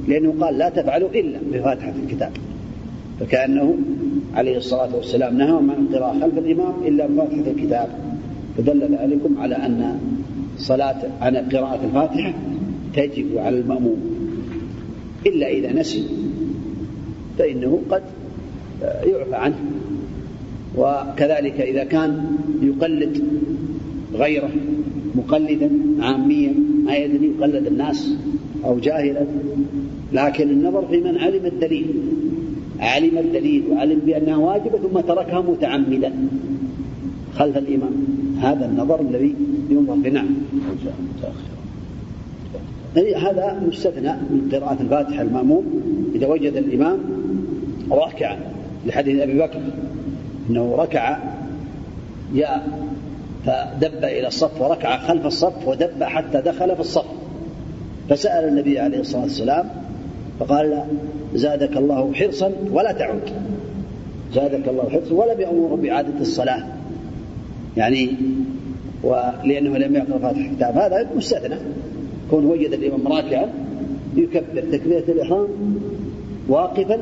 لأنه 0.08 0.34
قال 0.40 0.58
لا 0.58 0.68
تفعلوا 0.68 1.08
إلا 1.08 1.38
بفاتحة 1.52 1.92
الكتاب. 2.04 2.32
فكأنه 3.20 3.76
عليه 4.34 4.56
الصلاة 4.56 4.96
والسلام 4.96 5.38
نهاهم 5.38 5.70
عن 5.70 5.76
القراءة 5.86 6.18
خلف 6.20 6.38
الإمام 6.38 6.74
إلا 6.86 7.06
بفاتحة 7.06 7.50
الكتاب. 7.56 7.88
فدل 8.58 8.98
ذلكم 9.00 9.38
على 9.38 9.56
أن 9.56 9.98
صلاة 10.58 11.00
عن 11.20 11.36
قراءة 11.36 11.80
الفاتحة 11.84 12.32
تجب 12.94 13.38
على 13.38 13.58
المأموم. 13.58 14.11
إلا 15.26 15.48
إذا 15.48 15.72
نسي 15.72 16.04
فإنه 17.38 17.82
قد 17.90 18.02
يعفى 18.82 19.34
عنه. 19.34 19.58
وكذلك 20.76 21.60
إذا 21.60 21.84
كان 21.84 22.36
يقلد 22.62 23.24
غيره 24.14 24.50
مقلدا 25.14 25.70
عاميا 26.00 26.54
ما 26.84 26.96
يدري 26.96 27.32
يقلد 27.38 27.66
الناس 27.66 28.14
أو 28.64 28.78
جاهلا. 28.78 29.26
لكن 30.12 30.50
النظر 30.50 30.86
في 30.86 31.00
من 31.00 31.18
علم 31.18 31.46
الدليل 31.46 31.86
علم 32.80 33.18
الدليل 33.18 33.62
وعلم 33.70 33.98
بأنها 34.06 34.36
واجبة 34.36 34.78
ثم 34.78 35.00
تركها 35.00 35.40
متعمدا. 35.40 36.12
خلف 37.34 37.58
الإمام. 37.58 37.92
هذا 38.40 38.66
النظر 38.66 39.00
الذي 39.00 39.34
ينظر 39.70 39.94
بنعم 39.94 40.28
هذا 42.96 43.62
مستثنى 43.66 44.12
من 44.12 44.48
قراءة 44.52 44.82
الفاتحة 44.82 45.22
المأموم 45.22 45.82
إذا 46.14 46.26
وجد 46.26 46.56
الإمام 46.56 46.98
راكعا 47.90 48.38
لحديث 48.86 49.20
أبي 49.20 49.38
بكر. 49.38 49.60
أنه 50.50 50.74
ركع 50.76 51.18
جاء 52.34 52.68
فدب 53.46 54.04
إلى 54.04 54.26
الصف 54.26 54.60
وركع 54.60 54.98
خلف 54.98 55.26
الصف 55.26 55.68
ودب 55.68 56.02
حتى 56.02 56.40
دخل 56.40 56.74
في 56.74 56.80
الصف. 56.80 57.04
فسأل 58.08 58.48
النبي 58.48 58.78
عليه 58.78 59.00
الصلاة 59.00 59.22
والسلام 59.22 59.68
فقال 60.40 60.84
زادك 61.34 61.76
الله 61.76 62.12
حرصا 62.14 62.52
ولا 62.72 62.92
تعود. 62.92 63.30
زادك 64.34 64.68
الله 64.68 64.88
حرصا 64.90 65.14
ولم 65.14 65.40
يأمر 65.40 65.74
بإعادة 65.74 66.20
الصلاة. 66.20 66.62
يعني 67.76 68.10
ولأنه 69.02 69.78
لم 69.78 69.96
يقرأ 69.96 70.18
فاتح 70.18 70.38
الكتاب. 70.38 70.78
هذا 70.78 71.08
مستثنى. 71.16 71.56
كون 72.32 72.46
وجد 72.46 72.72
الإمام 72.72 73.08
راكعا 73.08 73.52
يكبر 74.16 74.62
تكبيرة 74.72 75.04
الإحرام 75.08 75.48
واقفا 76.48 76.98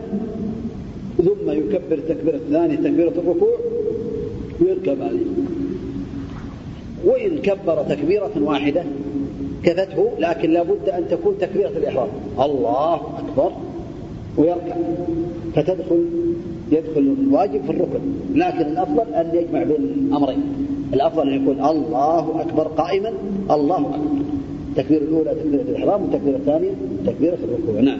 ثم 1.17 1.51
يكبر 1.51 1.99
التكبيرة 1.99 2.37
الثانية 2.37 2.77
تكبيرة 2.77 3.13
الركوع 3.19 3.55
ويركب 4.61 5.03
عليه. 5.03 5.27
وإن 7.05 7.39
كبر 7.39 7.83
تكبيرة 7.83 8.31
واحدة 8.41 8.85
كفته 9.63 10.11
لكن 10.19 10.51
لابد 10.51 10.89
أن 10.89 11.09
تكون 11.11 11.35
تكبيرة 11.41 11.69
الإحرام. 11.69 12.09
الله 12.41 12.95
أكبر 12.95 13.53
ويركع 14.39 14.77
فتدخل 15.55 16.05
يدخل 16.73 17.15
الواجب 17.21 17.65
في 17.65 17.71
الركن. 17.71 18.01
لكن 18.35 18.67
الأفضل 18.73 19.15
أن 19.15 19.31
يجمع 19.35 19.63
بين 19.63 20.09
الأمرين. 20.09 20.43
الأفضل 20.95 21.29
أن 21.29 21.43
يكون 21.43 21.65
الله 21.65 22.41
أكبر 22.41 22.63
قائما 22.63 23.13
الله 23.51 23.81
أكبر. 23.81 24.20
التكبيرة 24.71 25.03
الأولى 25.03 25.35
تكبيرة 25.35 25.63
الإحرام 25.63 26.03
والتكبيرة 26.03 26.37
الثانية 26.37 26.71
تكبيرة 27.07 27.39
الركوع 27.45 27.81
نعم 27.81 27.99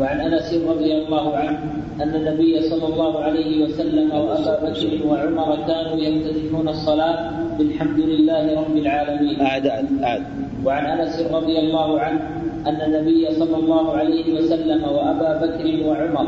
وعن 0.00 0.20
أنس 0.20 0.54
رضي 0.68 0.92
الله 0.98 1.36
عنه 1.36 1.58
أن 2.02 2.14
النبي 2.14 2.62
صلى 2.62 2.86
الله 2.94 3.18
عليه 3.20 3.64
وسلم 3.64 4.10
وأبا 4.10 4.70
بكر 4.70 5.06
وعمر 5.06 5.56
كانوا 5.56 5.96
يفتتحون 5.96 6.68
الصلاة 6.68 7.30
بالحمد 7.58 7.98
لله 7.98 8.60
رب 8.60 8.76
العالمين. 8.76 9.40
أعد 9.40 9.66
أعد 9.66 9.86
أعد. 10.02 10.22
وعن 10.64 10.84
أنس 10.98 11.20
رضي 11.32 11.58
الله 11.58 12.00
عنه 12.00 12.20
أن 12.66 12.80
النبي 12.80 13.34
صلى 13.34 13.56
الله 13.56 13.92
عليه 13.96 14.34
وسلم 14.34 14.82
وأبا 14.84 15.46
بكر 15.46 15.86
وعمر 15.86 16.26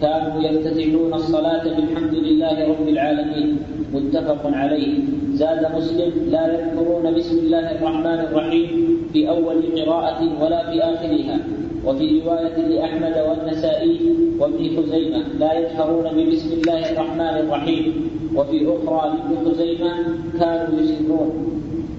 كانوا 0.00 0.42
يفتتحون 0.42 1.14
الصلاة 1.14 1.64
بالحمد 1.76 2.14
لله 2.14 2.68
رب 2.68 2.88
العالمين 2.88 3.58
متفق 3.94 4.46
عليه. 4.46 4.98
زاد 5.32 5.66
مسلم 5.76 6.12
لا 6.30 6.44
يذكرون 6.52 7.14
بسم 7.14 7.38
الله 7.38 7.70
الرحمن 7.70 8.18
الرحيم 8.28 8.68
في 9.12 9.28
أول 9.28 9.56
قراءة 9.76 10.20
ولا 10.42 10.70
في 10.70 10.80
آخرها. 10.82 11.38
وفي 11.86 12.20
رواية 12.20 12.56
لأحمد 12.56 13.16
والنسائي 13.28 14.00
وابن 14.38 14.76
خزيمة 14.76 15.22
لا 15.38 15.58
يجهرون 15.58 16.06
ببسم 16.16 16.50
الله 16.52 16.92
الرحمن 16.92 17.34
الرحيم. 17.42 18.10
وفي 18.36 18.66
أخرى 18.66 19.02
لابن 19.10 19.50
خزيمة 19.50 19.92
كانوا 20.40 20.80
يسرون 20.80 21.50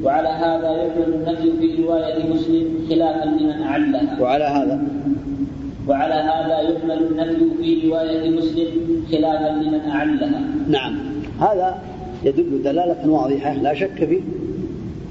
وعلى 0.04 0.28
هذا 0.28 0.84
يحمل 0.84 1.14
النفي 1.14 1.52
في 1.60 1.84
رواية 1.84 2.30
مسلم 2.34 2.66
خلافا 2.90 3.26
لمن 3.26 3.62
أعلها 3.64 4.22
وعلى 4.22 4.44
هذا؟ 4.44 4.82
وعلى 5.88 6.14
هذا 6.14 6.60
يحمل 6.60 7.04
النفي 7.04 7.46
في 7.64 7.90
رواية 7.90 8.30
مسلم 8.30 8.68
خلافا 9.12 9.64
لمن 9.64 9.80
أعلها 9.90 10.42
نعم. 10.68 11.11
هذا 11.42 11.82
يدل 12.24 12.64
دلالة 12.64 13.10
واضحة 13.10 13.54
لا 13.54 13.74
شك 13.74 14.06
فيه 14.06 14.22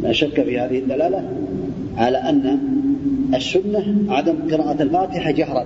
لا 0.01 0.13
شك 0.13 0.43
في 0.43 0.59
هذه 0.59 0.79
الدلالة 0.79 1.29
على 1.97 2.19
أن 2.19 2.59
السنة 3.35 3.85
عدم 4.09 4.35
قراءة 4.51 4.83
الفاتحة 4.83 5.31
جهرا 5.31 5.65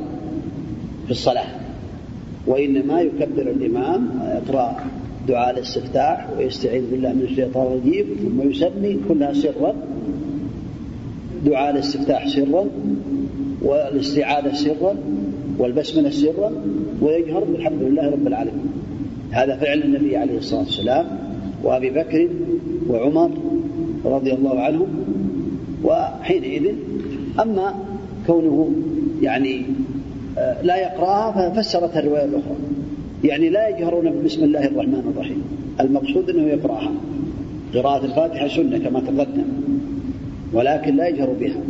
في 1.05 1.11
الصلاة 1.11 1.47
وإنما 2.47 3.01
يكبر 3.01 3.43
الإمام 3.43 4.09
ويقرأ 4.21 4.77
دعاء 5.29 5.51
الاستفتاح 5.51 6.29
ويستعيذ 6.39 6.91
بالله 6.91 7.13
من 7.13 7.23
الشيطان 7.23 7.67
الرجيم 7.67 8.07
ثم 8.23 8.51
يسمي 8.51 8.99
كلها 9.09 9.33
سرا 9.33 9.75
دعاء 11.47 11.71
الاستفتاح 11.71 12.29
سرا 12.29 12.67
والاستعاذة 13.63 14.55
سرا 14.55 14.97
والبسملة 15.59 16.11
سرا 16.11 16.53
ويجهر 17.03 17.45
بالحمد 17.45 17.83
لله 17.83 18.11
رب 18.11 18.27
العالمين. 18.27 18.84
هذا 19.31 19.57
فعل 19.57 19.83
النبي 19.83 20.17
عليه 20.17 20.39
الصلاة 20.39 20.61
والسلام 20.61 21.07
وأبي 21.63 21.91
بكر 21.91 22.29
وعمر 22.89 23.31
رضي 24.05 24.33
الله 24.33 24.61
عنهم 24.61 24.87
وحينئذ 25.85 26.75
أما 27.41 27.75
كونه 28.27 28.71
يعني 29.23 29.63
آه، 30.39 30.63
لا 30.63 30.77
يقرأها 30.77 31.51
ففسرتها 31.51 32.01
الرواية 32.01 32.25
الأخرى. 32.25 32.57
يعني 33.25 33.49
لا 33.49 33.69
يجهرون 33.69 34.23
بسم 34.25 34.45
الله 34.45 34.67
الرحمن 34.67 35.13
الرحيم. 35.15 35.43
المقصود 35.81 36.31
أنه 36.31 36.43
يقرأها. 36.43 36.93
قراءة 37.75 38.05
الفاتحة 38.05 38.49
سنة 38.49 38.79
كما 38.79 39.01
تقدم 39.01 39.45
ولكن 40.53 40.97
لا 40.97 41.09
يجهر 41.09 41.33
بها. 41.41 41.61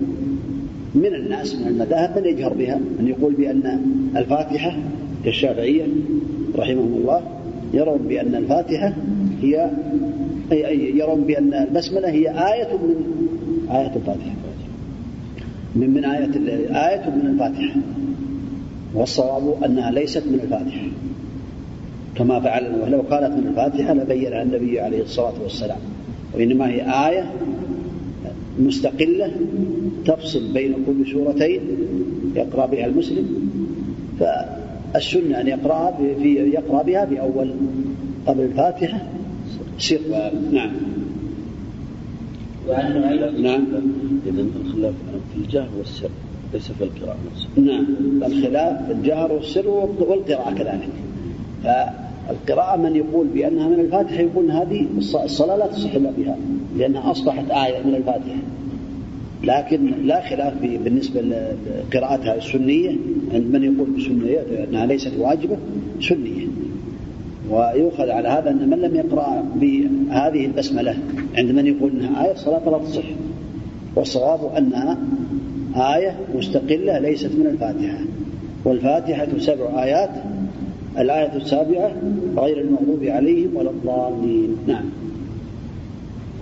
من 0.95 1.15
الناس 1.15 1.55
من 1.55 1.67
المذاهب 1.67 2.19
من 2.19 2.27
يجهر 2.27 2.53
بها 2.53 2.81
من 2.99 3.09
يقول 3.09 3.35
بأن 3.35 3.81
الفاتحة 4.17 4.77
كالشافعية 5.25 5.85
رحمهم 6.57 6.95
الله 7.01 7.23
يرون 7.75 7.99
بأن 7.99 8.35
الفاتحة 8.35 8.93
هي 9.43 9.71
يرون 10.95 11.21
بأن 11.25 11.55
البسملة 11.55 12.09
هي 12.09 12.29
آية 12.29 12.73
من 12.77 12.95
آية 13.71 13.97
الفاتحة. 13.97 14.35
من 15.77 15.91
من 15.91 16.05
آية 16.05 16.31
آية 16.89 17.11
من 17.11 17.27
الفاتحة. 17.27 17.81
والصواب 18.95 19.65
أنها 19.65 19.91
ليست 19.91 20.23
من 20.27 20.35
الفاتحة. 20.35 20.87
كما 22.17 22.41
فعل 22.41 22.83
ولو 22.83 23.03
كانت 23.03 23.33
من 23.37 23.47
الفاتحة 23.47 23.95
لبينها 23.95 24.43
النبي 24.43 24.81
عليه 24.81 25.03
الصلاة 25.03 25.43
والسلام. 25.43 25.79
وإنما 26.35 26.69
هي 26.69 27.09
آية 27.09 27.33
مستقلة 28.59 29.33
تفصل 30.07 30.53
بين 30.53 30.75
كل 30.87 31.13
سورتين 31.13 31.61
يقرأ 32.37 32.67
بها 32.67 32.87
المسلم 32.87 33.51
فالسنة 34.95 35.41
أن 35.41 35.49
يقرأها 35.49 35.93
في 36.23 36.35
يقرأ 36.35 36.83
بها 36.83 37.07
في 37.07 37.21
أول 37.21 37.55
قبل 38.27 38.41
الفاتحة. 38.41 38.99
سر 39.79 40.01
نعم. 40.53 40.71
وعن 42.69 43.43
نعم. 43.43 43.65
إذا 44.27 44.47
الخلاف 44.67 44.95
في 45.33 45.39
الجهر 45.39 45.69
والسر 45.79 46.11
ليس 46.55 46.73
في 46.73 46.85
القراءة 46.85 47.17
نفسها 47.33 47.49
نعم. 47.57 47.87
الخلاف 48.23 48.87
في 48.87 48.93
الجهر 48.93 49.33
والسر 49.33 49.69
والقراءة 49.69 50.55
كذلك. 50.55 50.89
فالقراءة 51.65 52.77
من 52.77 52.97
يقول 52.97 53.27
بأنها 53.27 53.69
من 53.69 53.81
الفاتحة 53.81 54.21
يقول 54.21 54.51
هذه 54.51 54.87
الصلاة 55.25 55.57
لا 55.57 55.67
تصح 55.67 55.95
إلا 55.95 56.11
بها 56.11 56.37
لأنها 56.77 57.11
أصبحت 57.11 57.51
آية 57.51 57.83
من 57.83 57.95
الفاتحة. 57.95 58.37
لكن 59.45 59.91
لا 60.05 60.21
خلاف 60.21 60.55
بالنسبة 60.85 61.21
لقراءتها 61.21 62.35
السنية. 62.35 62.91
عند 63.33 63.57
من 63.57 63.65
يقول 63.65 63.91
بسنية 63.91 64.65
أنها 64.69 64.87
ليست 64.87 65.13
واجبة 65.19 65.57
سنية. 66.01 66.47
ويؤخذ 67.51 68.11
على 68.11 68.29
هذا 68.29 68.51
أن 68.51 68.71
من 68.71 68.79
لم 68.79 68.97
يقرأ 68.97 69.45
بهذه 69.57 70.47
البسملة 70.47 70.97
عند 71.37 71.51
من 71.51 71.67
يقول 71.67 71.91
أنها 71.91 72.25
آية 72.25 72.33
الصلاة 72.33 72.71
لا 72.71 72.79
تصح 72.79 73.05
والصواب 73.97 74.41
أنها 74.57 74.99
آية 75.77 76.17
مستقلة 76.35 76.99
ليست 76.99 77.31
من 77.39 77.47
الفاتحة. 77.47 77.99
والفاتحة 78.65 79.29
سبع 79.39 79.85
آيات 79.85 80.11
الآية 80.99 81.37
السابعة 81.37 81.93
غير 82.37 82.61
المغضوب 82.61 83.05
عليهم 83.05 83.57
ولا 83.57 83.71
الضالين. 83.71 84.57
نعم. 84.67 85.04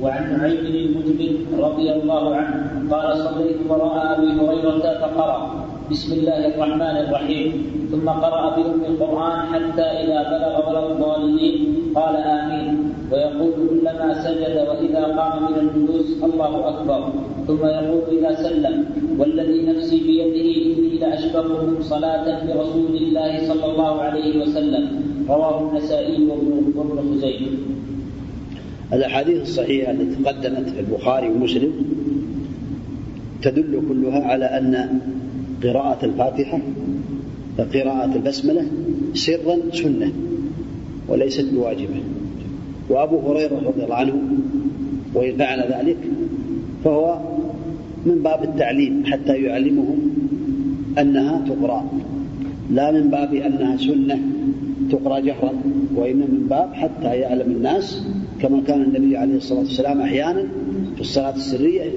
وعن 0.03 0.39
نعيم 0.39 0.67
المجمل 0.67 1.35
رضي 1.59 1.93
الله 1.93 2.37
عنه 2.37 2.91
قال 2.91 3.19
صليت 3.19 3.57
وراء 3.69 4.19
أبي 4.19 4.29
هريرة 4.41 4.99
فقرأ 4.99 5.39
بسم 5.91 6.11
الله 6.13 6.55
الرحمن 6.55 6.97
الرحيم. 7.07 7.49
ثم 7.93 8.09
قرأ 8.09 8.57
بأم 8.57 8.81
القرآن 8.85 9.39
حتى 9.53 9.83
إذا 9.83 10.19
بلغ 10.33 10.55
ولا 10.69 10.83
الضالين. 10.93 11.55
قال 11.95 12.17
آمين. 12.17 12.69
ويقول 13.13 13.53
كلما 13.71 14.09
سجد 14.25 14.57
وإذا 14.69 15.05
قام 15.19 15.35
من 15.47 15.57
الجلوس 15.61 16.09
الله 16.25 16.69
أكبر. 16.69 17.01
ثم 17.47 17.63
يقول 17.67 18.03
إذا 18.19 18.33
سلم 18.35 18.77
والذي 19.19 19.59
نفسي 19.67 19.99
بيده 20.01 20.49
إني 20.67 20.99
لأشبهكم 20.99 21.83
صلاة 21.83 22.27
برسول 22.47 22.95
الله 22.97 23.33
صلى 23.49 23.67
الله 23.71 23.95
عليه 24.03 24.43
وسلم. 24.43 24.85
رواه 25.29 25.71
النسائي 25.71 26.27
وابن 26.75 26.97
خزيمة. 27.11 27.53
الأحاديث 28.93 29.43
الصحيحة 29.43 29.91
التي 29.93 30.23
تقدمت 30.23 30.69
في 30.69 30.81
البخاري 30.81 31.29
ومسلم 31.29 31.73
تدل 33.43 33.83
كلها 33.89 34.23
على 34.23 34.45
أن 34.45 35.01
قراءة 35.63 36.05
الفاتحة 36.05 36.61
قراءة 37.59 38.15
البسملة 38.17 38.67
سرا 39.15 39.57
سنة 39.73 40.13
وليست 41.09 41.47
بواجبة. 41.55 42.01
وأبو 42.91 43.19
هريرة 43.19 43.63
رضي 43.67 43.85
الله 43.85 43.95
عنه 43.95 44.15
وإن 45.15 45.37
فعل 45.37 45.61
ذلك 45.73 45.97
فهو 46.85 47.19
من 48.07 48.23
باب 48.23 48.45
التعليم 48.45 49.03
حتى 49.07 49.33
يعلمهم 49.33 49.99
أنها 50.99 51.45
تقرأ 51.49 51.91
لا 52.71 52.91
من 52.91 53.11
باب 53.11 53.35
أنها 53.35 53.77
سنة 53.77 54.19
تقرأ 54.91 55.19
جهرا 55.21 55.53
وإنما 55.97 56.27
من 56.27 56.47
باب 56.51 56.75
حتى 56.75 57.17
يعلم 57.17 57.51
الناس 57.51 58.03
كما 58.43 58.63
كان 58.67 58.83
النبي 58.83 59.17
عليه 59.17 59.37
الصلاة 59.37 59.59
والسلام 59.59 60.01
أحيانا 60.01 60.47
في 60.95 61.01
الصلاة 61.01 61.37
السرية 61.37 61.91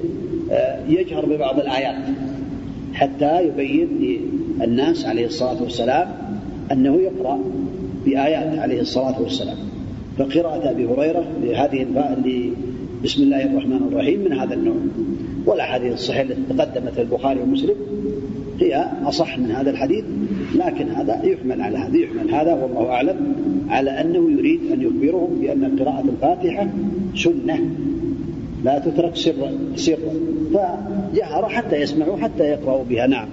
آه، 0.50 0.80
يجهر 0.88 1.26
ببعض 1.26 1.60
الآيات 1.60 1.96
حتى 2.94 3.46
يبين 3.46 3.88
للناس 4.60 5.06
عليه 5.06 5.26
الصلاة 5.26 5.62
والسلام 5.62 6.08
أنه 6.72 6.96
يقرأ 6.96 7.40
بآيات 8.04 8.58
عليه 8.58 8.80
الصلاة 8.80 9.22
والسلام. 9.22 9.56
فقراءة 10.18 10.70
أبي 10.70 10.86
هريرة 10.86 11.24
لهذه 11.42 11.86
بسم 13.04 13.22
الله 13.22 13.44
الرحمن 13.44 13.88
الرحيم 13.92 14.20
من 14.20 14.32
هذا 14.32 14.54
النوع. 14.54 14.76
والأحاديث 15.46 15.92
الصحيحة 15.92 16.22
التي 16.22 16.42
تقدمت 16.48 16.98
البخاري 16.98 17.40
ومسلم 17.40 17.76
هي 18.60 18.90
أصح 19.04 19.38
من 19.38 19.50
هذا 19.50 19.70
الحديث. 19.70 20.04
لكن 20.54 20.88
هذا 20.88 21.22
يحمل 21.24 21.62
على 21.62 21.78
هذا 21.78 21.96
يحمل 21.96 22.34
هذا 22.34 22.54
والله 22.54 22.90
أعلم 22.92 23.34
على 23.68 23.90
أنه 23.90 24.30
يريد 24.30 24.60
أن 24.72 24.82
يخبرهم 24.82 25.38
بأن 25.40 25.78
قراءة 25.78 26.04
الفاتحة 26.08 26.68
سنة 27.14 27.70
لا 28.64 28.78
تترك 28.78 29.16
سرا 29.16 29.52
سرا 29.76 30.12
فجهر 30.54 31.48
حتى 31.48 31.76
يسمعوا 31.76 32.16
حتى 32.16 32.44
يقرأوا 32.44 32.84
بها. 32.84 33.06
نعم. 33.06 33.28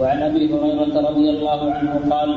وعن 0.00 0.22
أبي 0.22 0.54
هريرة 0.54 1.10
رضي 1.10 1.30
الله 1.30 1.72
عنه 1.72 2.00
قال 2.10 2.30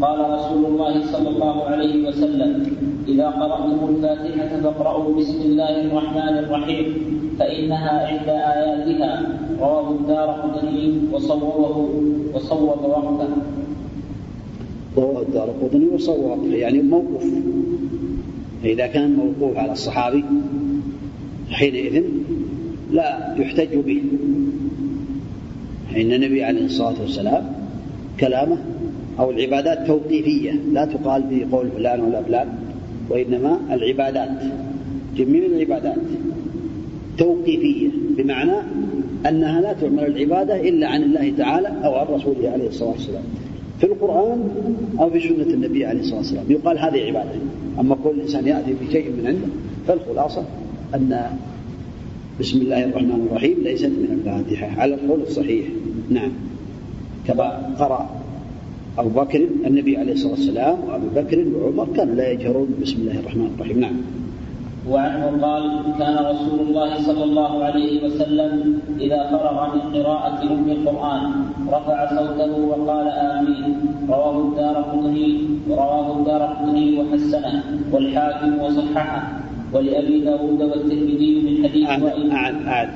قال 0.00 0.30
رسول 0.30 0.64
الله 0.64 1.06
صلى 1.12 1.28
الله 1.28 1.64
عليه 1.64 2.08
وسلم 2.08 2.76
إذا 3.08 3.26
قرأتم 3.26 3.78
الفاتحة 3.88 4.60
فاقرأوا 4.62 5.16
بسم 5.18 5.40
الله 5.40 5.80
الرحمن 5.80 6.38
الرحيم 6.38 6.86
فإنها 7.38 8.04
إحدى 8.04 8.30
آياتها. 8.30 9.38
رواه 9.60 9.90
الدار 9.90 10.28
قطني 10.30 11.00
وصوبه 11.12 11.88
وصوب 12.34 12.62
وقته 12.62 13.28
رواه 14.96 15.22
الدار 15.22 15.48
قطني 15.62 15.86
وصوب 15.86 16.46
يعني 16.46 16.82
موقوف. 16.82 17.24
فإذا 18.62 18.86
كان 18.86 19.16
موقوف 19.16 19.56
على 19.56 19.72
الصحابي 19.72 20.24
حينئذ 21.50 22.04
لا 22.90 23.34
يحتج 23.38 23.76
به. 23.76 24.02
فإن 25.94 26.12
النبي 26.12 26.44
عليه 26.44 26.64
الصلاة 26.64 26.94
والسلام 27.00 27.52
كلامه 28.20 28.58
أو 29.18 29.30
العبادات 29.30 29.86
توقيفية 29.86 30.52
لا 30.72 30.84
تقال 30.84 31.22
بقول 31.30 31.68
فلان 31.76 32.00
ولا 32.00 32.22
فلان 32.22 32.48
وإنما 33.10 33.60
العبادات 33.70 34.30
جميع 35.16 35.46
العبادات 35.46 35.96
توقيفية 37.18 37.88
بمعنى 38.16 38.56
أنها 39.28 39.60
لا 39.60 39.72
تعمل 39.72 40.06
العبادة 40.06 40.68
إلا 40.68 40.88
عن 40.88 41.02
الله 41.02 41.32
تعالى 41.38 41.68
أو 41.84 41.94
عن 41.94 42.06
رسوله 42.06 42.50
عليه 42.50 42.68
الصلاة 42.68 42.90
والسلام. 42.90 43.22
في 43.80 43.86
القرآن 43.86 44.48
أو 45.00 45.10
في 45.10 45.20
سنة 45.20 45.54
النبي 45.54 45.86
عليه 45.86 46.00
الصلاة 46.00 46.18
والسلام 46.18 46.44
يقال 46.48 46.78
هذه 46.78 47.06
عبادة. 47.06 47.30
أما 47.80 47.96
كل 48.04 48.20
إنسان 48.20 48.46
يأتي 48.46 48.74
بشيء 48.82 49.10
من 49.10 49.26
عنده 49.26 49.46
فالخلاصة 49.86 50.44
أن 50.94 51.30
بسم 52.40 52.58
الله 52.64 52.84
الرحمن 52.84 53.28
الرحيم 53.28 53.56
ليست 53.68 53.92
من 53.92 54.10
الفاتحة 54.16 54.80
على 54.80 54.94
القول 54.94 55.20
الصحيح. 55.28 55.66
نعم. 56.10 56.32
كما 57.28 57.76
قرأ 57.76 58.10
أبو 58.98 59.08
بكر 59.08 59.42
النبي 59.66 59.96
عليه 59.96 60.12
الصلاة 60.12 60.32
والسلام 60.32 60.76
وأبو 60.88 61.08
بكر 61.16 61.38
وعمر 61.52 61.88
كانوا 61.96 62.14
لا 62.14 62.32
يجهرون 62.32 62.68
بسم 62.82 62.96
الله 63.00 63.20
الرحمن 63.20 63.48
الرحيم. 63.54 63.78
نعم. 63.80 63.96
وعنه 64.88 65.24
قال 65.44 65.64
كان 66.00 66.16
رسول 66.32 66.60
الله 66.60 66.90
صلى 67.02 67.24
الله 67.24 67.64
عليه 67.64 68.04
وسلم 68.04 68.52
إذا 69.00 69.20
فرغ 69.30 69.56
من 69.76 69.80
قراءة 70.00 70.40
أم 70.42 70.70
القرآن 70.70 71.22
رفع 71.68 71.98
صوته 72.16 72.52
وقال 72.56 73.06
آمين. 73.08 73.68
رواه 74.08 74.36
الدار 74.48 74.76
قطني 74.76 75.28
رواه 75.68 76.06
الدار 76.18 76.42
قطني 76.42 76.86
وحسنه 76.98 77.52
والحاكم 77.92 78.50
وصححه. 78.64 79.20
ولأبي 79.72 80.20
داود 80.20 80.60
والترمذي 80.62 81.30
من 81.46 81.54
حديث 81.64 81.88
وائل. 82.02 82.30
أعد 82.30 82.56
أعد 82.66 82.90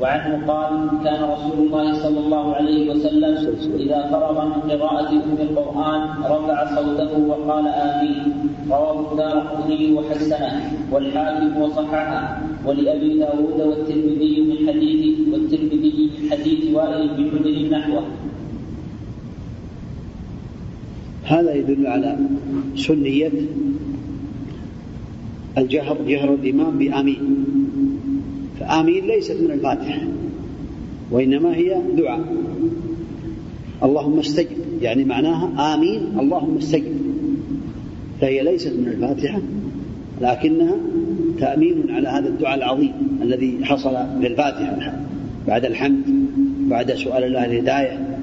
وعنه 0.00 0.46
قال 0.46 0.72
كان 1.04 1.22
رسول 1.22 1.58
الله 1.66 1.86
صلى 2.02 2.18
الله 2.20 2.54
عليه 2.54 2.90
وسلم 2.90 3.32
إذا 3.78 4.00
فرغ 4.10 4.36
من 4.46 4.60
قراءة 4.70 5.10
أم 5.10 5.38
القرآن 5.40 6.00
رفع 6.26 6.58
صوته 6.74 7.12
وقال 7.28 7.66
آمين. 7.66 8.22
رواه 8.70 9.12
الدار 9.12 9.38
قطني 9.38 9.92
وحسنه 9.92 10.52
والحاكم 10.92 11.50
وصححه. 11.62 12.22
ولأبي 12.66 13.18
داود 13.18 13.58
والترمذي 13.60 14.34
من 14.40 14.58
حديث 14.68 15.02
والترمذي 15.32 16.10
من 16.10 16.30
حديث 16.30 16.60
وائل 16.74 17.08
بن 17.18 17.24
حجر 17.30 17.56
نحوه. 17.70 18.04
هذا 21.24 21.54
يدل 21.54 21.86
على 21.86 22.18
سنية 22.76 23.32
الجهر 25.58 25.98
جهر 26.06 26.34
الإمام 26.34 26.78
بآمين. 26.78 27.44
فآمين 28.60 29.06
ليست 29.06 29.36
من 29.40 29.50
الفاتحة 29.50 30.02
وإنما 31.10 31.54
هي 31.54 31.76
دعاء. 31.96 32.24
اللهم 33.82 34.18
استجب 34.18 34.56
يعني 34.82 35.04
معناها 35.04 35.74
آمين 35.74 36.18
اللهم 36.20 36.56
استجب. 36.56 36.96
فهي 38.20 38.42
ليست 38.42 38.72
من 38.72 38.88
الفاتحة 38.88 39.40
لكنها 40.20 40.76
تأمين 41.38 41.90
على 41.90 42.08
هذا 42.08 42.28
الدعاء 42.28 42.58
العظيم 42.58 42.92
الذي 43.22 43.58
حصل 43.64 43.96
في 44.20 44.26
الفاتحة. 44.26 45.00
بعد 45.46 45.64
الحمد 45.64 46.02
بعد 46.68 46.92
سؤال 46.92 47.24
الله 47.24 47.44
الهداية 47.44 48.18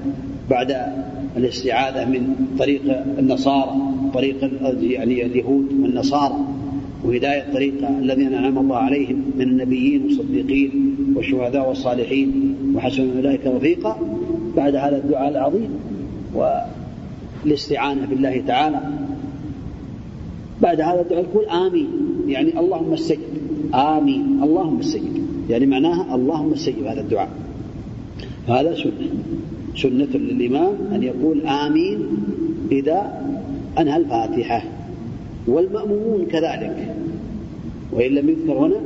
بعد 0.50 0.76
الاستعاذة 1.36 2.08
من 2.08 2.34
طريق 2.58 2.80
النصارى 3.18 3.76
طريق 4.14 4.50
يعني 4.82 5.26
اليهود 5.26 5.66
والنصارى. 5.82 6.36
وهداية 7.04 7.52
طريق 7.52 7.88
الذين 7.88 8.34
أنعم 8.34 8.58
الله 8.58 8.76
عليهم 8.76 9.24
من 9.36 9.42
النبيين 9.42 10.02
والصديقين 10.04 10.96
والشهداء 11.16 11.68
والصالحين. 11.68 12.56
وحسن 12.74 13.16
أولئك 13.16 13.46
رفيقا 13.46 13.96
بعد 14.56 14.76
هذا 14.76 14.96
الدعاء 14.96 15.28
العظيم 15.28 15.70
والاستعانة 16.34 18.06
بالله 18.06 18.42
تعالى. 18.46 18.80
بعد 20.62 20.80
هذا 20.80 21.00
الدعاء 21.00 21.22
يقول 21.22 21.44
آمين. 21.44 21.88
يعني 22.28 22.60
اللهم 22.60 22.92
استجب. 22.92 23.18
آمين. 23.74 24.40
اللهم 24.42 24.78
استجب. 24.78 25.26
يعني 25.50 25.66
معناها 25.66 26.14
اللهم 26.14 26.52
استجب 26.52 26.84
هذا 26.84 27.00
الدعاء. 27.00 27.30
هذا 28.48 28.74
سنة. 28.74 29.08
سنة 29.76 30.14
للإمام 30.14 30.74
أن 30.92 31.02
يقول 31.02 31.46
آمين 31.46 31.98
إذا 32.72 33.22
أنهى 33.78 33.96
الفاتحة. 33.96 34.79
والمأمومون 35.46 36.26
كذلك. 36.26 36.96
وإن 37.92 38.10
لم 38.12 38.28
يذكر 38.28 38.52
هنا 38.52 38.80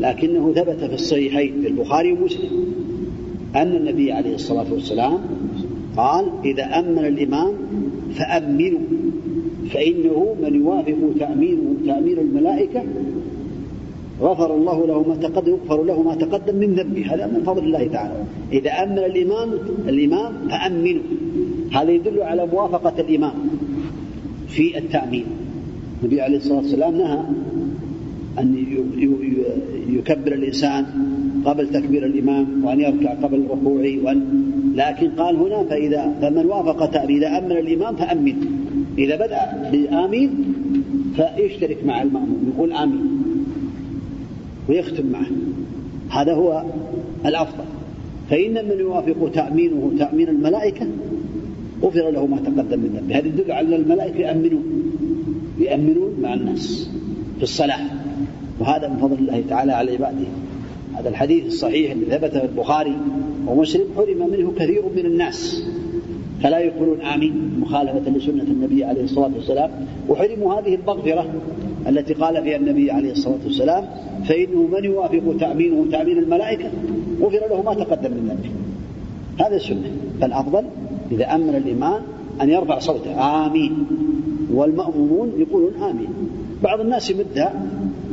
لكنه 0.00 0.52
ثبت 0.52 0.84
في 0.84 0.94
الصحيحين 0.94 1.62
في 1.62 1.68
البخاري 1.68 2.12
ومسلم 2.12 2.50
أن 3.56 3.76
النبي 3.76 4.12
عليه 4.12 4.34
الصلاة 4.34 4.72
والسلام 4.72 5.18
قال 5.96 6.24
إذا 6.44 6.64
أمن 6.64 6.98
الإمام 6.98 7.52
فأمنوا 8.14 8.80
فإنه 9.70 10.36
من 10.42 10.54
يوافق 10.54 10.98
تأمينه 11.18 11.74
تأمين 11.86 12.18
الملائكة 12.18 12.82
غفر 14.20 14.54
الله 14.54 14.86
له 14.86 15.02
ما 15.08 15.16
تقدم 15.16 15.52
يغفر 15.52 15.82
له 15.82 16.02
ما 16.02 16.14
تقدم 16.14 16.56
من 16.56 16.74
ذنبه. 16.74 17.14
هذا 17.14 17.26
من 17.26 17.42
فضل 17.42 17.64
الله 17.64 17.86
تعالى. 17.86 18.24
إذا 18.52 18.70
أمن 18.70 18.98
الإمام 18.98 19.52
الإمام 19.88 20.32
فأمنوا. 20.48 21.02
هذا 21.72 21.90
يدل 21.90 22.22
على 22.22 22.46
موافقة 22.46 23.00
الإمام 23.00 23.34
في 24.48 24.78
التأمين. 24.78 25.24
النبي 26.02 26.20
عليه 26.20 26.36
الصلاة 26.36 26.58
والسلام 26.58 26.96
نهى 26.96 27.18
أن 28.38 28.64
يكبر 29.88 30.32
الإنسان 30.32 30.86
قبل 31.44 31.68
تكبير 31.68 32.06
الإمام 32.06 32.64
وأن 32.64 32.80
يركع 32.80 33.14
قبل 33.14 33.44
ركوعه 33.50 34.04
وأن 34.04 34.50
لكن 34.74 35.10
قال 35.10 35.36
هنا 35.36 35.64
فإذا 35.64 36.14
فمن 36.20 36.46
وافق 36.46 37.00
إذا 37.10 37.38
أمن 37.38 37.52
الإمام 37.52 37.96
فأمن 37.96 38.34
إذا 38.98 39.16
بدأ 39.16 39.70
بآمين 39.72 40.30
فيشترك 41.16 41.84
مع 41.84 42.02
المأموم 42.02 42.52
يقول 42.54 42.72
آمين 42.72 43.22
ويختم 44.68 45.06
معه. 45.06 45.26
هذا 46.10 46.34
هو 46.34 46.64
الأفضل. 47.26 47.64
فإن 48.30 48.54
من 48.54 48.78
يوافق 48.78 49.30
تأمينه 49.34 49.92
تأمين 49.98 50.28
الملائكة 50.28 50.86
غفر 51.82 52.10
له 52.10 52.26
ما 52.26 52.36
تقدم 52.36 52.80
من 52.80 52.96
ذنبه. 52.96 53.18
هذا 53.18 53.26
يدل 53.26 53.52
على 53.52 53.76
الملائكة 53.76 54.18
يأمنون. 54.18 54.64
يأمنون 55.60 56.14
مع 56.22 56.34
الناس 56.34 56.90
في 57.36 57.42
الصلاة. 57.42 57.80
وهذا 58.60 58.88
من 58.88 58.96
فضل 58.96 59.18
الله 59.18 59.42
تعالى 59.48 59.72
على 59.72 59.92
عباده. 59.92 60.26
هذا 60.94 61.08
الحديث 61.08 61.46
الصحيح 61.46 61.92
الذي 61.92 62.10
ثبت 62.10 62.30
في 62.30 62.44
البخاري 62.44 62.96
ومسلم 63.46 63.84
حرم 63.96 64.30
منه 64.30 64.52
كثير 64.58 64.82
من 64.96 65.06
الناس. 65.06 65.64
فلا 66.42 66.58
يقولون 66.58 67.00
آمين 67.00 67.60
مخالفة 67.60 68.10
لسنة 68.10 68.42
النبي 68.42 68.84
عليه 68.84 69.04
الصلاة 69.04 69.30
والسلام. 69.36 69.70
وحرموا 70.08 70.54
هذه 70.54 70.74
المغفرة 70.74 71.26
التي 71.88 72.14
قال 72.14 72.42
فيها 72.42 72.56
النبي 72.56 72.90
عليه 72.90 73.12
الصلاة 73.12 73.38
والسلام. 73.44 73.84
فإنه 74.24 74.68
من 74.72 74.84
يوافق 74.84 75.36
تأمينه 75.40 75.86
تأمين 75.90 76.18
الملائكة؟ 76.18 76.70
غفر 77.20 77.40
له 77.50 77.62
ما 77.62 77.74
تقدم 77.74 78.10
من 78.10 78.28
ذنبه. 78.28 78.50
هذا 79.46 79.56
السنة. 79.56 79.90
فالأفضل 80.20 80.64
إذا 81.12 81.34
أمن 81.34 81.54
الإمام 81.54 82.02
أن 82.42 82.50
يرفع 82.50 82.78
صوته. 82.78 83.46
آمين. 83.46 83.86
والمأمومون 84.54 85.32
يقولون 85.38 85.74
آمين. 85.74 86.08
بعض 86.62 86.80
الناس 86.80 87.10
يمدها 87.10 87.62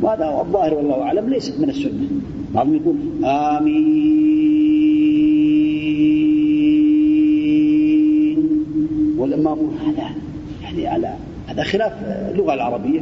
وهذا 0.01 0.41
الظاهر 0.45 0.73
والله 0.73 1.01
أعلم 1.01 1.29
ليست 1.29 1.59
من 1.59 1.69
السنة. 1.69 2.07
بعضهم 2.55 2.75
يقول 2.75 2.95
آمين. 3.25 4.37
والمأمون 9.17 9.77
هذا 9.85 10.09
يعني 10.63 10.87
على 10.87 11.13
هذا 11.47 11.63
خلاف 11.63 11.93
اللغة 12.31 12.53
العربية. 12.53 13.01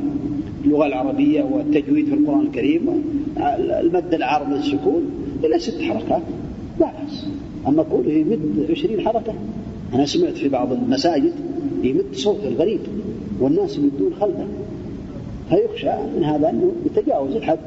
اللغة 0.66 0.86
العربية 0.86 1.44
والتجويد 1.44 2.06
في 2.06 2.14
القرآن 2.14 2.42
الكريم 2.42 3.04
المد 3.58 4.14
العارض 4.14 4.54
للسكون 4.54 5.02
إلى 5.44 5.60
ست 5.60 5.82
حركات. 5.82 6.22
لا 6.80 6.86
بأس. 6.86 7.28
أما 7.68 7.84
كونه 7.84 8.10
يمد 8.10 8.68
عشرين 8.70 9.02
حركة. 9.02 9.34
أنا 9.94 10.06
سمعت 10.06 10.34
في 10.34 10.50
بعض 10.50 10.72
المساجد 10.72 11.34
يمد 11.84 12.06
صوت 12.14 12.40
الغريب. 12.46 12.80
والناس 13.40 13.78
يمدون 13.78 14.14
خلفه. 14.22 14.46
فيخشى 15.50 15.92
من 16.18 16.24
هذا 16.24 16.50
أنه 16.50 16.72
يتجاوز 16.86 17.36
الحد. 17.36 17.60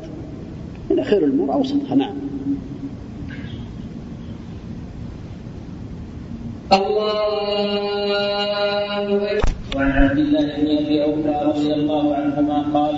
من 0.90 1.04
خير 1.04 1.24
الأمور 1.24 1.52
أوسطها 1.52 1.94
نعم. 1.94 2.14
الله 6.72 7.18
وعن 9.76 9.92
عبد 9.92 10.18
الله 10.18 10.40
بن 10.40 10.76
أبي 10.78 11.04
أوفى 11.04 11.34
رضي 11.44 11.74
الله 11.74 12.14
عنهما 12.14 12.62
قال 12.74 12.96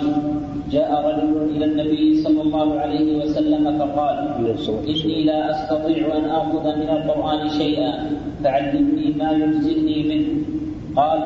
جاء 0.71 0.89
رجل 1.05 1.55
إلى 1.55 1.65
النبي 1.65 2.23
صلى 2.23 2.41
الله 2.41 2.79
عليه 2.79 3.23
وسلم 3.23 3.77
فقال 3.79 4.17
إني 4.87 5.23
لا 5.23 5.51
أستطيع 5.51 6.17
أن 6.17 6.25
آخذ 6.25 6.63
من 6.63 6.89
القرآن 6.89 7.49
شيئا 7.49 8.11
فعلمني 8.43 9.13
ما 9.17 9.31
يجزئني 9.31 10.03
منه. 10.03 10.27
قال 10.95 11.19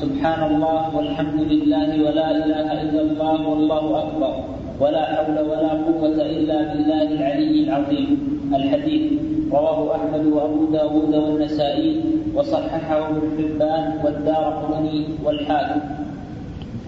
سبحان 0.00 0.54
الله 0.54 0.96
والحمد 0.96 1.40
لله 1.40 1.88
ولا 2.02 2.28
إله 2.34 2.68
إلا 2.82 3.00
الله 3.00 3.48
والله 3.48 3.84
أكبر 4.02 4.32
ولا 4.80 5.04
حول 5.14 5.38
ولا 5.38 5.70
قوة 5.86 6.18
إلا 6.18 6.58
بالله 6.74 7.06
العلي 7.14 7.64
العظيم. 7.64 8.08
الحديث 8.54 9.12
رواه 9.52 9.96
أحمد 9.96 10.26
وأبو 10.26 10.64
داود 10.72 11.14
والنسائي 11.14 12.00
وصححه 12.34 13.08
ابن 13.08 13.22
حبان 13.38 13.84
والدار 14.04 14.44
قطني 14.44 15.04
والحاكم. 15.24 15.80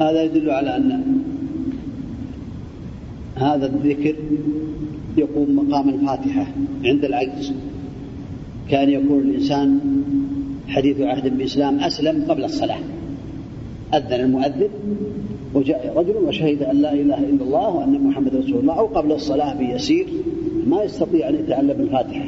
هذا 0.01 0.22
يدل 0.22 0.51
على 0.51 0.77
أن 0.77 0.91
هذا 3.37 3.66
الذكر 3.66 4.16
يقوم 5.16 5.57
مقام 5.57 5.89
الفاتحة 5.89 6.47
عند 6.85 7.05
العجز. 7.05 7.55
كان 8.70 8.89
يكون 8.91 9.18
الإنسان 9.18 9.81
حديث 10.68 11.00
عهد 11.00 11.36
بالإسلام 11.36 11.78
أسلم 11.78 12.24
قبل 12.28 12.44
الصلاة. 12.44 12.78
أذن 13.94 14.20
المؤذن 14.20 14.68
وجاء 15.54 15.92
رجل 15.96 16.16
وشهد 16.28 16.62
أن 16.62 16.76
لا 16.76 16.92
إله 16.92 17.18
إلا 17.18 17.44
الله 17.44 17.74
وأن 17.76 18.00
محمد 18.04 18.36
رسول 18.36 18.60
الله 18.60 18.78
أو 18.78 18.86
قبل 18.86 19.12
الصلاة 19.12 19.54
بيسير 19.54 20.06
ما 20.66 20.82
يستطيع 20.82 21.28
أن 21.28 21.34
يتعلم 21.34 21.80
الفاتحة. 21.80 22.24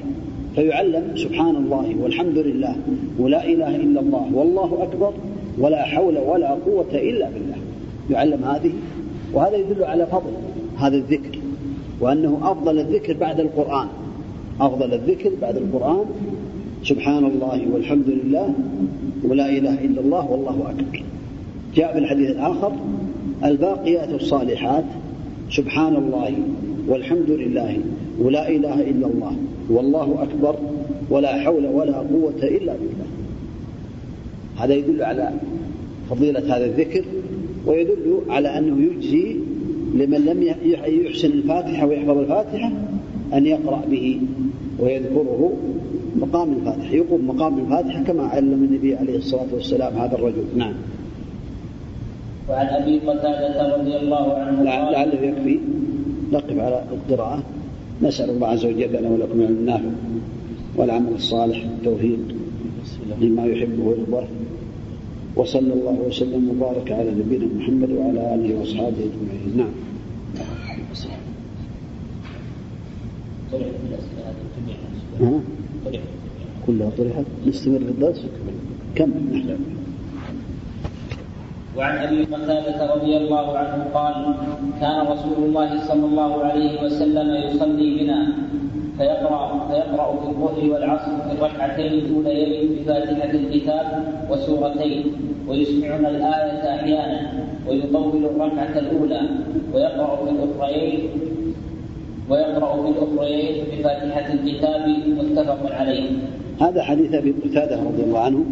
فيعلم 0.54 1.16
سبحان 1.16 1.56
الله 1.56 1.94
والحمد 2.02 2.38
لله 2.38 2.76
ولا 3.18 3.44
إله 3.44 3.76
إلا 3.76 4.00
الله 4.00 4.26
والله 4.34 4.82
أكبر 4.82 5.12
ولا 5.58 5.82
حول 5.82 6.18
ولا 6.18 6.50
قوة 6.50 6.92
إلا 6.92 7.30
بالله. 7.30 7.56
يعلم 8.10 8.44
هذه 8.44 8.72
وهذا 9.32 9.56
يدل 9.56 9.84
على 9.84 10.06
فضل 10.06 10.32
هذا 10.78 10.96
الذكر 10.96 11.38
وأنه 12.00 12.38
أفضل 12.42 12.78
الذكر 12.78 13.16
بعد 13.16 13.40
القرآن. 13.40 13.88
أفضل 14.60 14.94
الذكر 14.94 15.30
بعد 15.42 15.56
القرآن 15.56 16.04
سبحان 16.88 17.24
الله 17.24 17.60
والحمد 17.72 18.08
لله 18.08 18.54
ولا 19.24 19.48
إله 19.48 19.84
إلا 19.84 20.00
الله 20.00 20.30
والله 20.30 20.70
أكبر. 20.70 21.02
جاء 21.74 21.92
في 21.92 21.98
الحديث 21.98 22.30
الآخر 22.30 22.72
الباقيات 23.44 24.08
الصالحات 24.08 24.84
سبحان 25.50 25.96
الله 25.96 26.34
والحمد 26.88 27.30
لله 27.30 27.78
ولا 28.22 28.48
إله 28.48 28.80
إلا 28.80 29.06
الله 29.06 29.36
والله 29.70 30.22
أكبر 30.22 30.54
ولا 31.10 31.40
حول 31.42 31.66
ولا 31.66 31.96
قوة 31.98 32.42
إلا 32.42 32.72
بالله. 32.72 33.08
هذا 34.56 34.74
يدل 34.74 35.02
على 35.02 35.32
فضيلة 36.10 36.56
هذا 36.56 36.64
الذكر 36.64 37.04
ويدل 37.66 38.20
على 38.28 38.58
أنه 38.58 38.82
يجزي 38.82 39.36
لمن 39.94 40.24
لم 40.24 40.42
يحسن 40.64 41.28
الفاتحة 41.28 41.86
ويحفظ 41.86 42.18
الفاتحة 42.18 42.72
أن 43.34 43.46
يقرأ 43.46 43.82
به 43.90 44.20
ويذكره 44.80 45.52
مقام 46.16 46.52
الفاتحة. 46.52 46.92
يقوم 46.92 47.26
مقام 47.28 47.58
الفاتحة 47.58 48.02
كما 48.02 48.22
علم 48.22 48.52
النبي 48.52 48.96
عليه 48.96 49.16
الصلاة 49.16 49.46
والسلام 49.52 49.98
هذا 49.98 50.14
الرجل. 50.14 50.44
نعم. 50.56 50.74
وعن 52.48 52.66
أبي 52.66 52.98
قتادة 52.98 53.76
رضي 53.76 53.96
الله 53.96 54.32
عنه 54.34 54.62
لعله 54.62 55.20
يكفي. 55.20 55.58
نقف 56.32 56.58
على 56.58 56.84
القراءة. 56.92 57.42
نسأل 58.02 58.30
الله 58.30 58.48
عز 58.48 58.66
وجل 58.66 58.92
لنا 58.92 59.08
ولكم 59.08 59.40
العلم 59.40 59.56
النافع 59.58 59.90
والعمل 60.76 61.12
الصالح 61.12 61.64
التوفيق 61.64 62.18
لما 63.20 63.44
يحبه 63.44 63.84
ويرضاه. 63.84 64.26
وصلى 65.36 65.72
الله 65.72 65.98
وسلم 66.06 66.50
وبارك 66.50 66.92
على 66.92 67.10
نبينا 67.10 67.46
محمد 67.58 67.90
وعلى 67.90 68.34
آله 68.34 68.60
وأصحابه 68.60 68.88
أجمعين. 68.88 69.56
نعم. 69.56 69.70
ها؟ 75.86 76.00
كلها 76.66 76.90
طرحت 76.98 77.24
نستمر 77.46 77.78
في 77.78 77.84
الدرس 77.90 78.24
كم 78.94 79.10
وعن 81.76 81.96
أبي 81.98 82.24
قتاده 82.24 82.94
رضي 82.94 83.16
الله 83.16 83.58
عنه 83.58 83.84
قال 83.94 84.34
كان 84.80 85.06
رسول 85.06 85.44
الله 85.44 85.86
صلى 85.88 86.06
الله 86.06 86.44
عليه 86.44 86.82
وسلم 86.84 87.28
يصلي 87.50 87.88
بنا 87.98 88.32
فيقرأ 88.98 89.68
فيقرأ 89.68 90.20
في 90.20 90.26
الظهر 90.28 90.70
والعصر 90.72 91.12
في 91.28 91.32
الركعتين 91.32 91.92
الأوليين 91.92 92.78
بفاتحة 92.82 93.30
الكتاب 93.30 93.86
وسورتين 94.30 95.12
ويسمعنا 95.48 96.08
الآية 96.08 96.74
أحيانا 96.76 97.32
ويطول 97.68 98.24
الركعة 98.24 98.78
الأولى 98.78 99.20
ويقرأ 99.74 100.16
في 100.24 100.30
الأخريين 100.30 101.00
ويقرأ 102.30 102.82
في 102.82 102.88
الأخريين 102.88 103.64
بفاتحة 103.64 104.32
الكتاب 104.32 104.88
متفق 105.18 105.74
عليه. 105.74 106.10
هذا 106.60 106.82
حديث 106.82 107.14
أبي 107.14 107.34
قتادة 107.44 107.82
رضي 107.82 108.02
الله 108.02 108.18
عنه 108.18 108.44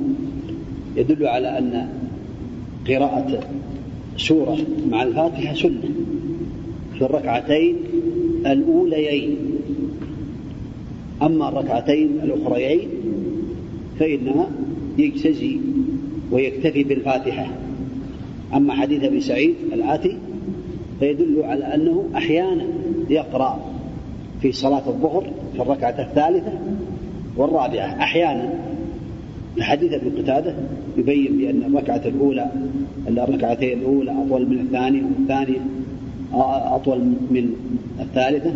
يدل 0.97 1.27
على 1.27 1.59
أن 1.59 1.89
قراءة 2.89 3.41
سورة 4.17 4.57
مع 4.91 5.03
الفاتحة 5.03 5.55
سنة 5.55 5.91
في 6.99 7.03
الركعتين 7.05 7.77
الأوليين 8.47 9.37
أما 11.23 11.49
الركعتين 11.49 12.21
الأخريين 12.23 12.89
فإنها 13.99 14.49
يجتزي 14.99 15.57
ويكتفي 16.33 16.85
بالفاتحة 16.85 17.47
أما 18.55 18.73
حديث 18.73 19.05
أبي 19.05 19.21
سعيد 19.21 19.55
الآتي 19.73 20.17
فيدل 21.01 21.43
على 21.43 21.75
أنه 21.75 22.05
أحيانا 22.17 22.67
يقرأ 23.11 23.59
في 24.43 24.53
صلاة 24.53 24.83
الظهر 24.89 25.27
في 25.55 25.63
الركعة 25.63 25.95
الثالثة 25.99 26.53
والرابعة. 27.37 28.03
أحيانا 28.03 28.51
الحديث 29.57 29.93
ابن 29.93 30.23
قتادة 30.23 30.55
يبين 30.97 31.39
بأن 31.39 31.63
الركعة 31.63 32.03
الأولى 32.07 32.51
الركعتين 33.09 33.79
الأولى 33.79 34.11
أطول 34.11 34.47
من 34.49 34.59
الثانية 34.59 35.03
والثانية 35.03 35.61
أطول 36.75 36.99
من 37.31 37.53
الثالثة 38.01 38.53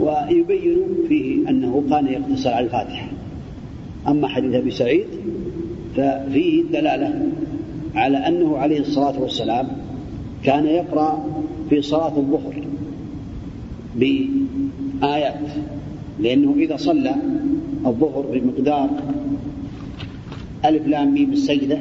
ويبين 0.00 0.78
فيه 1.08 1.48
أنه 1.48 1.84
كان 1.90 2.06
يقتصر 2.06 2.50
على 2.50 2.66
الفاتحة. 2.66 3.06
أما 4.08 4.28
حديث 4.28 4.54
أبي 4.54 4.70
سعيد 4.70 5.06
ففيه 5.96 6.62
دلالة 6.62 7.28
على 7.94 8.18
أنه 8.18 8.58
عليه 8.58 8.80
الصلاة 8.80 9.20
والسلام 9.20 9.68
كان 10.44 10.66
يقرأ 10.66 11.24
في 11.70 11.82
صلاة 11.82 12.16
الظهر. 12.16 12.64
بآيات 13.96 15.40
لأنه 16.20 16.54
إذا 16.58 16.76
صلى 16.76 17.14
الظهر 17.86 18.26
بمقدار 18.32 18.90
ألف 20.64 20.86
لام 20.86 21.14
ميم 21.14 21.32
السجدة 21.32 21.78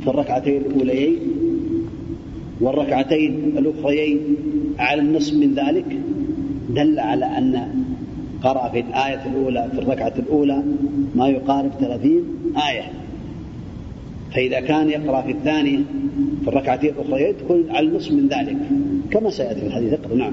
في 0.00 0.08
الركعتين 0.08 0.62
الأوليين 0.62 1.16
والركعتين 2.60 3.58
الأخريين 3.58 4.18
على 4.78 5.02
النصف 5.02 5.34
من 5.34 5.54
ذلك 5.54 5.98
دل 6.70 6.98
على 6.98 7.24
أن 7.24 7.68
قرأ 8.42 8.68
في 8.68 8.80
الآية 8.80 9.26
الأولى 9.26 9.68
في 9.72 9.78
الركعة 9.78 10.12
الأولى 10.18 10.62
ما 11.14 11.28
يقارب 11.28 11.70
ثلاثين 11.80 12.22
آية. 12.68 12.92
فإذا 14.34 14.60
كان 14.60 14.90
يقرأ 14.90 15.22
في 15.22 15.32
الثانية 15.32 15.78
في 16.42 16.48
الركعتين 16.48 16.90
الأخريين 16.90 17.36
تكون 17.36 17.64
على 17.70 17.88
النصف 17.88 18.12
من 18.12 18.28
ذلك 18.28 18.56
كما 19.10 19.30
سيأتي 19.30 19.60
في 19.60 19.66
الحديث. 19.66 19.94
نعم. 20.16 20.32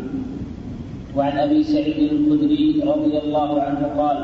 وعن 1.18 1.38
أبي 1.38 1.64
سعيد 1.64 2.12
الخدري 2.12 2.82
رضي 2.86 3.18
الله 3.18 3.62
عنه 3.62 3.82
قال 3.98 4.18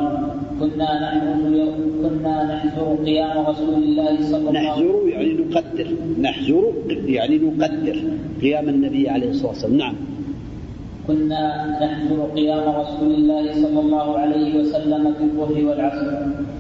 كنا 0.60 0.89
نحزر 1.04 1.74
كنا 2.04 2.36
نحزر 2.44 2.96
قيام 3.06 3.46
رسول 3.46 3.84
الله 3.84 4.18
صلى 4.22 4.38
الله 4.38 4.60
عليه 4.60 4.72
وسلم. 4.72 5.10
نحزر 5.10 5.10
يعني 5.10 5.34
نقدر. 5.34 5.88
نحزر 6.22 6.64
يعني 7.06 7.38
نقدر 7.38 7.98
قيام 8.41 8.70
النبي 8.70 9.10
عليه 9.10 9.30
الصلاة 9.30 9.48
والسلام. 9.48 9.78
نعم. 9.78 9.96
كنا 11.08 11.43
نحضر 11.82 12.20
قيام 12.36 12.76
رسول 12.76 13.12
الله 13.14 13.54
صلى 13.54 13.80
الله 13.80 14.18
عليه 14.18 14.60
وسلم 14.60 15.14
في 15.14 15.24
الظهر 15.24 15.66
والعصر 15.66 16.12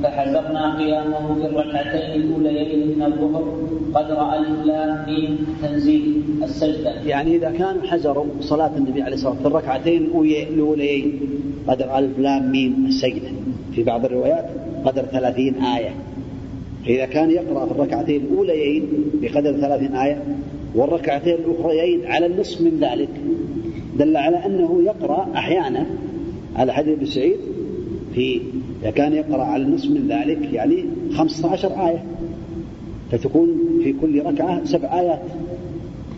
فحذرنا 0.03 0.77
قيامه 0.77 1.35
في 1.35 1.45
الركعتين 1.45 2.21
الاوليين 2.21 2.87
من 2.87 3.03
الظهر 3.03 3.43
قدر 3.93 4.33
الف 4.37 4.65
لام 4.65 5.05
ميم 5.07 5.47
تنزيل 5.61 6.21
السجدة. 6.43 6.91
يعني 7.05 7.35
إذا 7.35 7.51
كانوا 7.51 7.83
حزروا 7.83 8.25
صلاة 8.39 8.71
النبي 8.77 9.01
عليه 9.01 9.13
الصلاة 9.13 9.31
والسلام 9.31 9.51
في 9.51 9.57
الركعتين 9.57 10.03
الأوليين 10.53 11.19
قدر 11.67 11.97
الف 11.97 12.19
لام 12.19 12.51
ميم 12.51 12.85
السجدة 12.87 13.29
في 13.75 13.83
بعض 13.83 14.05
الروايات 14.05 14.45
قدر 14.85 15.01
ثلاثين 15.01 15.55
آية. 15.55 15.93
فإذا 16.85 17.05
كان 17.05 17.31
يقرأ 17.31 17.65
في 17.65 17.71
الركعتين 17.71 18.21
الأوليين 18.21 18.87
بقدر 19.21 19.53
ثلاثين 19.53 19.95
آية 19.95 20.23
والركعتين 20.75 21.35
الأخريين 21.35 22.05
على 22.05 22.25
النصف 22.25 22.61
من 22.61 22.79
ذلك 22.79 23.09
دل 23.99 24.17
على 24.17 24.45
أنه 24.45 24.81
يقرأ 24.85 25.27
أحيانا 25.35 25.85
على 26.55 26.73
حديث 26.73 26.97
ابن 26.97 27.05
سعيد 27.05 27.37
في 28.15 28.41
إذا 28.81 28.91
كان 28.91 29.13
يقرأ 29.13 29.43
على 29.43 29.63
النصف 29.63 29.89
من 29.89 30.07
ذلك 30.07 30.53
يعني 30.53 30.85
15 31.13 31.87
آية. 31.87 32.03
فتكون 33.11 33.49
في 33.83 33.93
كل 33.93 34.25
ركعة 34.25 34.65
سبع 34.65 34.99
آيات. 34.99 35.21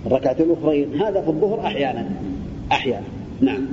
الركعتين 0.05 0.45
الأخرين. 0.45 1.01
هذا 1.01 1.21
في 1.21 1.27
الظهر 1.27 1.59
أحيانا. 1.59 2.09
أحيانا. 2.71 3.05
نعم. 3.41 3.65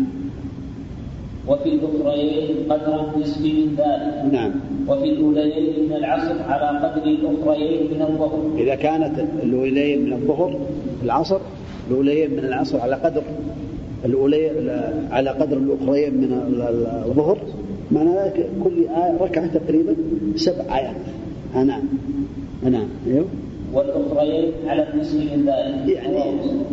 وفي 1.49 1.69
الأخريين 1.69 2.57
قدر 2.69 3.15
النصف 3.15 3.41
من 3.41 3.77
ذلك. 3.79 4.33
نعم. 4.33 4.53
وفي 4.89 5.05
الأوليين 5.05 5.89
من 5.89 5.93
العصر 5.93 6.43
على 6.43 6.79
قدر 6.79 7.05
الأخريين 7.05 7.95
من 7.95 8.03
الظهر. 8.03 8.51
إذا 8.59 8.75
كانت 8.75 9.25
الأوليين 9.43 10.05
من 10.05 10.13
الظهر 10.13 10.61
العصر 11.03 11.41
الأوليين 11.91 12.31
من 12.31 12.39
العصر 12.39 12.81
على 12.81 12.97
قدر. 12.97 13.23
الأولي 14.05 14.51
على 15.11 15.31
قدر 15.31 15.57
الأخرين 15.57 16.15
من 16.15 16.33
الظهر. 17.07 17.39
معنى 17.91 18.11
ذلك 18.11 18.51
كل 18.65 18.89
آية 18.89 19.17
ركعة 19.21 19.47
تقريبا 19.47 19.95
سبع 20.37 20.79
آيات. 20.79 20.97
نعم 21.55 21.83
نعم 22.63 22.89
أيوه. 23.07 23.25
والأخرين 23.75 24.53
على 24.67 24.87
النصف 24.93 25.15
من 25.15 25.47
ذلك. 25.47 25.97
يعني 25.97 26.23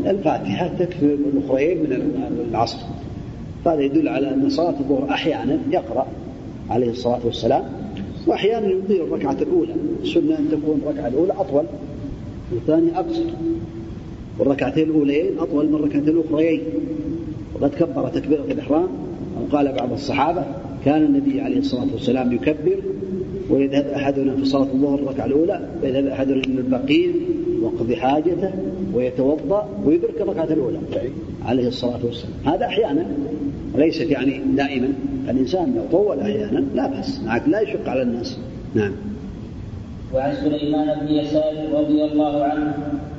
الفاتحة 0.09 0.67
تكفي 0.67 1.05
الأخرين 1.05 1.77
من 1.77 2.47
العصر. 2.51 2.77
هذا 3.65 3.81
يدل 3.81 4.07
على 4.07 4.33
أن 4.33 4.49
صلاة 4.49 4.79
الظهر 4.79 5.09
أحيانا 5.09 5.57
يقرأ 5.71 6.07
عليه 6.69 6.89
الصلاة 6.89 7.19
والسلام 7.25 7.63
وأحيانا 8.27 8.67
يطيل 8.67 9.01
الركعة 9.01 9.37
الأولى. 9.41 9.73
السنة 10.03 10.39
أن 10.39 10.47
تكون 10.51 10.81
الركعة 10.85 11.07
الأولى 11.07 11.33
أطول 11.33 11.63
والثانية 12.53 12.99
أقصر. 12.99 13.23
والركعتين 14.39 14.89
الأوليين 14.89 15.39
أطول 15.39 15.69
من 15.69 15.75
الركعتين 15.75 16.09
الأخريين. 16.09 16.61
وقد 17.61 17.75
كبر 17.75 18.09
تكبيرة 18.09 18.43
الإحرام 18.43 18.87
أو 19.37 19.57
قال 19.57 19.73
بعض 19.73 19.91
الصحابة 19.91 20.43
كان 20.85 21.05
النبي 21.05 21.41
عليه 21.41 21.57
الصلاة 21.57 21.87
والسلام 21.93 22.33
يكبر 22.33 22.79
ويذهب 23.49 23.85
أحدنا 23.87 24.35
في 24.35 24.45
صلاة 24.45 24.67
الظهر 24.73 24.99
الركعة 24.99 25.25
الأولى 25.25 25.69
ويذهب 25.83 26.07
أحدنا 26.07 26.35
إلى 26.35 26.61
البقيع 26.61 27.11
ويقضي 27.61 27.95
حاجته 27.95 28.51
ويتوضأ 28.93 29.69
ويدرك 29.85 30.21
الركعة 30.21 30.43
الأولى 30.43 30.79
عليه 31.45 31.67
الصلاة 31.67 31.99
والسلام. 32.05 32.33
هذا 32.45 32.65
أحيانا 32.65 33.05
وليست 33.75 34.11
يعني 34.11 34.41
دائما 34.55 34.93
الإنسان 35.29 35.75
لو 35.75 35.99
طول 35.99 36.19
أحيانا 36.19 36.65
لا 36.75 36.87
بأس 36.87 37.21
لا 37.47 37.59
يشق 37.59 37.89
على 37.89 38.01
الناس. 38.01 38.37
نعم. 38.75 38.91
وعن 40.13 40.35
سليمان 40.35 40.99
بن 40.99 41.13
يسار 41.13 41.53
رضي 41.73 42.03
الله 42.03 42.43
عنه 42.43 42.73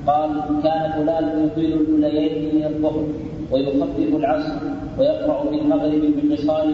قال 0.06 0.30
كان 0.62 0.92
فلان 0.92 1.44
يطيل 1.46 1.72
الليلين 1.72 2.54
من 2.54 2.64
الظهر. 2.64 3.04
ويخفف 3.52 4.16
العصر 4.16 4.52
ويقرأ 4.98 5.50
في 5.50 5.60
المغرب 5.60 6.02
بقصار 6.16 6.66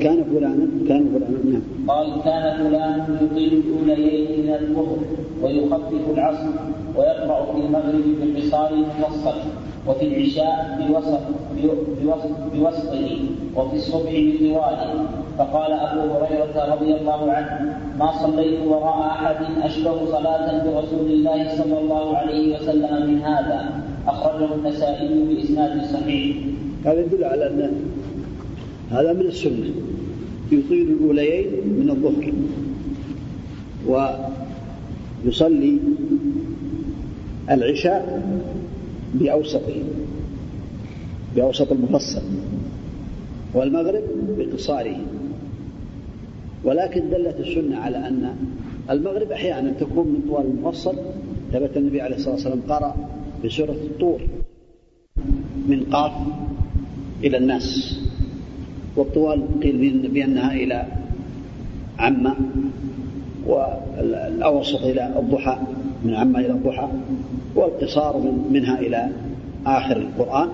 كان 0.00 0.24
فلانا 0.24 0.68
كان 0.88 1.08
فلانا 1.08 1.38
نعم. 1.44 1.62
قال 1.88 2.22
كان 2.24 2.56
فلان 2.58 3.18
يطيل 3.22 3.52
الأوليين 3.52 4.46
من 4.46 4.54
الظهر 4.54 4.98
ويخفف 5.42 6.10
العصر 6.14 6.48
ويقرأ 6.96 7.52
في 7.52 7.58
المغرب 7.60 8.04
بقصار 8.20 8.72
مفصل 9.00 9.38
وفي 9.88 10.06
العشاء 10.06 10.86
بوسط 10.88 11.20
بوسطه 12.54 13.18
وفي 13.56 13.76
الصبح 13.76 14.10
بطواله. 14.10 15.06
فقال 15.38 15.72
أبو 15.72 16.00
هريرة 16.14 16.74
رضي 16.74 16.94
الله 16.94 17.32
عنه 17.32 17.76
ما 17.98 18.12
صليت 18.12 18.66
وراء 18.66 19.06
أحد 19.06 19.36
أشبه 19.62 20.06
صلاة 20.06 20.64
برسول 20.64 21.06
الله 21.10 21.56
صلى 21.56 21.78
الله 21.78 22.16
عليه 22.16 22.56
وسلم 22.56 23.06
من 23.06 23.22
هذا 23.22 23.89
أخرجه 24.06 24.54
النسائي 24.54 25.24
بإسناد 25.24 25.84
صحيح. 25.92 26.36
هذا 26.84 27.00
يدل 27.00 27.24
على 27.24 27.46
أن 27.46 27.72
هذا 28.90 29.12
من 29.12 29.20
السنة. 29.20 29.70
يطيل 30.52 30.88
الأوليين 30.88 31.46
من 31.66 31.90
الظهر 31.90 32.32
ويصلي 35.24 35.78
العشاء 37.50 38.22
بأوسطه 39.14 39.82
بأوسط 41.36 41.72
المفصل. 41.72 42.22
والمغرب 43.54 44.02
بقصاره. 44.38 44.96
ولكن 46.64 47.10
دلت 47.10 47.36
السنة 47.40 47.76
على 47.76 47.96
أن 47.96 48.34
المغرب 48.90 49.32
أحيانا 49.32 49.72
تكون 49.80 50.06
من 50.06 50.20
طوال 50.28 50.46
المفصل. 50.46 50.94
ثبت 51.52 51.76
النبي 51.76 52.00
عليه 52.00 52.16
الصلاة 52.16 52.34
والسلام 52.34 52.60
قرأ 52.68 52.94
بسورة 53.44 53.70
الطور 53.70 54.20
من 55.68 55.84
قاف 55.92 56.12
إلى 57.24 57.36
الناس. 57.36 57.98
والطوال 58.96 59.60
قيل 59.62 60.08
بأنها 60.08 60.52
إلى 60.52 60.86
عمة 61.98 62.34
والأوسط 63.46 64.82
إلى 64.82 65.14
الضحى 65.18 65.58
من 66.04 66.14
عمة 66.14 66.40
إلى 66.40 66.50
الضحى 66.50 66.88
والقصار 67.54 68.32
منها 68.50 68.80
إلى 68.80 69.10
آخر 69.66 69.96
القرآن. 69.96 70.48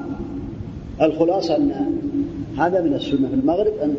الخلاصة 1.03 1.57
أن 1.57 1.72
هذا 2.59 2.82
من 2.82 2.95
السنة 2.95 3.28
في 3.28 3.34
المغرب 3.34 3.72
أن 3.82 3.95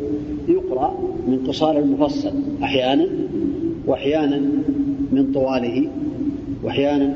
يقرأ 0.48 0.94
من 1.26 1.44
قصار 1.48 1.78
المفصل 1.78 2.32
أحيانا 2.62 3.06
وأحيانا 3.86 4.40
من 5.12 5.32
طواله. 5.34 5.88
وأحيانا 6.62 7.14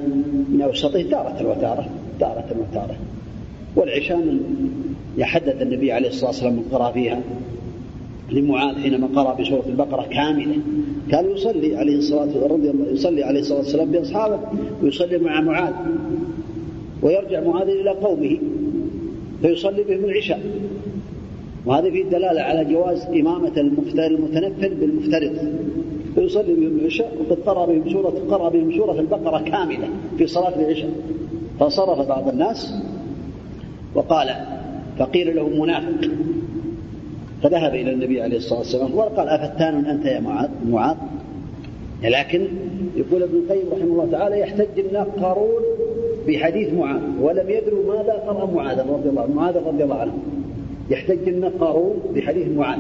من 0.49 0.63
أوسطه 0.63 1.03
تارة 1.03 1.51
وتارة 1.51 1.89
تارة 2.21 2.45
وتارة 2.59 2.97
والعشاء 3.77 4.17
من 4.17 4.41
يحدد 5.19 5.63
النبي 5.63 5.93
عليه 5.93 6.09
الصلاة 6.09 6.27
والسلام 6.31 6.53
من 6.53 6.65
قرأ 6.73 6.93
فيها. 6.93 7.21
لمعاذ 8.31 8.77
حينما 8.77 9.07
قرأ 9.07 9.35
بسورة 9.35 9.65
البقرة 9.67 10.07
كاملة. 10.11 10.57
كان 11.11 11.31
يصلي 11.31 11.77
عليه 11.77 11.97
الصلاة 11.97 12.47
رضي 12.47 12.71
الله 12.71 12.87
يصلي 12.93 13.23
عليه 13.23 13.41
الصلاة 13.41 13.59
والسلام 13.59 13.91
بأصحابه 13.91 14.39
ويصلي 14.83 15.19
مع 15.19 15.41
معاذ. 15.41 15.73
ويرجع 17.03 17.41
معاذ 17.41 17.69
إلى 17.69 17.91
قومه 17.91 18.39
فيصلي 19.43 19.83
بهم 19.83 20.05
العشاء. 20.05 20.41
وهذا 21.67 21.91
فيه 21.91 22.05
دلالة 22.05 22.41
على 22.41 22.65
جواز 22.65 23.03
إمامة 23.03 23.53
المتنفل 23.97 24.75
بالمفترض. 24.75 25.37
فيصلي 26.15 26.55
بهم 26.55 26.79
العشاء 26.79 27.17
وقد 27.21 27.39
قرأ 27.41 27.67
بهم 27.67 27.93
سورة 27.93 28.23
قرأ 28.31 28.49
بهم 28.49 28.77
سورة 28.77 29.01
البقرة 29.01 29.39
كاملة 29.39 29.89
في 30.19 30.27
صلاة 30.27 30.61
العشاء. 30.61 30.91
فصرف 31.61 32.09
بعض 32.09 32.29
الناس 32.29 32.75
وقال 33.95 34.29
فقيل 34.99 35.37
له 35.37 35.49
منافق. 35.49 36.11
فذهب 37.43 37.75
إلى 37.75 37.93
النبي 37.93 38.23
عليه 38.23 38.37
الصلاة 38.37 38.59
والسلام 38.59 38.95
وقال 38.95 39.29
أفتان 39.29 39.85
أنت 39.85 40.07
يا 40.07 40.21
معاذ؟ 40.21 40.49
معاذ. 40.69 40.97
لكن 42.03 42.47
يقول 42.97 43.23
ابن 43.23 43.37
القيم 43.37 43.63
رحمه 43.73 43.93
الله 43.93 44.09
تعالى 44.11 44.41
يحتج 44.41 44.79
النقارون 44.79 45.63
بحديث 46.29 46.73
معاذ 46.73 47.01
ولم 47.21 47.51
يدروا 47.51 47.97
ماذا 47.97 48.13
قرأ 48.13 48.51
معاذ 48.51 48.79
رضي 48.79 49.09
الله 49.09 49.27
معاذ 49.27 49.57
رضي 49.57 49.85
الله 49.85 49.97
عنه. 49.97 50.13
يحتج 50.91 51.29
النقارون 51.29 51.95
بحديث 52.15 52.49
معاذ. 52.49 52.79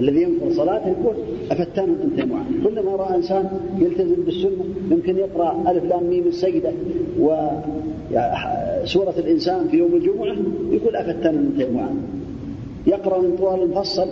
الذي 0.00 0.22
ينقر 0.22 0.52
صلاته 0.52 0.88
يقول 0.88 1.14
أفتان 1.50 1.96
أنت 2.04 2.18
يا 2.18 2.24
معاذ 2.24 2.46
كلما 2.64 2.96
رأى 2.96 3.16
إنسان 3.16 3.48
يلتزم 3.78 4.22
بالسنة 4.26 4.64
يمكن 4.90 5.16
يقرأ 5.16 5.64
ألف 5.70 5.84
لام 5.84 6.04
ميم 6.04 6.24
السجدة 6.26 6.72
وسورة 7.20 9.14
الإنسان 9.18 9.68
في 9.68 9.76
يوم 9.76 9.94
الجمعة 9.94 10.36
يقول 10.70 10.96
أفتان 10.96 11.34
أنت 11.36 11.60
يا 11.60 11.70
معاذ 11.70 11.94
يقرأ 12.86 13.20
من 13.22 13.36
طوال 13.36 13.62
المفصل 13.62 14.06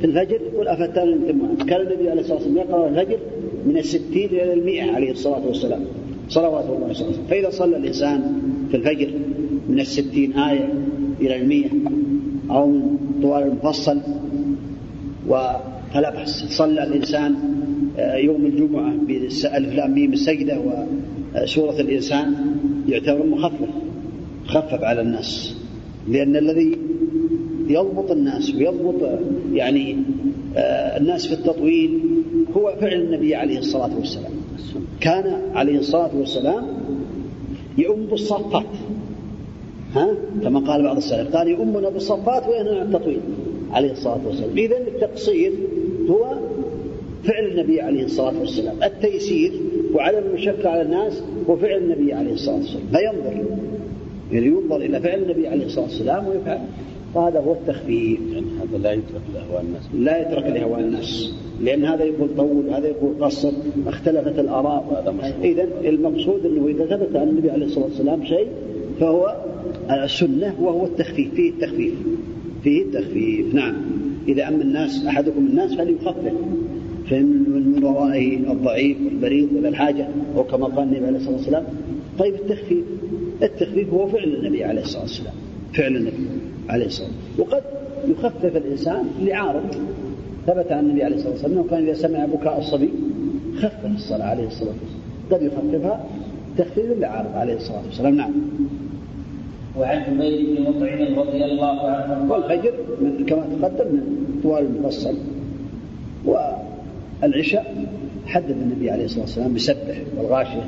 في 0.00 0.06
الفجر 0.06 0.40
يقول 0.52 0.68
أفتان 0.68 1.08
أنت 1.12 1.28
يا 1.28 1.32
معاذ 1.32 1.66
كان 1.66 1.80
النبي 1.80 2.10
عليه 2.10 2.20
الصلاة 2.20 2.36
والسلام 2.38 2.56
يقرأ 2.56 2.88
الفجر 2.88 3.18
من 3.66 3.76
الستين 3.78 4.28
إلى 4.28 4.52
المئة 4.52 4.92
عليه 4.92 5.10
الصلاة 5.10 5.46
والسلام. 5.46 5.80
صلوات 6.28 6.64
الله 6.64 6.90
وسلامه. 6.90 7.12
فإذا 7.30 7.50
صلى 7.50 7.76
الإنسان 7.76 8.40
في 8.70 8.76
الفجر 8.76 9.10
من 9.68 9.80
الستين 9.80 10.32
آية 10.32 10.68
إلى 11.20 11.36
المئة 11.36 11.70
أو 12.50 12.66
من 12.66 12.96
طوال 13.22 13.42
المفصل 13.42 13.98
فلا 15.94 16.10
بأس 16.10 16.44
صلى 16.48 16.82
الإنسان 16.82 17.34
آه، 17.98 18.16
يوم 18.16 18.46
الجمعة 18.46 18.92
بألف 18.96 19.74
لام 19.74 19.94
ميم 19.94 20.12
السجدة 20.12 20.60
وسورة 21.34 21.80
الإنسان 21.80 22.34
يعتبر 22.88 23.26
مخفف 23.26 23.68
خفف 24.46 24.84
على 24.84 25.00
الناس. 25.00 25.56
لأن 26.08 26.36
الذي 26.36 26.78
يضبط 27.68 28.10
الناس 28.10 28.54
ويضبط 28.54 29.18
يعني 29.52 29.96
آه، 30.56 30.96
الناس 30.96 31.26
في 31.26 31.34
التطويل 31.34 32.00
هو 32.56 32.74
فعل 32.80 32.92
النبي 33.00 33.34
عليه 33.34 33.58
الصلاة 33.58 33.96
والسلام. 33.98 34.32
كان 35.00 35.40
عليه 35.54 35.78
الصلاة 35.78 36.10
والسلام 36.16 36.64
يؤم 37.78 38.06
بالصفات. 38.06 38.66
ها؟ 39.94 40.14
كما 40.42 40.60
قال 40.60 40.82
بعض 40.82 40.96
السلف 40.96 41.36
قال 41.36 41.48
يؤمنا 41.48 41.88
بالصفات 41.88 42.48
وينهى 42.48 42.80
عن 42.80 42.86
التطويل. 42.86 43.20
عليه 43.74 43.92
الصلااه 43.92 44.20
والسلام. 44.26 44.56
اذا 44.56 44.78
التقصير 44.78 45.52
هو 46.10 46.34
فعل 47.24 47.44
النبي 47.44 47.80
عليه 47.80 48.04
الصلاة 48.04 48.40
والسلام. 48.40 48.82
التيسير 48.82 49.52
وعدم 49.94 50.18
المشقه 50.18 50.68
على 50.70 50.82
الناس 50.82 51.22
هو 51.50 51.56
فعل 51.56 51.78
النبي 51.78 52.12
عليه 52.12 52.32
الصلاة 52.32 52.56
والسلام. 52.56 52.86
فينظر 52.86 53.44
يعني 54.32 54.46
ينظر 54.46 54.76
إلى 54.76 55.00
فعل 55.00 55.22
النبي 55.22 55.48
عليه 55.48 55.66
الصلاة 55.66 55.84
والسلام 55.84 56.28
ويفعل. 56.28 56.60
وهذا 57.14 57.40
هو 57.40 57.52
التخفيف. 57.52 58.20
يعني 58.32 58.46
هذا 58.62 58.78
لا 58.78 58.92
يترك 58.92 59.22
لأهواء 59.34 59.62
الناس. 59.62 59.82
لا 59.94 60.20
يترك 60.20 60.44
لهواء 60.56 60.80
الناس. 60.80 61.34
لأن 61.60 61.84
هذا 61.84 62.04
يقول 62.04 62.28
طول 62.36 62.70
هذا 62.70 62.88
يقول 62.88 63.24
قصر 63.24 63.52
اختلفت 63.86 64.38
الآراء. 64.38 65.14
إذا 65.42 65.68
المقصود 65.84 66.46
أنه 66.46 66.68
إذا 66.68 66.96
ثبت 66.96 67.16
عن 67.16 67.28
النبي 67.28 67.50
عليه 67.50 67.66
الصلاة 67.66 67.84
والسلام 67.84 68.24
شيء 68.24 68.46
فهو 69.00 69.36
السنة 69.90 70.54
وهو 70.60 70.84
التخفيف 70.84 71.34
فيه 71.34 71.50
التخفيف. 71.50 71.94
فيه 72.64 72.82
التخفيف 72.82 73.54
نعم. 73.54 73.74
إذا 74.28 74.48
أما 74.48 74.62
الناس 74.62 75.06
أحدكم 75.06 75.46
الناس 75.46 75.74
فليخفف. 75.74 76.32
فإن 77.10 77.44
من 77.76 77.84
ورائه 77.84 78.52
الضعيف 78.52 78.96
والمريض 79.06 79.48
ولا 79.56 79.68
الحاجة 79.68 80.08
أو 80.36 80.44
كما 80.44 80.66
قال 80.66 80.88
النبي 80.88 81.06
عليه 81.06 81.16
الصلاة 81.16 81.36
والسلام. 81.36 81.64
طيب 82.18 82.34
التخفيف. 82.34 82.84
التخفيف 83.42 83.92
هو 83.92 84.06
فعل 84.06 84.34
النبي 84.34 84.64
عليه 84.64 84.82
الصلاة 84.82 85.02
والسلام. 85.02 85.34
فعل 85.74 85.96
النبي 85.96 86.16
عليه 86.68 86.86
الصلاة 86.86 87.08
والسلام. 87.08 87.48
وقد 87.48 87.62
يخفف 88.08 88.56
الإنسان 88.56 89.04
لعارض. 89.22 89.62
ثبت 90.46 90.72
عن 90.72 90.84
النبي 90.84 91.04
عليه 91.04 91.16
الصلاة 91.16 91.32
والسلام 91.32 91.52
أنه 91.52 91.64
كان 91.70 91.82
إذا 91.82 91.94
سمع 91.94 92.24
بكاء 92.24 92.58
الصبي 92.58 92.88
خفف 93.56 93.86
الصلاة 93.94 94.26
عليه 94.26 94.46
الصلاة 94.46 94.70
والسلام. 94.70 95.04
قد 95.30 95.42
يخففها 95.42 96.06
تخفيف 96.58 96.98
لعارض 97.00 97.30
عليه 97.34 97.54
الصلاة 97.54 97.82
والسلام. 97.86 98.14
نعم. 98.14 98.32
وعن 99.78 100.02
جبير 100.02 100.56
بن 100.56 100.62
مطعم 100.62 101.18
رضي 101.18 101.44
الله 101.44 101.80
عنه. 101.80 102.32
والفجر 102.32 102.74
كما 103.26 103.42
تقدم 103.60 103.94
من 103.94 104.40
طوال 104.42 104.66
المفصل. 104.66 105.14
والعشاء 106.24 107.86
حدد 108.26 108.50
النبي 108.50 108.90
عليه 108.90 109.04
الصلاة 109.04 109.22
والسلام 109.22 109.54
بسبح 109.54 109.96
والغاشية 110.16 110.62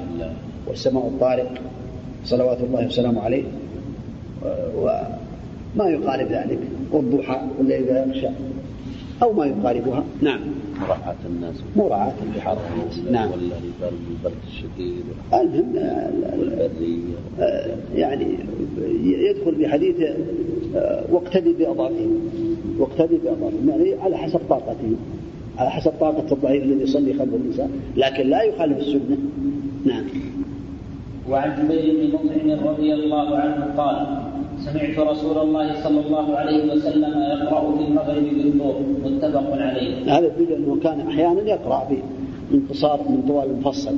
والسماء 0.66 1.07
الطارق. 1.07 1.50
صلوات 2.24 2.59
الله 2.61 2.86
وسلامه 2.86 3.22
عليه. 3.22 3.44
وما 4.76 5.88
يقارب 5.88 6.28
ذلك. 6.32 6.59
والضحى 6.92 7.40
والليل 7.59 7.88
إذا 7.88 8.07
يغشى. 8.07 8.28
أو 9.22 9.32
ما 9.32 9.46
يقاربها. 9.46 10.04
نعم. 10.22 10.40
مراعاة 10.81 11.16
الناس. 11.27 11.55
مراعاة 11.77 12.14
لحرم 12.37 12.59
الناس 12.74 12.99
نعم. 13.11 13.31
ولا 13.31 13.57
البرد 14.11 14.39
الشديد. 14.49 15.05
المهم 15.35 15.77
والبرية. 16.39 17.14
آه، 17.41 17.77
يعني 17.95 18.39
يدخل 19.03 19.55
بحديث 19.55 19.97
آه، 20.77 21.05
واقتدي 21.11 21.53
بأضعافهم 21.53 22.20
واقتدي 22.79 23.18
بأضعافهم 23.24 23.68
يعني 23.68 23.95
على 24.03 24.16
حسب 24.16 24.41
طاقته 24.49 24.97
على 25.59 25.70
حسب 25.70 25.93
طاقة 26.01 26.33
الضعيف 26.33 26.62
الذي 26.62 26.83
يصلي 26.83 27.12
خلف 27.14 27.35
الإنسان. 27.35 27.70
لكن 27.97 28.27
لا 28.27 28.43
يخالف 28.43 28.79
السنة. 28.79 29.18
نعم. 29.85 30.05
وعن 31.31 31.64
جبير 31.64 31.95
بن 31.95 32.14
مطعم 32.14 32.68
رضي 32.68 32.95
الله 32.95 33.37
عنه 33.37 33.74
قال 33.77 34.26
سمعت 34.72 34.98
رسول 34.98 35.38
الله 35.38 35.84
صلى 35.84 36.00
الله 36.00 36.36
عليه 36.36 36.72
وسلم 36.72 37.14
يقرأ 37.20 37.76
في 37.76 37.84
المغرب 37.88 38.22
بالطور 38.22 38.80
متفق 39.04 39.52
عليه. 39.52 40.18
هذا 40.18 40.26
يدل 40.26 40.52
أنه 40.52 40.80
كان 40.82 41.00
أحيانا 41.00 41.40
يقرأ 41.40 41.88
بانتصار 42.50 43.00
من 43.08 43.22
طوال 43.28 43.50
المفصل 43.50 43.96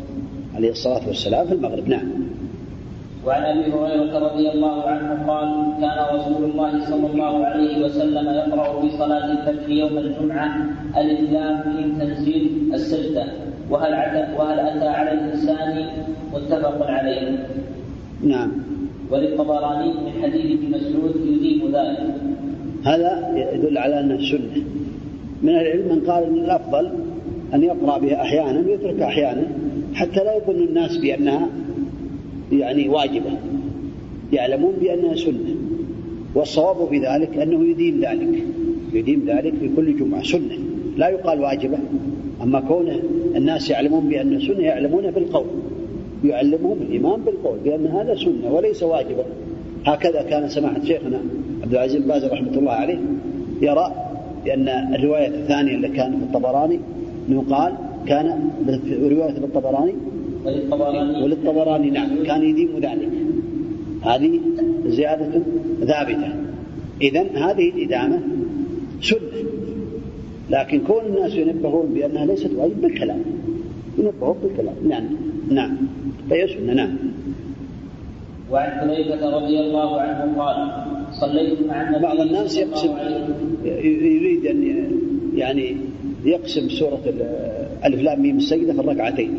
عليه 0.56 0.70
الصلاة 0.70 1.08
والسلام 1.08 1.46
في 1.46 1.54
المغرب. 1.54 1.88
نعم. 1.88 2.08
وعن 3.26 3.42
أبي 3.42 3.72
هريرة 3.72 4.18
رضي 4.18 4.50
الله 4.50 4.82
عنه 4.82 5.32
قال 5.32 5.48
كان 5.80 6.16
رسول 6.16 6.44
الله 6.50 6.84
صلى 6.90 7.06
الله 7.06 7.46
عليه 7.46 7.84
وسلم 7.84 8.26
يقرأ 8.26 8.80
في 8.80 8.90
صلاة 8.90 9.32
الفجر 9.32 9.70
يوم 9.70 9.98
الجمعة 9.98 10.48
الإسلام 10.96 11.76
من 11.76 11.98
تنزيل 11.98 12.70
السجدة. 12.74 13.24
وهل 13.70 13.92
وهل 14.38 14.60
أتى 14.60 14.88
على 14.88 15.12
الإنسان؟ 15.12 15.86
متفق 16.34 16.86
عليه. 16.86 17.46
نعم. 18.22 18.50
وللطبراني 19.10 19.92
من 19.92 20.22
حديث 20.22 20.58
ابن 20.58 20.70
مسعود 20.70 21.16
يجيب 21.26 21.64
ذلك. 21.64 22.14
هذا 22.84 23.34
يدل 23.54 23.78
على 23.78 24.00
أنه 24.00 24.18
سنة. 24.30 24.62
من 25.42 25.48
العلم 25.48 25.88
من 25.88 26.00
قال 26.10 26.24
إن 26.24 26.34
الأفضل 26.34 26.90
أن 27.54 27.62
يقرأ 27.62 27.98
بها 27.98 28.22
أحيانا 28.22 28.60
ويترك 28.66 29.00
أحيانا 29.00 29.42
حتى 29.94 30.24
لا 30.24 30.36
يظن 30.36 30.62
الناس 30.62 30.96
بأنها 30.96 31.48
يعني 32.52 32.88
واجبة. 32.88 33.30
يعلمون 34.32 34.72
بأنها 34.80 35.14
سنة. 35.14 35.56
والصواب 36.34 36.88
في 36.88 36.98
ذلك 36.98 37.38
أنه 37.38 37.64
يديم 37.70 38.00
ذلك. 38.00 38.44
يديم 38.92 39.24
ذلك 39.26 39.54
في 39.60 39.70
كل 39.76 39.98
جمعة. 39.98 40.22
سنة. 40.22 40.58
لا 40.96 41.08
يقال 41.08 41.40
واجبة. 41.40 41.78
أما 42.42 42.60
كون 42.60 42.88
الناس 43.36 43.70
يعلمون 43.70 44.08
بأنها 44.08 44.38
سنة 44.38 44.60
يعلمون 44.60 45.10
بالقول. 45.10 45.46
يعلمهم 46.24 46.78
الإمام 46.90 47.20
بالقول 47.20 47.58
بأن 47.64 47.86
هذا 47.86 48.14
سنة 48.14 48.52
وليس 48.52 48.82
واجبا. 48.82 49.24
هكذا 49.84 50.22
كان 50.22 50.48
سماحة 50.48 50.84
شيخنا 50.84 51.20
عبد 51.62 51.72
العزيز 51.72 52.02
باز 52.02 52.24
رحمة 52.24 52.58
الله 52.58 52.72
عليه 52.72 52.98
يرى 53.62 53.92
بأن 54.44 54.68
الرواية 54.68 55.28
الثانية 55.28 55.74
اللي 55.74 55.88
كانت 55.88 56.16
في 56.16 56.22
الطبراني 56.22 56.78
أنه 57.28 57.44
قال 57.50 57.72
كان 58.06 58.50
رواية 58.88 59.36
الطبراني 59.38 59.94
وللطبراني. 60.44 61.22
وللطبراني 61.22 61.90
نعم 61.90 62.24
كان 62.26 62.42
يديم 62.42 62.68
ذلك. 62.76 63.08
هذه 64.02 64.40
زيادة 64.86 65.42
ثابتة. 65.80 66.28
إذا 67.02 67.22
هذه 67.22 67.68
الإدامة 67.70 68.20
سنة. 69.02 69.18
لكن 70.50 70.80
كون 70.80 71.02
الناس 71.06 71.34
ينبهون 71.34 71.86
بأنها 71.94 72.26
ليست 72.26 72.50
واجب 72.56 72.80
بالكلام. 72.80 73.22
ينبهون 73.98 74.36
بالكلام. 74.42 74.74
نعم 74.88 75.04
نعم. 75.50 75.76
فهي 76.30 76.48
سنة 76.48 76.72
نعم. 76.72 76.96
وعن 78.52 78.70
حذيفة 78.70 79.36
رضي 79.36 79.60
الله 79.60 80.00
عنه 80.00 80.42
قال 80.42 80.56
صليت 81.12 81.58
مع 81.68 81.88
النبي 81.88 82.02
بعض 82.02 82.20
الناس 82.20 82.56
يقسم 82.56 82.94
يريد 83.64 84.46
أن 84.46 84.88
يعني 85.36 85.76
يقسم 86.24 86.68
سورة 86.68 87.00
الألف 87.06 88.02
لام 88.02 88.22
ميم 88.22 88.36
السجدة 88.36 88.72
في 88.72 88.80
الركعتين. 88.80 89.34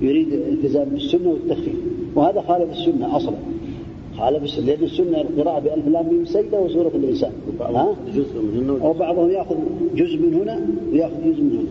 يريد 0.00 0.32
الالتزام 0.32 0.88
بالسنة 0.88 1.28
والتخفيف. 1.28 1.74
وهذا 2.14 2.40
خالف 2.40 2.70
السنة 2.72 3.16
أصلا. 3.16 3.36
خالف 4.18 4.42
السنة 4.42 4.66
لأن 4.66 4.84
السنة 4.84 5.20
القراءة 5.20 5.60
بألف 5.60 5.88
لام 5.88 6.08
ميم 6.08 6.24
سجدة 6.24 6.60
وسورة 6.60 6.92
الإنسان. 6.94 7.32
ها؟ 7.60 7.96
جزء 8.14 8.42
من 8.42 8.70
هنا 8.70 8.84
وبعضهم 8.84 9.30
يأخذ 9.30 9.56
جزء 9.94 10.18
من 10.18 10.34
هنا 10.34 10.60
ويأخذ 10.92 11.16
جزء 11.24 11.42
من 11.42 11.58
هنا. 11.58 11.68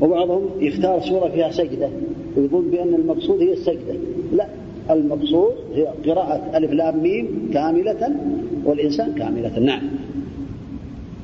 وبعضهم 0.00 0.42
يختار 0.60 1.00
سورة 1.00 1.28
فيها 1.28 1.50
سجدة. 1.50 1.88
ويظن 2.36 2.70
بأن 2.70 2.94
المقصود 2.94 3.40
هي 3.40 3.52
السجدة. 3.52 3.94
لا 4.32 4.46
المقصود 4.90 5.54
هي 5.74 5.86
قراءة 6.06 6.56
ألف 6.56 6.72
لام 6.72 7.02
ميم 7.02 7.50
كاملة 7.54 8.02
والإنسان 8.64 9.12
كاملة. 9.12 9.58
نعم. 9.58 9.82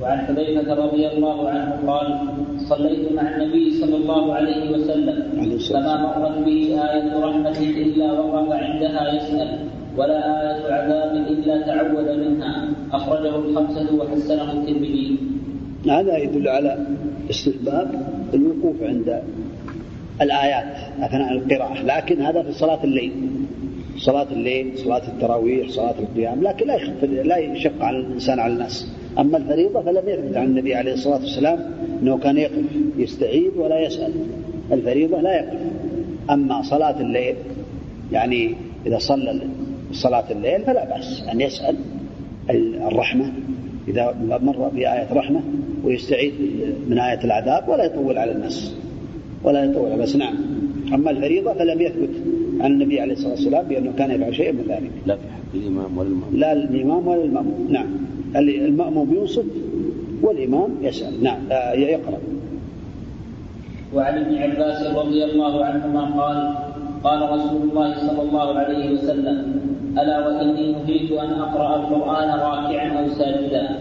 وعن 0.03 0.19
حذيفة 0.19 0.75
رضي 0.75 1.09
الله 1.09 1.49
عنه 1.49 1.79
قال 1.87 2.19
صليت 2.69 3.13
مع 3.13 3.37
النبي 3.37 3.71
صلى 3.81 3.97
الله 3.97 4.35
عليه 4.35 4.71
وسلم. 4.73 5.17
فما 5.73 5.95
مرت 6.19 6.39
به 6.47 6.61
آية 6.93 7.19
رحمة 7.27 7.59
إلا 7.59 8.13
وقف 8.13 8.53
عندها 8.53 9.03
يسأل 9.17 9.59
ولا 9.99 10.21
آية 10.43 10.73
عذاب 10.73 11.13
إلا 11.33 11.67
تعود 11.67 12.09
منها. 12.19 12.69
أخرجه 12.93 13.37
الخمسة 13.37 13.95
وحسنه 13.99 14.53
الترمذي. 14.53 15.17
هذا 15.89 16.17
يدل 16.19 16.49
على 16.49 16.87
استحباب 17.31 17.89
الوقوف 18.35 18.83
عند 18.83 19.23
الآيات 20.23 20.65
أثناء 21.01 21.33
القراءة. 21.33 21.83
لكن 21.83 22.23
هذا 22.23 22.43
في 22.43 22.53
صلاة 22.53 22.85
الليل. 22.85 23.13
صلاة 23.97 24.27
الليل 24.33 24.79
صلاة 24.79 25.03
التراويح 25.09 25.69
صلاة 25.69 25.95
القيام. 25.99 26.43
لكن 26.43 26.67
لا 26.67 26.75
يخف 26.75 27.05
لا 27.05 27.37
يشق 27.37 27.83
على 27.85 27.99
الإنسان 27.99 28.39
على 28.39 28.53
الناس. 28.53 28.93
أما 29.19 29.37
الفريضة 29.37 29.83
فلم 29.83 30.09
يثبت 30.09 30.37
عن 30.37 30.47
النبي 30.47 30.75
عليه 30.75 30.93
الصلاة 30.93 31.21
والسلام 31.21 31.59
أنه 32.03 32.19
كان 32.19 32.37
يقف 32.37 32.65
يستعيد 32.97 33.57
ولا 33.57 33.81
يسأل. 33.81 34.13
الفريضة 34.73 35.21
لا 35.21 35.37
يقف. 35.37 35.59
أما 36.31 36.63
صلاة 36.63 37.01
الليل 37.01 37.35
يعني 38.13 38.55
إذا 38.87 38.99
صلى 38.99 39.41
صلاة 39.93 40.25
الليل 40.31 40.65
فلا 40.65 40.85
بأس 40.85 41.23
أن 41.33 41.41
يسأل 41.41 41.77
الرحمة 42.87 43.33
إذا 43.89 44.15
مر 44.43 44.69
بآية 44.69 45.13
رحمة 45.13 45.41
ويستعيد 45.85 46.33
من 46.89 46.99
آية 46.99 47.25
العذاب 47.25 47.69
ولا 47.69 47.85
يطول 47.85 48.19
على 48.19 48.33
الناس. 48.33 48.75
ولا 49.45 49.65
يطول 49.65 49.99
بس 49.99 50.17
نعم. 50.17 50.35
أما 50.95 51.11
الفريضة 51.11 51.53
فلم 51.53 51.81
يثبت 51.81 52.11
عن 52.61 52.73
النبي 52.73 53.01
عليه 53.01 53.13
الصلاة 53.13 53.31
والسلام 53.31 53.67
بأنه 53.67 53.93
كان 53.99 54.11
يفعل 54.11 54.35
شيئا 54.35 54.53
من 54.53 54.65
ذلك. 54.69 54.91
لا 55.07 55.17
في 55.17 55.23
حق 55.23 55.55
الإمام 55.55 55.99
ولا 55.99 56.09
المأموم 56.09 56.37
لا 56.37 56.53
الإمام 56.53 57.09
ولا 57.09 57.25
المأموم. 57.25 57.67
نعم. 57.71 57.87
المأموم 58.37 59.15
ينصت 59.15 59.45
والإمام 60.23 60.71
يسأل. 60.83 61.23
نعم. 61.23 61.39
آه، 61.53 61.73
يقرأ. 61.73 62.19
وعن 63.95 64.19
ابن 64.19 64.35
عباس 64.35 64.87
رضي 64.97 65.25
الله 65.25 65.65
عنهما 65.65 66.05
قال 66.23 66.55
قال 67.05 67.21
رسول 67.33 67.63
الله 67.71 67.95
صلى 68.07 68.23
الله 68.23 68.59
عليه 68.59 68.91
وسلم 68.93 69.61
ألا 69.99 70.27
وإني 70.27 70.73
نهيت 70.73 71.13
أن 71.13 71.31
أقرأ 71.31 71.77
القرآن 71.77 72.29
راكعا 72.29 72.89
أو 72.99 73.09
ساجدا؟ 73.09 73.79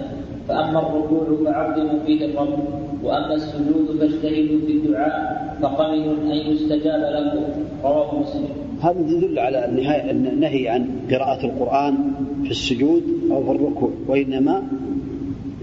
فأما 0.50 0.80
الركوع 0.80 1.26
فعظموا 1.46 2.00
فيه 2.06 2.26
الرب 2.26 2.60
وأما 3.04 3.34
السجود 3.34 3.98
فاجتهدوا 4.00 4.60
في 4.68 4.72
الدعاء 4.72 5.58
فقمن 5.62 6.32
أن 6.32 6.52
يستجاب 6.52 7.02
لكم 7.02 7.44
رواه 7.84 8.20
مسلم. 8.20 8.48
هذا 8.82 9.00
يدل 9.00 9.40
على 9.40 9.66
النهاية 9.66 10.12
النهي 10.12 10.68
عن 10.68 10.90
قراءة 11.12 11.46
القرآن 11.46 11.96
في 12.44 12.52
السجود 12.52 13.04
أو 13.32 13.44
في 13.44 13.52
الركوع 13.52 13.92
وإنما 14.08 14.64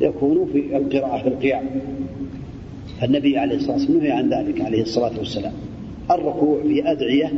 يكون 0.01 0.49
في 0.53 0.76
القراءة 0.76 1.22
في 1.22 1.28
القيام. 1.28 1.64
فالنبي 3.01 3.39
عليه 3.39 3.57
الصلاة 3.57 3.72
والسلام 3.72 3.99
نهي 3.99 4.11
عن 4.11 4.28
ذلك 4.28 4.61
عليه 4.61 4.82
الصلاة 4.82 5.18
والسلام. 5.18 5.53
الركوع 6.11 6.62
في 6.62 6.91
أدعية 6.91 7.32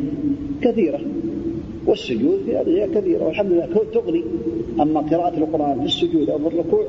كثيرة 0.63 1.01
والسجود 1.87 2.41
في 2.47 2.61
أدعية 2.61 2.87
كثيرة 2.87 3.25
والحمد 3.25 3.53
لله 3.53 3.67
تغني. 3.95 4.25
أما 4.81 5.01
قراءة 5.01 5.39
القرآن 5.39 5.79
في 5.81 5.87
السجود 5.87 6.31
أو 6.31 6.39
في 6.39 6.47
الركوع 6.47 6.85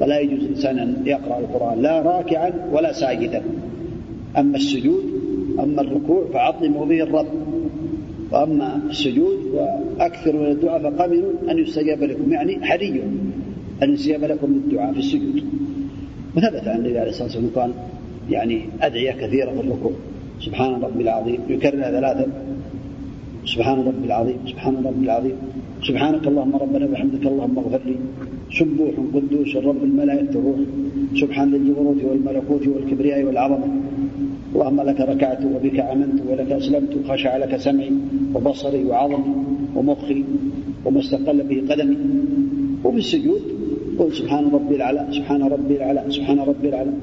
فلا 0.00 0.18
يجوز 0.18 0.40
الإنسان 0.44 0.78
أن 0.78 1.02
يقرأ 1.06 1.38
القرآن 1.38 1.82
لا 1.82 2.02
راكعا 2.02 2.52
ولا 2.72 2.92
ساجدا. 2.92 3.42
أما 4.38 4.56
السجود 4.56 5.04
أما 5.58 5.80
الركوع 5.80 6.24
فعظموا 6.32 6.86
به 6.86 7.02
الرب. 7.02 7.26
وأما 8.32 8.80
السجود 8.90 9.38
وأكثر 9.54 10.36
من 10.36 10.46
الدعاء 10.46 10.82
فقبلوا 10.82 11.32
أن 11.50 11.58
يستجاب 11.58 12.02
لكم 12.02 12.32
يعني 12.32 12.64
حري 12.64 13.02
أن 13.82 13.92
يستجاب 13.92 14.24
لكم 14.24 14.46
الدعاء 14.46 14.92
في 14.92 14.98
السجود. 14.98 15.44
وثبت 16.36 16.68
عن 16.68 16.78
النبي 16.78 16.98
عليه 16.98 17.10
الصلاة 17.10 17.24
والسلام 17.24 17.50
قال 17.54 17.72
يعني 18.30 18.60
أدعية 18.82 19.12
كثيرة 19.12 19.50
في 19.50 19.60
الركوع. 19.60 19.92
سبحان 20.40 20.82
ربي 20.82 21.02
العظيم. 21.02 21.40
يكررها 21.48 21.90
ثلاثا. 21.90 22.26
سبحان 23.46 23.78
ربي 23.78 24.06
العظيم 24.06 24.36
سبحان 24.46 24.74
ربي 24.86 25.04
العظيم. 25.04 25.36
سبحانك 25.88 26.26
اللهم 26.26 26.56
ربنا 26.56 26.84
وبحمدك 26.86 27.26
اللهم 27.26 27.58
اغفر 27.58 27.80
لي. 27.86 27.96
سبوح 28.58 28.94
قدوس 29.14 29.56
الرب 29.56 29.82
الملائكة 29.84 30.34
الروح 30.40 30.58
سبحان 31.20 31.54
الجبروت 31.54 32.00
والملكوت 32.04 32.64
والكبرياء 32.66 33.24
والعظمة. 33.24 33.68
اللهم 34.54 34.80
لك 34.80 35.00
ركعت 35.00 35.42
وبك 35.54 35.78
آمنت 35.92 36.18
ولك 36.28 36.52
أسلمت 36.52 36.92
خشع 37.08 37.36
لك 37.36 37.56
سمعي 37.56 37.92
وبصري 38.34 38.84
وعظمي 38.84 39.34
ومخي 39.76 40.24
وما 40.84 41.00
استقل 41.00 41.38
به 41.48 41.58
قدمي. 41.70 41.96
وفي 42.84 42.98
السجود 42.98 43.42
قل 43.98 44.12
سبحان 44.20 44.44
ربي 44.56 44.74
العلاء 44.76 45.06
سبحان 45.18 45.42
ربي 45.42 45.74
العلاء 45.76 46.06
سبحان 46.16 46.38
ربي 46.50 46.68
العلاء 46.68 46.98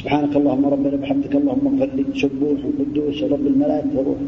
سبحانك 0.00 0.32
اللهم 0.36 0.64
ربنا 0.74 0.96
بحمدك 1.02 1.34
اللهم 1.40 1.64
اغفر 1.70 1.90
لي. 1.96 2.04
سبوح 2.22 2.58
قدوس 2.78 3.18
رب 3.22 3.46
الملائكة 3.52 3.94
والروح 3.96 4.20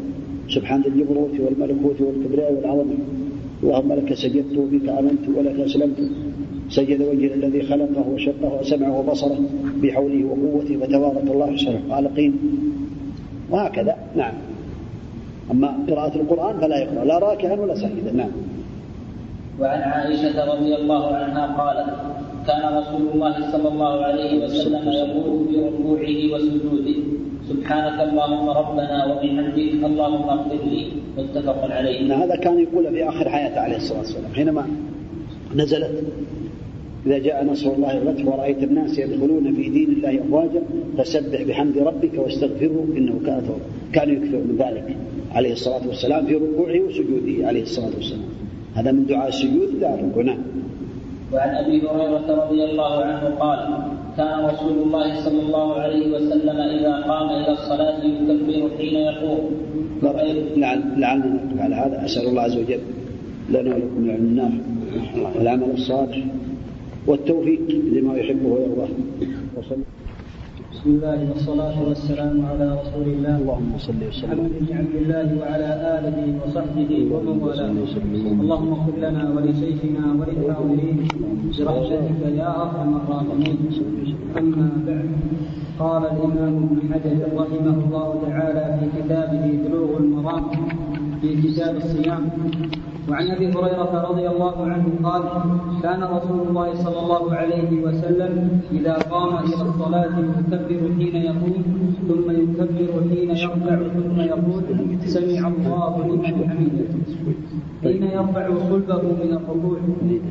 سبحان 0.55 0.81
الجبروت 0.89 1.35
والملكوت 1.43 1.99
والكبرياء 2.05 2.53
والعظمة. 2.55 2.97
اللهم 3.63 3.89
لك 3.99 4.09
سجدت 4.23 4.53
وبك 4.57 4.85
آمنت 4.99 5.23
ولك 5.35 5.57
أسلمت. 5.67 5.99
سجد 6.69 7.01
وجه 7.01 7.33
الذي 7.33 7.61
خلقه 7.61 8.05
وشقه 8.13 8.59
وسمعه 8.59 8.99
وبصره 8.99 9.39
بحوله 9.83 10.25
وقوته 10.25 10.77
فتبارك 10.77 11.23
الله 11.23 11.51
احسن 11.51 11.75
الخالقين 11.85 12.33
وهكذا. 13.49 13.95
نعم. 14.15 14.33
أما 15.51 15.77
قراءة 15.89 16.15
القرآن 16.15 16.59
فلا 16.59 16.77
يقرأ. 16.77 17.05
لا 17.05 17.19
راكعا 17.19 17.55
ولا 17.55 17.75
ساجدا. 17.75 18.11
نعم. 18.11 18.29
وعن 19.59 19.81
عائشة 19.81 20.53
رضي 20.53 20.75
الله 20.75 21.15
عنها 21.15 21.43
قالت 21.57 21.89
كان 22.47 22.77
رسول 22.77 23.07
الله 23.13 23.51
صلى 23.51 23.67
الله 23.67 24.03
عليه 24.03 24.43
وسلم 24.43 24.89
يقول 24.91 25.47
في 25.47 25.55
ركوعه 25.59 26.35
وسجوده 26.35 26.99
سبحانك 27.49 28.09
اللهم 28.09 28.49
ربنا 28.49 29.05
وبحمدك 29.05 29.83
اللهم 29.83 30.29
اغفر 30.29 30.59
لي. 30.65 30.87
متفق 31.17 31.71
عليه. 31.71 32.23
هذا 32.23 32.35
كان 32.35 32.59
يقول 32.59 32.91
في 32.93 33.09
آخر 33.09 33.29
حياته 33.29 33.59
عليه 33.59 33.75
الصلاة 33.77 33.99
والسلام 33.99 34.33
حينما 34.33 34.67
نزلت 35.55 36.03
إذا 37.07 37.17
جاء 37.17 37.37
نصر 37.51 37.69
الله 37.73 37.91
والفتح 37.95 38.27
ورأيت 38.27 38.63
الناس 38.63 38.99
يدخلون 38.99 39.53
في 39.55 39.69
دين 39.69 39.89
الله 39.95 40.13
أفواجا 40.23 40.61
فسبح 40.97 41.43
بحمد 41.43 41.77
ربك 41.77 42.13
واستغفره 42.17 42.87
إنه 42.97 43.15
كان 43.25 43.41
كان 43.93 44.09
يكثر 44.15 44.37
من 44.37 44.55
ذلك. 44.59 44.87
عليه 45.35 45.51
الصلاة 45.51 45.87
والسلام 45.87 46.25
في 46.25 46.35
ركوعه 46.35 46.79
وسجوده 46.87 47.47
عليه 47.47 47.61
الصلاة 47.61 47.93
والسلام. 47.95 48.29
هذا 48.75 48.91
من 48.91 49.05
دعاء 49.05 49.27
السجود 49.27 49.69
لا 49.81 49.93
الركوع 49.95 50.23
نعم. 50.23 50.37
وعن 51.33 51.49
أبي 51.55 51.81
هريرة 51.87 52.27
رضي 52.43 52.63
الله 52.63 52.93
عنه 53.03 53.23
قال 53.43 53.59
كان 54.17 54.45
رسول 54.45 54.77
الله 54.85 55.07
صلى 55.25 55.41
الله 55.45 55.73
عليه 55.73 56.05
وسلم 56.15 56.57
إذا 56.77 56.93
قام 57.09 57.29
إلى 57.29 57.51
الصلاة 57.51 57.99
يكبر 58.03 58.69
حين 58.77 58.95
يقوم. 59.09 59.43
لعلنا 60.97 61.15
نقف 61.15 61.61
على 61.61 61.75
هذا. 61.75 62.05
أسأل 62.05 62.27
الله 62.27 62.41
عز 62.41 62.57
وجل 62.57 62.79
لنا 63.49 63.75
ولكم 63.75 64.03
العلم. 64.03 64.25
النافع 64.25 65.37
والعمل 65.39 65.71
الصالح. 65.73 66.17
والتوفيق 67.07 67.61
لما 67.95 68.13
يحبه 68.17 68.47
ويرضاه. 68.53 68.91
وصلى 69.57 69.83
بسم 70.73 70.89
الله 70.89 71.19
والصلاة 71.29 71.77
والسلام 71.87 72.45
على 72.45 72.65
رسول 72.81 73.07
الله. 73.13 73.35
اللهم 73.41 73.71
صل 73.87 74.01
وسلم. 74.09 74.29
محمد 74.29 74.53
بن 74.59 74.69
عبد 74.79 74.95
الله 75.01 75.27
وعلى 75.39 75.69
آله 75.95 76.17
وصحبه 76.43 76.91
ومن 77.11 77.35
والاه. 77.43 77.71
اللهم 78.43 78.69
اغفر 78.77 78.95
لنا 79.05 79.23
ولشيخنا 79.35 80.03
وللحاضرين 80.19 80.97
برحمتك 81.57 82.21
يا 82.41 82.49
أرحم 82.63 82.89
الراحمين. 83.01 83.57
أما 84.37 84.67
بعد 84.87 85.09
قال 85.79 86.03
الإمام 86.13 86.55
ابن 86.63 86.77
حجر 86.91 87.19
رحمه 87.41 87.75
الله 87.85 88.09
تعالى 88.27 88.65
في 88.79 88.85
كتابه 88.97 89.45
بلوغ 89.63 89.91
المرام 90.03 90.45
في 91.21 91.29
كتاب 91.43 91.73
الصيام 91.83 92.23
وعن 93.09 93.27
أبي 93.31 93.47
هريرة 93.55 93.91
رضي 94.09 94.27
الله 94.27 94.55
عنه 94.71 94.87
قال 95.03 95.23
كان 95.83 96.03
رسول 96.03 96.39
الله 96.47 96.75
صلى 96.75 96.99
الله 96.99 97.33
عليه 97.35 97.81
وسلم 97.83 98.61
إذا 98.71 98.93
قام 98.93 99.31
إلى 99.47 99.61
الصلاة 99.69 100.15
يكبر 100.19 100.81
حين 100.99 101.15
يقوم 101.15 101.63
ثم 102.07 102.27
يكبر 102.31 102.91
حين 103.09 103.29
يرفع 103.29 103.75
ثم 103.95 104.19
يقول 104.31 104.63
سمع 105.05 105.47
الله 105.47 105.93
لمن 106.07 106.35
حمده. 106.49 106.87
حين 107.87 108.03
يرفع 108.03 108.45
صلبه 108.69 109.01
من 109.01 109.31
الركوع 109.37 109.77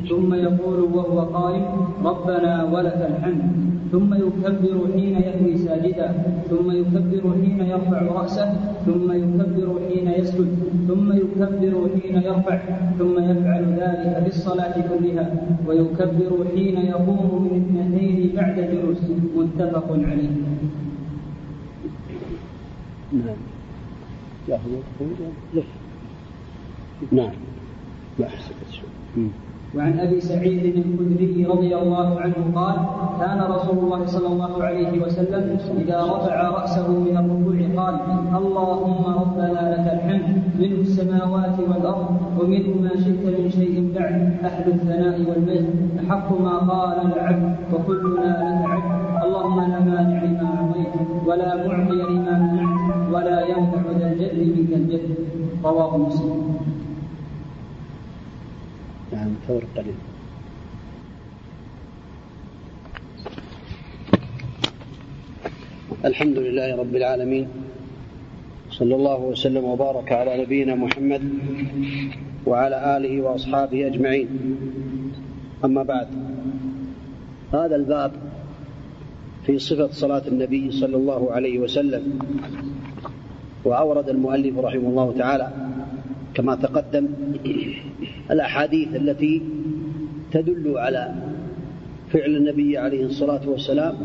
ثم 0.09 0.33
يقول 0.33 0.79
وهو 0.95 1.19
قائم 1.19 1.65
ربنا 2.03 2.63
ولك 2.73 2.99
الحمد 3.11 3.41
ثم 3.91 4.13
يكبر 4.13 4.77
حين 4.93 5.15
يهوي 5.27 5.57
ساجدا 5.57 6.07
ثم 6.49 6.71
يكبر 6.71 7.23
حين 7.41 7.59
يرفع 7.59 8.01
رأسه 8.01 8.47
ثم 8.85 9.11
يكبر 9.11 9.67
حين 9.89 10.07
يسجد 10.07 10.49
ثم 10.87 11.07
يكبر 11.11 11.89
حين 11.95 12.15
يرفع 12.29 12.59
ثم 12.99 13.15
يفعل 13.19 13.63
ذلك 13.81 14.23
في 14.23 14.27
الصلاة 14.27 14.75
كلها 14.89 15.25
ويكبر 15.67 16.31
حين 16.55 16.77
يقوم 16.77 17.21
من 17.43 17.53
اثنتين 17.61 18.35
بعد 18.35 18.55
جلوس 18.71 19.01
متفق 19.37 19.87
عليه. 19.91 20.29
نعم. 23.13 23.35
نعم. 27.11 27.31
لا 28.19 28.27
وعن 29.75 29.99
أبي 29.99 30.21
سعيد 30.21 30.75
الخدري 30.75 31.45
رضي 31.45 31.75
الله 31.75 32.19
عنه 32.19 32.35
قال 32.55 32.75
كان 33.19 33.39
رسول 33.51 33.77
الله 33.77 34.05
صلى 34.05 34.27
الله 34.27 34.63
عليه 34.63 35.01
وسلم 35.01 35.57
إذا 35.77 36.03
رفع 36.03 36.49
رأسه 36.49 36.87
من 36.91 37.17
الركوع 37.17 37.83
قال 37.83 37.95
اللهم 38.37 39.03
ربنا 39.21 39.61
لك 39.73 39.85
الحمد 39.93 40.43
منه 40.59 40.81
السماوات 40.81 41.59
والأرض 41.59 42.07
ومنه 42.39 42.81
ما 42.81 42.89
شئت 42.89 43.23
من 43.39 43.49
شيء 43.49 43.91
بعد 43.95 44.37
أهل 44.43 44.71
الثناء 44.71 45.19
والمجد 45.29 45.67
أحق 45.99 46.41
ما 46.41 46.57
قال 46.57 47.11
العبد 47.11 47.55
وكلنا 47.73 48.29
لك 48.41 48.69
عبد. 48.69 49.23
اللهم 49.25 49.59
لا 49.59 49.79
مانع 49.79 50.23
لما 50.23 50.47
أعطيت 50.55 50.93
ولا 51.27 51.67
معطي 51.67 51.95
لما 51.95 52.35
منعت 52.39 53.13
ولا 53.13 53.47
ينفع 53.47 53.81
ذا 53.99 54.11
الجد 54.11 54.57
منك 54.57 54.73
الجد. 54.73 55.15
رواه 55.63 55.97
مسلم. 55.97 56.46
نعم 59.17 59.33
ثور 59.47 59.63
قليل. 59.75 59.95
الحمد 66.05 66.37
لله 66.37 66.75
رب 66.77 66.95
العالمين 66.95 67.47
صلى 68.69 68.95
الله 68.95 69.19
وسلم 69.19 69.63
وبارك 69.63 70.11
على 70.11 70.41
نبينا 70.41 70.75
محمد 70.75 71.23
وعلى 72.45 72.97
آله 72.97 73.21
وأصحابه 73.21 73.87
أجمعين. 73.87 74.27
أما 75.65 75.83
بعد 75.83 76.07
هذا 77.53 77.75
الباب 77.75 78.11
في 79.45 79.59
صفة 79.59 79.89
صلاة 79.91 80.27
النبي 80.27 80.71
صلى 80.71 80.97
الله 80.97 81.31
عليه 81.31 81.59
وسلم 81.59 82.19
وأورد 83.65 84.09
المؤلف 84.09 84.59
رحمه 84.59 84.89
الله 84.89 85.13
تعالى 85.17 85.66
كما 86.37 86.55
تقدم 86.55 87.07
الأحاديث 88.31 88.95
التي 88.95 89.41
تدل 90.31 90.77
على 90.77 91.15
فعل 92.13 92.35
النبي 92.35 92.77
عليه 92.77 93.05
الصلاة 93.05 93.49
والسلام 93.49 93.95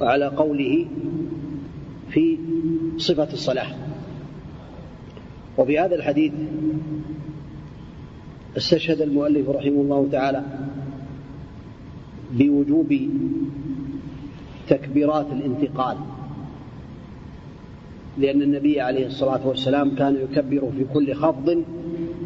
وعلى 0.00 0.26
قوله 0.26 0.86
في 2.10 2.38
صفة 2.96 3.32
الصلاة. 3.32 3.66
وفي 5.58 5.78
هذا 5.78 5.94
الحديث 5.94 6.32
استشهد 8.56 9.00
المؤلف 9.00 9.48
رحمه 9.48 9.80
الله 9.80 10.08
تعالى 10.12 10.44
بوجوب 12.32 12.94
تكبيرات 14.68 15.26
الانتقال. 15.32 15.96
لأن 18.18 18.42
النبي 18.42 18.80
عليه 18.80 19.06
الصلاة 19.06 19.46
والسلام 19.46 19.94
كان 19.94 20.16
يكبر 20.16 20.70
في 20.76 20.84
كل 20.94 21.14
خفض 21.14 21.64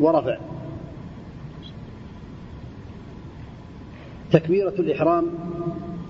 ورفع. 0.01 0.39
تكبيرة 4.31 4.75
الإحرام 4.79 5.27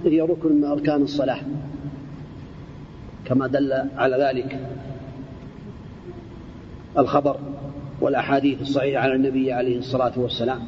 هي 0.04 0.20
ركن 0.20 0.52
من 0.52 0.64
أركان 0.64 1.02
الصلاة 1.02 1.40
كما 3.24 3.46
دل 3.46 3.72
على 3.96 4.16
ذلك 4.16 4.58
الخبر 6.98 7.36
والأحاديث 8.00 8.60
الصحيحة 8.60 9.02
على 9.02 9.14
النبي 9.14 9.52
عليه 9.52 9.78
الصلاة 9.78 10.12
والسلام. 10.16 10.60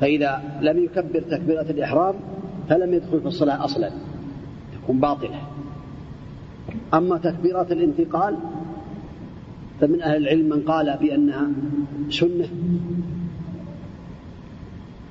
فإذا 0.00 0.42
لم 0.60 0.84
يكبر 0.84 1.20
تكبيرة 1.20 1.70
الإحرام 1.70 2.14
فلم 2.68 2.94
يدخل 2.94 3.20
في 3.20 3.26
الصلاة 3.26 3.64
أصلا 3.64 3.90
تكون 4.82 5.00
باطلة. 5.00 5.40
أما 6.94 7.18
تكبيرات 7.18 7.72
الانتقال 7.72 8.36
فمن 9.80 10.02
أهل 10.02 10.16
العلم 10.16 10.48
من 10.48 10.62
قال 10.62 10.96
بأنها 11.00 11.48
سنة 12.10 12.48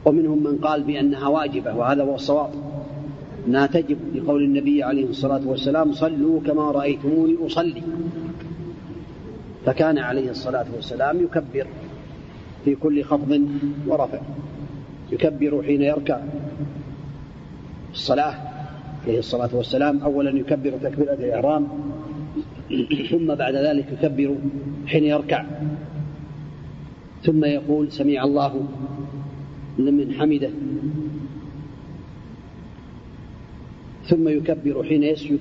ومنهم 0.05 0.43
من 0.43 0.57
قال 0.57 0.83
بأنها 0.83 1.27
واجبة 1.27 1.75
وهذا 1.75 2.03
هو 2.03 2.15
الصواب. 2.15 2.49
أنها 3.47 3.67
تجب 3.67 3.97
لقول 4.15 4.43
النبي 4.43 4.83
عليه 4.83 5.09
الصلاة 5.09 5.41
والسلام 5.47 5.93
صلوا 5.93 6.41
كما 6.41 6.71
رأيتموني 6.71 7.35
أصلي. 7.45 7.83
فكان 9.65 9.97
عليه 9.97 10.29
الصلاة 10.29 10.65
والسلام 10.75 11.23
يكبر 11.23 11.67
في 12.65 12.75
كل 12.75 13.03
خفض 13.03 13.47
ورفع 13.87 14.19
يكبر 15.11 15.63
حين 15.63 15.81
يركع. 15.81 16.19
الصلاة 17.93 18.46
عليه 19.03 19.19
الصلاة 19.19 19.49
والسلام. 19.55 19.99
أولا 19.99 20.39
يكبر 20.39 20.71
تكبيرة 20.71 21.13
الإحرام 21.13 21.67
ثم 23.11 23.35
بعد 23.35 23.55
ذلك 23.55 23.85
يكبر 23.91 24.35
حين 24.87 25.03
يركع. 25.03 25.45
ثم 27.23 27.45
يقول 27.45 27.91
سمع 27.91 28.23
الله 28.23 28.67
لمن 29.79 30.13
حمده. 30.13 30.49
ثم 34.07 34.27
يكبر 34.27 34.83
حين 34.83 35.03
يسجد 35.03 35.39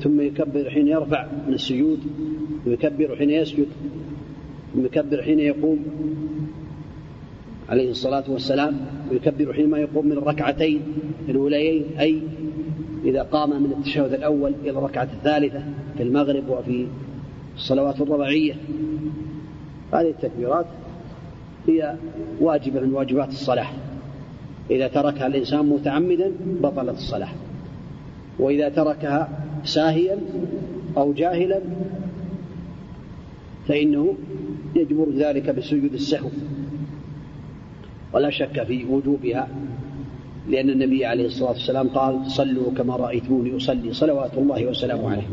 ثم 0.00 0.20
يكبر 0.20 0.70
حين 0.70 0.88
يرفع 0.88 1.26
من 1.48 1.54
السجود 1.54 1.98
ويكبر 2.66 3.16
حين 3.16 3.30
يسجد 3.30 3.66
ثم 4.74 4.84
يكبر 4.84 5.22
حين 5.22 5.40
يقوم. 5.40 5.84
عليه 7.68 7.90
الصلاة 7.90 8.24
والسلام 8.28 8.80
ويكبر 9.10 9.52
حينما 9.52 9.78
يقوم 9.78 10.06
من 10.06 10.12
الركعتين 10.12 10.80
الأوليين 11.28 11.84
أي 12.00 12.22
إذا 13.06 13.22
قام 13.22 13.62
من 13.62 13.72
التشهد 13.78 14.12
الأول 14.12 14.54
إلى 14.62 14.70
الركعة 14.70 15.08
الثالثة 15.12 15.62
في 15.96 16.02
المغرب 16.02 16.48
وفي 16.48 16.86
الصلوات 17.56 18.00
الرباعية. 18.00 18.54
هذه 19.92 20.10
التكبيرات 20.10 20.66
هي 21.68 21.96
واجبة 22.40 22.80
من 22.80 22.92
واجبات 22.92 23.28
الصلاة. 23.28 23.66
إذا 24.70 24.88
تركها 24.88 25.26
الإنسان 25.26 25.66
متعمدا 25.66 26.32
بطلت 26.62 26.96
الصلاة. 26.96 27.32
وإذا 28.38 28.68
تركها 28.68 29.28
ساهيا 29.64 30.18
أو 30.96 31.12
جاهلا 31.12 31.60
فإنه 33.68 34.14
يجبر 34.76 35.06
ذلك 35.16 35.50
بسجود 35.50 35.92
السهو. 35.92 36.28
ولا 38.12 38.30
شك 38.30 38.62
في 38.62 38.84
وجوبها 38.84 39.48
لأن 40.48 40.70
النبي 40.70 41.04
عليه 41.04 41.26
الصلاة 41.26 41.50
والسلام 41.50 41.88
قال 41.88 42.30
صلوا 42.30 42.72
كما 42.76 42.96
رأيتموني 42.96 43.56
أصلي 43.56 43.92
صلوات 43.92 44.38
الله 44.38 44.66
وسلامه 44.66 45.10
عليه. 45.10 45.26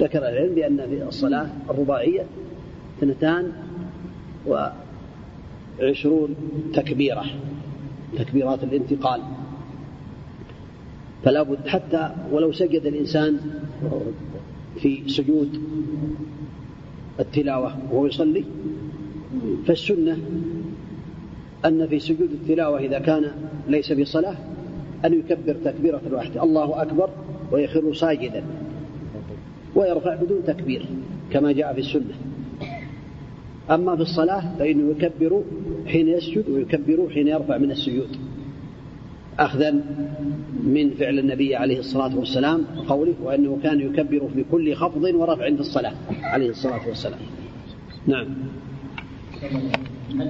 ذكر 0.00 0.18
العلم 0.18 0.54
بأن 0.54 0.76
في 0.76 1.08
الصلاة 1.08 1.48
الرباعية 1.70 2.26
اثنتان 2.98 3.52
وعشرون 5.80 6.34
تكبيرة 6.74 7.24
تكبيرات 8.18 8.64
الانتقال. 8.64 9.20
فلا 11.24 11.42
بد 11.42 11.68
حتى 11.68 12.10
ولو 12.32 12.52
سجد 12.52 12.86
الإنسان 12.86 13.40
في 14.76 15.08
سجود 15.08 15.60
التلاوة 17.20 17.78
وهو 17.92 18.06
يصلي 18.06 18.44
فالسنة 19.66 20.18
أن 21.64 21.86
في 21.86 21.98
سجود 21.98 22.30
التلاوة 22.32 22.78
إذا 22.78 22.98
كان 22.98 23.30
ليس 23.68 23.92
بصلاة 23.92 24.36
أن 25.04 25.14
يكبر 25.14 25.56
تكبيرة 25.64 26.00
واحدة 26.12 26.42
الله 26.42 26.82
أكبر 26.82 27.10
ويخر 27.52 27.94
ساجدا 27.94 28.44
ويرفع 29.74 30.14
بدون 30.14 30.44
تكبير 30.46 30.86
كما 31.30 31.52
جاء 31.52 31.72
في 31.74 31.80
السنة. 31.80 32.14
أما 33.70 33.96
في 33.96 34.02
الصلاة 34.02 34.58
فإنه 34.58 34.90
يكبر 34.90 35.42
حين 35.86 36.08
يسجد 36.08 36.48
ويكبر 36.48 37.10
حين 37.14 37.28
يرفع 37.28 37.58
من 37.58 37.70
السجود. 37.70 38.16
أخذا 39.38 39.70
من 40.64 40.90
فعل 40.90 41.18
النبي 41.18 41.56
عليه 41.56 41.78
الصلاة 41.78 42.18
والسلام 42.18 42.64
وقوله 42.78 43.14
وأنه 43.22 43.58
كان 43.62 43.80
يكبر 43.80 44.28
في 44.34 44.44
كل 44.52 44.74
خفض 44.74 45.02
ورفع 45.02 45.44
عند 45.44 45.58
الصلاة 45.58 45.92
عليه 46.22 46.50
الصلاة 46.50 46.88
والسلام. 46.88 47.20
نعم. 48.06 48.26
نعم 50.14 50.28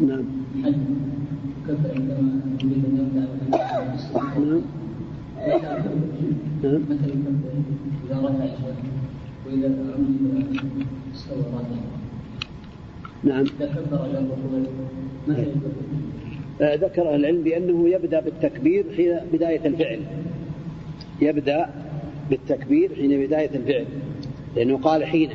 نعم 0.00 0.24
نعم 6.62 6.82
إذا 8.06 8.18
رفع 8.18 8.44
وإذا 9.46 9.74
استوى 11.14 11.44
نعم 13.24 13.44
ذكر 16.60 17.08
أهل 17.08 17.20
العلم 17.20 17.42
بأنه 17.42 17.88
يبدأ 17.88 18.20
بالتكبير 18.20 18.84
حين 18.96 19.16
بداية 19.32 19.66
الفعل. 19.66 20.00
يبدأ 21.22 21.66
بالتكبير 22.30 22.94
حين 22.94 23.26
بداية 23.26 23.50
الفعل. 23.54 23.84
لأنه 24.56 24.76
قال 24.76 25.04
حين 25.04 25.30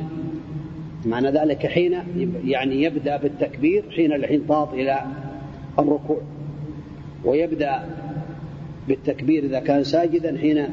معنى 1.06 1.30
ذلك 1.30 1.66
حين 1.66 1.96
يعني 2.44 2.82
يبدأ 2.82 3.16
بالتكبير 3.16 3.84
حين 3.96 4.12
الانحطاط 4.12 4.72
إلى 4.72 5.00
الركوع. 5.78 6.20
ويبدأ 7.24 7.84
بالتكبير 8.88 9.44
إذا 9.44 9.60
كان 9.60 9.84
ساجدا 9.84 10.38
حين 10.38 10.66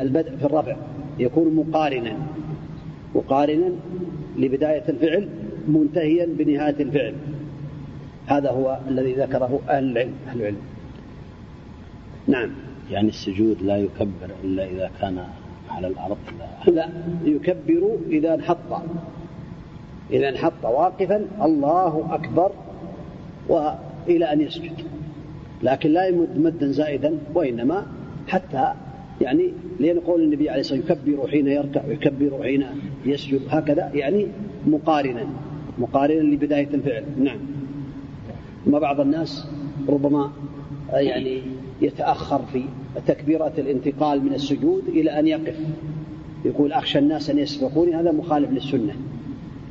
البدء 0.00 0.36
في 0.36 0.44
الرفع 0.44 0.76
يكون 1.18 1.54
مقارنا. 1.54 2.16
مقارنا 3.14 3.72
لبداية 4.38 4.84
الفعل 4.88 5.28
منتهيا 5.68 6.26
بنهاية 6.26 6.76
الفعل. 6.80 7.14
هذا 8.26 8.50
هو 8.50 8.78
الذي 8.88 9.12
ذكره 9.12 9.60
أهل 9.68 9.84
العلم 9.84 10.12
أهل 10.28 10.40
العلم. 10.40 10.60
نعم. 12.26 12.50
يعني 12.90 13.08
السجود 13.08 13.62
لا 13.62 13.76
يكبر 13.76 14.30
إلا 14.44 14.64
إذا 14.64 14.90
كان 15.00 15.24
على 15.70 15.86
الأرض؟ 15.86 16.18
لا 16.66 16.88
يكبر 17.24 17.98
إذا 18.10 18.34
انحط. 18.34 18.82
إذا 20.10 20.28
انحط 20.28 20.64
واقفا 20.64 21.26
الله 21.42 22.14
أكبر 22.14 22.50
وإلى 23.48 24.32
أن 24.32 24.40
يسجد. 24.40 24.72
لكن 25.62 25.90
لا 25.90 26.06
يمد 26.06 26.38
مدا 26.38 26.70
زائدا 26.70 27.18
وإنما 27.34 27.86
حتى 28.28 28.72
يعني 29.20 29.52
لأن 29.80 30.00
قول 30.00 30.22
النبي 30.22 30.50
عليه 30.50 30.60
الصلاة 30.60 30.80
والسلام 30.80 31.00
يكبر 31.06 31.28
حين 31.28 31.48
يركع 31.48 31.86
ويكبر 31.88 32.42
حين 32.42 32.64
يسجد 33.06 33.40
هكذا 33.50 33.90
يعني 33.94 34.26
مقارنا 34.66 35.26
مقارنا 35.78 36.20
لبداية 36.20 36.68
الفعل. 36.74 37.04
نعم. 37.18 37.38
ما 38.66 38.78
بعض 38.78 39.00
الناس 39.00 39.46
ربما 39.88 40.30
يعني 40.92 41.42
يتأخر 41.80 42.42
في 42.52 42.64
تكبيرات 43.06 43.58
الانتقال 43.58 44.24
من 44.24 44.34
السجود 44.34 44.82
إلى 44.88 45.18
أن 45.18 45.26
يقف. 45.26 45.56
يقول 46.44 46.72
أخشى 46.72 46.98
الناس 46.98 47.30
أن 47.30 47.38
يسبقوني 47.38 47.94
هذا 47.94 48.12
مخالف 48.12 48.50
للسنة. 48.50 48.94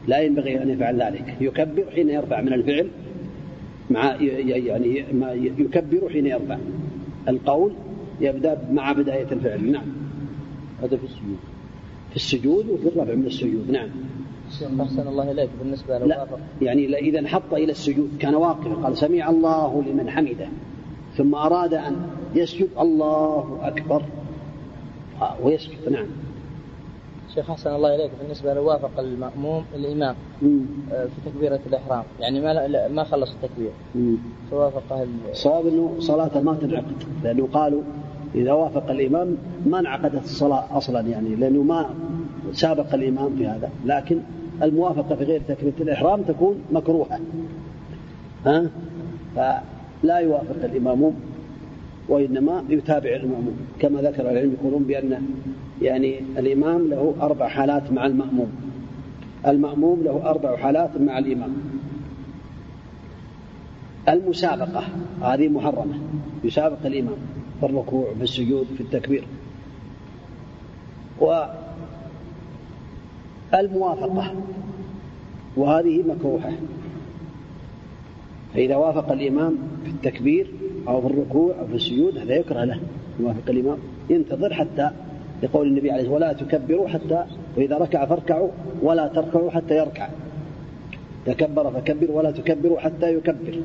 لا 0.08 0.22
ينبغي 0.22 0.64
أن 0.64 0.70
يفعل 0.70 1.02
ذلك. 1.02 1.38
يكبر 1.42 1.86
حين 1.96 2.10
يرفع 2.10 2.42
من 2.42 2.54
الفعل 2.54 2.88
مع 3.90 4.16
يعني 4.22 5.06
ما 5.14 5.34
يكبر 5.34 6.10
حين 6.10 6.26
يرفع. 6.26 6.58
القول 7.28 7.74
يبدأ 8.22 8.68
مع 8.72 8.92
بداية 8.92 9.28
الفعل. 9.32 9.72
نعم. 9.72 9.86
هذا 10.82 10.98
في 10.98 11.04
السجود. 11.04 11.38
في 12.10 12.16
السجود 12.16 12.70
وفي 12.70 12.88
الرفع 12.88 13.14
من 13.14 13.26
السجود. 13.26 13.72
نعم. 13.72 13.90
أحسن 14.82 15.08
الله 15.08 15.32
إليك 15.32 15.50
بالنسبة 15.60 15.98
لو 15.98 16.06
لا 16.06 16.28
يعني 16.62 17.00
إذا 17.00 17.20
انحط 17.20 17.54
إلى 17.54 17.72
السجود 17.72 18.10
كان 18.20 18.36
واقفا 18.36 18.74
قال 18.74 18.98
سمع 18.98 19.30
الله 19.30 19.84
لمن 19.88 20.10
حمده. 20.10 20.48
ثم 21.18 21.36
أراد 21.36 21.74
أن 21.74 21.96
يسجد 22.36 22.70
الله 22.80 23.60
أكبر. 23.62 24.04
آه، 25.22 25.36
ويسجد. 25.44 25.90
نعم. 25.92 26.06
شيخ 27.36 27.52
حسن 27.52 27.76
الله 27.76 27.96
إليك 27.96 28.12
بالنسبة 28.22 28.54
لو 28.54 28.68
وافق 28.68 29.00
المأموم 29.00 29.66
الإمام 29.76 30.16
آه، 30.92 31.06
في 31.06 31.30
تكبيرة 31.32 31.60
الإحرام. 31.68 32.04
يعني 32.20 32.42
ما 32.42 32.88
ما 32.88 33.04
خلص 33.04 33.34
التكبير. 33.34 33.72
فوافق 34.52 35.08
الصواب 35.32 35.68
أنه 35.68 35.96
صلاته 36.00 36.42
ما 36.42 36.54
تنعقد 36.54 37.04
لأنه 37.24 37.48
قالوا 37.54 37.82
إذا 38.36 38.52
وافق 38.52 38.92
الإمام 38.92 39.38
ما 39.66 39.80
انعقدت 39.80 40.24
الصلاة 40.24 40.78
أصلا 40.78 41.00
يعني 41.00 41.36
لأنه 41.36 41.64
ما 41.64 41.90
سابق 42.52 42.94
الإمام 42.94 43.36
في 43.38 43.48
هذا. 43.48 43.70
لكن 43.86 44.20
الموافقة 44.64 45.16
في 45.16 45.24
غير 45.24 45.42
تكبيرة 45.48 45.82
الإحرام 45.82 46.22
تكون 46.22 46.56
مكروهة. 46.72 47.20
ها؟ 48.46 48.70
فلا 49.36 50.18
يوافق 50.18 50.64
الإمام. 50.64 51.14
وإنما 52.10 52.64
يتابع 52.70 53.10
الإمام 53.10 53.48
كما 53.80 54.02
ذكر 54.02 54.32
العلم 54.32 54.54
يقولون 54.54 54.84
بأن 54.84 55.22
يعني 55.82 56.20
الإمام 56.38 56.88
له 56.88 57.16
أربع 57.22 57.48
حالات 57.48 57.92
مع 57.92 58.06
المأموم. 58.06 58.52
المأموم 59.48 60.04
له 60.04 60.30
أربع 60.30 60.58
حالات 60.58 61.02
مع 61.02 61.18
الإمام. 61.18 61.54
المسابقة 64.10 64.84
هذه 65.22 65.48
محرمة. 65.48 66.00
يسابق 66.44 66.86
الإمام 66.86 67.18
في 67.60 67.66
الركوع 67.66 68.14
في 68.18 68.24
السجود 68.24 68.68
في 68.78 68.82
التكبير. 68.82 69.24
والموافقة 73.54 74.36
وهذه 75.58 76.04
مكروهة. 76.08 76.54
فإذا 78.54 78.76
وافق 78.76 79.12
الإمام 79.12 79.58
في 79.84 79.90
التكبير 79.90 80.52
أو 80.88 81.02
في 81.02 81.08
الركوع 81.08 81.56
أو 81.60 81.68
في 81.68 81.76
السجود 81.76 82.18
هذا 82.18 82.36
يكره 82.36 82.64
له. 82.64 82.80
يوافق 83.20 83.50
الإمام. 83.50 83.78
ينتظر 84.10 84.54
حتى 84.54 84.90
لقول 85.44 85.68
النبي 85.68 85.92
عليه 85.92 86.10
ولا 86.10 86.34
تكبروا 86.34 86.88
حتى 86.88 87.26
وإذا 87.58 87.78
ركع 87.78 88.06
فاركعوا 88.06 88.50
ولا 88.82 89.08
تركعوا 89.08 89.52
حتى 89.52 89.78
يركع. 89.78 90.10
تكبر 91.26 91.72
فكبر 91.72 92.12
ولا 92.12 92.32
تكبروا 92.32 92.80
حتى 92.80 93.14
يكبر. 93.14 93.62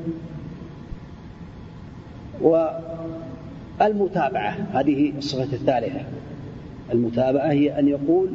والمتابعة 2.41 4.57
هذه 4.73 5.13
الصفة 5.17 5.43
الثالثة. 5.43 6.01
المتابعة 6.91 7.51
هي 7.51 7.79
أن 7.79 7.87
يقول 7.87 8.29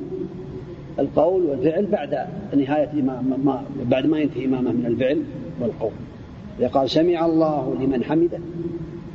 القول 0.99 1.43
والفعل 1.43 1.86
بعد 1.86 2.26
نهاية 2.57 2.91
إمام 2.93 3.41
ما 3.45 3.62
بعد 3.84 4.07
ما 4.07 4.18
ينتهي 4.18 4.45
إمامه 4.45 4.72
من 4.72 4.86
الفعل 4.86 5.22
والقول. 5.61 5.93
إذا 6.59 6.68
قال 6.68 6.91
سمع 6.91 7.26
الله 7.26 7.76
لمن 7.80 8.05
حمده 8.05 8.39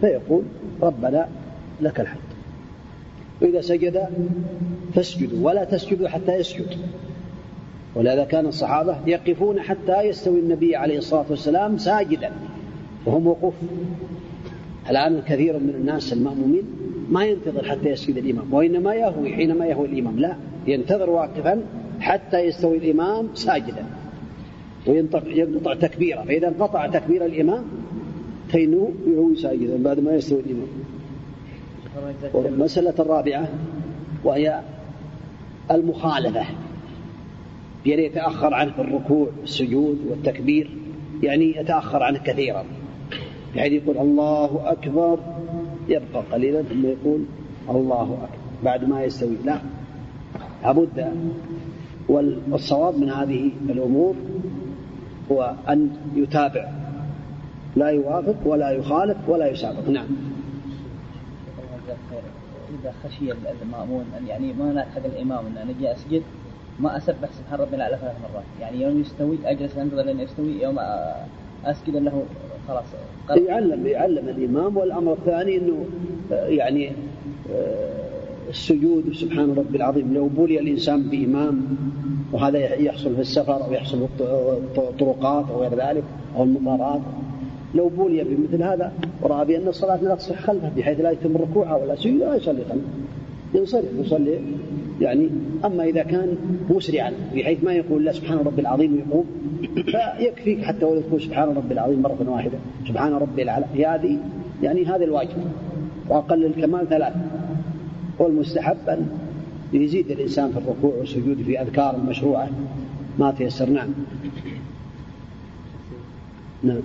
فيقول 0.03 0.43
ربنا 0.81 1.27
لك 1.81 1.99
الحمد. 1.99 2.21
وإذا 3.41 3.61
سجد 3.61 4.07
فاسجدوا 4.93 5.47
ولا 5.47 5.63
تسجدوا 5.63 6.07
حتى 6.07 6.35
يسجد. 6.35 6.67
ولهذا 7.95 8.23
كان 8.23 8.45
الصحابة 8.45 8.97
يقفون 9.07 9.59
حتى 9.59 10.01
يستوي 10.01 10.39
النبي 10.39 10.75
عليه 10.75 10.97
الصلاة 10.97 11.25
والسلام 11.29 11.77
ساجدا 11.77 12.31
وهم 13.05 13.27
وقوف. 13.27 13.53
الآن 14.89 15.21
كثير 15.21 15.59
من 15.59 15.69
الناس 15.69 16.13
المأمومين 16.13 16.63
ما 17.09 17.25
ينتظر 17.25 17.63
حتى 17.63 17.89
يسجد 17.89 18.17
الإمام 18.17 18.53
وإنما 18.53 18.95
يهوي 18.95 19.33
حينما 19.33 19.65
يهوي 19.65 19.87
الإمام. 19.87 20.19
لا 20.19 20.35
ينتظر 20.67 21.09
واقفا 21.09 21.61
حتى 21.99 22.39
يستوي 22.39 22.77
الإمام 22.77 23.27
ساجدا. 23.33 23.85
ويقطع 24.87 25.73
تكبيره. 25.73 26.21
فإذا 26.21 26.47
انقطع 26.47 26.87
تكبير 26.87 27.25
الإمام 27.25 27.63
فإنه 28.53 28.91
يهوي 29.07 29.35
ساجدا 29.35 29.83
بعد 29.83 29.99
ما 29.99 30.11
يستوي 30.11 30.39
الإمام 30.39 30.67
والمسألة 32.33 32.93
الرابعة 32.99 33.49
وهي 34.23 34.61
المخالفة. 35.71 36.45
يعني 37.85 38.05
يتأخر 38.05 38.53
عنه 38.53 38.71
في 38.71 38.81
الركوع 38.81 39.27
والسجود 39.41 39.99
والتكبير 40.09 40.69
يعني 41.23 41.57
يتأخر 41.57 42.03
عنه 42.03 42.19
كثيرا. 42.19 42.63
يعني 43.55 43.75
يقول 43.75 43.97
الله 43.97 44.61
أكبر 44.71 45.19
يبقى 45.89 46.23
قليلا 46.31 46.61
ثم 46.61 46.85
يقول 46.85 47.25
الله 47.69 48.13
أكبر 48.23 48.37
بعد 48.63 48.89
ما 48.89 49.03
يستوي. 49.03 49.35
لا 49.45 49.57
لابد. 50.63 51.13
والصواب 52.09 52.97
من 52.99 53.09
هذه 53.09 53.51
الأمور 53.69 54.15
هو 55.31 55.53
أن 55.69 55.89
يتابع 56.15 56.82
لا 57.75 57.87
يوافق 57.87 58.35
ولا 58.45 58.69
يخالف 58.71 59.17
ولا 59.27 59.47
يسابق. 59.47 59.89
نعم. 59.89 60.05
إذا 62.81 62.93
خشي 63.03 63.31
المأمون 63.61 64.05
أن 64.19 64.27
يعني 64.27 64.53
ما 64.53 64.71
نلحق 64.71 65.05
الإمام 65.05 65.45
أن 65.45 65.57
أنا 65.57 65.71
أجي 65.71 65.91
أسجد 65.91 66.21
ما 66.79 66.97
أسبح 66.97 67.29
سبحان 67.31 67.59
ربي 67.59 67.75
الأعلى 67.75 67.97
ثلاث 67.97 68.15
مرات. 68.21 68.43
يعني 68.61 68.81
يوم 68.81 69.01
يستوي 69.01 69.37
أجلس 69.45 69.77
أنتظر 69.77 70.01
لين 70.01 70.19
يستوي 70.19 70.61
يوم 70.61 70.79
أسجد 71.65 71.95
له 71.95 72.23
خلاص. 72.67 72.83
يعلم 73.29 73.87
يعلم 73.87 74.29
الإمام. 74.29 74.77
والأمر 74.77 75.13
الثاني 75.13 75.57
أنه 75.57 75.85
يعني 76.31 76.91
السجود 78.49 79.13
سبحان 79.13 79.53
ربي 79.53 79.77
العظيم. 79.77 80.13
لو 80.13 80.27
بلي 80.27 80.59
الإنسان 80.59 81.03
بإمام 81.09 81.77
وهذا 82.31 82.57
يحصل 82.59 83.15
في 83.15 83.21
السفر 83.21 83.65
أو 83.65 83.73
يحصل 83.73 84.07
في 84.17 84.77
الطرقات 84.77 85.45
أو 85.49 85.61
غير 85.61 85.75
ذلك 85.75 86.03
أو 86.35 86.43
المطارات 86.43 87.01
لو 87.75 87.89
بولي 87.89 88.23
بمثل 88.23 88.63
هذا 88.63 88.91
ورأى 89.21 89.45
بأن 89.45 89.67
الصلاة 89.67 90.03
لا 90.03 90.15
تصح 90.15 90.39
خلفه 90.39 90.71
بحيث 90.77 90.99
لا 90.99 91.11
يتم 91.11 91.37
ركوعها 91.37 91.75
ولا 91.75 91.95
سجود 91.95 92.19
لا 92.19 92.35
يصلي 92.35 92.61
خلفه. 92.69 92.87
ينصرف 93.53 93.85
يصلي. 93.99 94.39
يعني 95.01 95.29
أما 95.65 95.83
إذا 95.83 96.03
كان 96.03 96.37
مسرعا 96.69 97.11
بحيث 97.35 97.63
ما 97.63 97.73
يقول 97.73 98.05
لا 98.05 98.11
سبحان 98.11 98.37
ربي 98.37 98.61
العظيم 98.61 98.99
يقوم 99.07 99.25
فيكفيك 100.17 100.63
حتى 100.63 100.85
ولو 100.85 100.99
يقول 100.99 101.21
سبحان 101.21 101.49
ربي 101.49 101.73
العظيم 101.73 102.01
مرة 102.01 102.25
واحدة. 102.27 102.57
سبحان 102.87 103.13
ربي 103.13 103.43
العلى. 103.43 103.65
هذه 103.73 104.17
يعني 104.63 104.85
هذا 104.85 105.03
الواجب. 105.03 105.37
وأقل 106.09 106.45
الكمال 106.45 106.89
ثلاث 106.89 107.13
والمستحب 108.19 108.89
أن 108.89 109.07
يزيد 109.73 110.11
الإنسان 110.11 110.51
في 110.51 110.57
الركوع 110.57 110.93
والسجود 110.99 111.41
في 111.41 111.61
أذكار 111.61 111.95
المشروعة 111.95 112.49
ما 113.19 113.31
تيسر. 113.31 113.69
نعم. 113.69 113.89
نعم. 116.63 116.81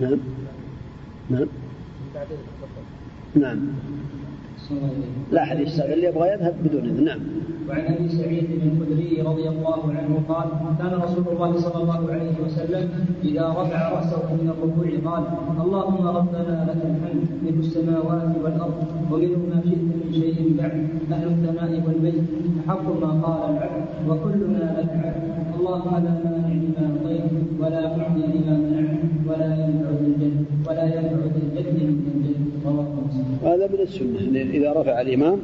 نعم. 0.00 0.18
نعم. 1.30 1.46
نعم. 3.34 3.58
لا 5.32 5.42
أحد 5.42 5.60
يستغل 5.60 5.92
اللي 5.92 6.06
يبغى 6.06 6.28
يذهب 6.28 6.54
بدون 6.64 6.84
إذن. 6.84 7.04
نعم. 7.04 7.20
وعن 7.68 7.80
أبي 7.80 8.08
سعيد 8.08 8.46
بن 8.50 8.70
الخدري 8.70 9.22
رضي 9.22 9.48
الله 9.48 9.80
عنه 9.98 10.22
قال 10.28 10.48
كان 10.78 11.00
رسول 11.00 11.24
الله 11.32 11.56
صلى 11.58 11.82
الله 11.82 12.12
عليه 12.12 12.34
وسلم 12.44 12.90
إذا 13.24 13.48
رفع 13.48 13.88
رأسه 13.88 14.34
من 14.34 14.48
الركوع 14.54 15.12
قال 15.12 15.24
اللهم 15.64 16.06
ربنا 16.06 16.54
لك 16.68 16.80
الحمد 16.90 17.28
ملء 17.44 17.58
السماوات 17.58 18.32
والأرض 18.44 18.78
وملء 19.10 19.36
ما 19.50 19.62
شئت 19.62 19.78
من 19.78 20.12
شيء 20.12 20.56
بعد 20.58 20.88
أهل 21.12 21.28
الثناء 21.28 21.82
والبيت 21.86 22.24
أحق 22.68 22.86
ما 23.02 23.10
قال 23.24 23.50
العبد 23.56 23.84
وكلنا 24.08 24.64
لك 24.80 24.90
عبد 25.04 25.30
اللهم 25.58 25.94
لا 26.04 26.12
مانع 26.24 26.48
لما 26.64 26.82
أعطيت 26.90 27.32
ولا 27.60 27.96
معطي 27.96 28.22
لما 28.34 28.49
هذا 33.60 33.72
من 33.72 33.80
السنة. 33.80 34.40
إذا 34.40 34.72
رفع 34.72 35.00
الإمام 35.00 35.38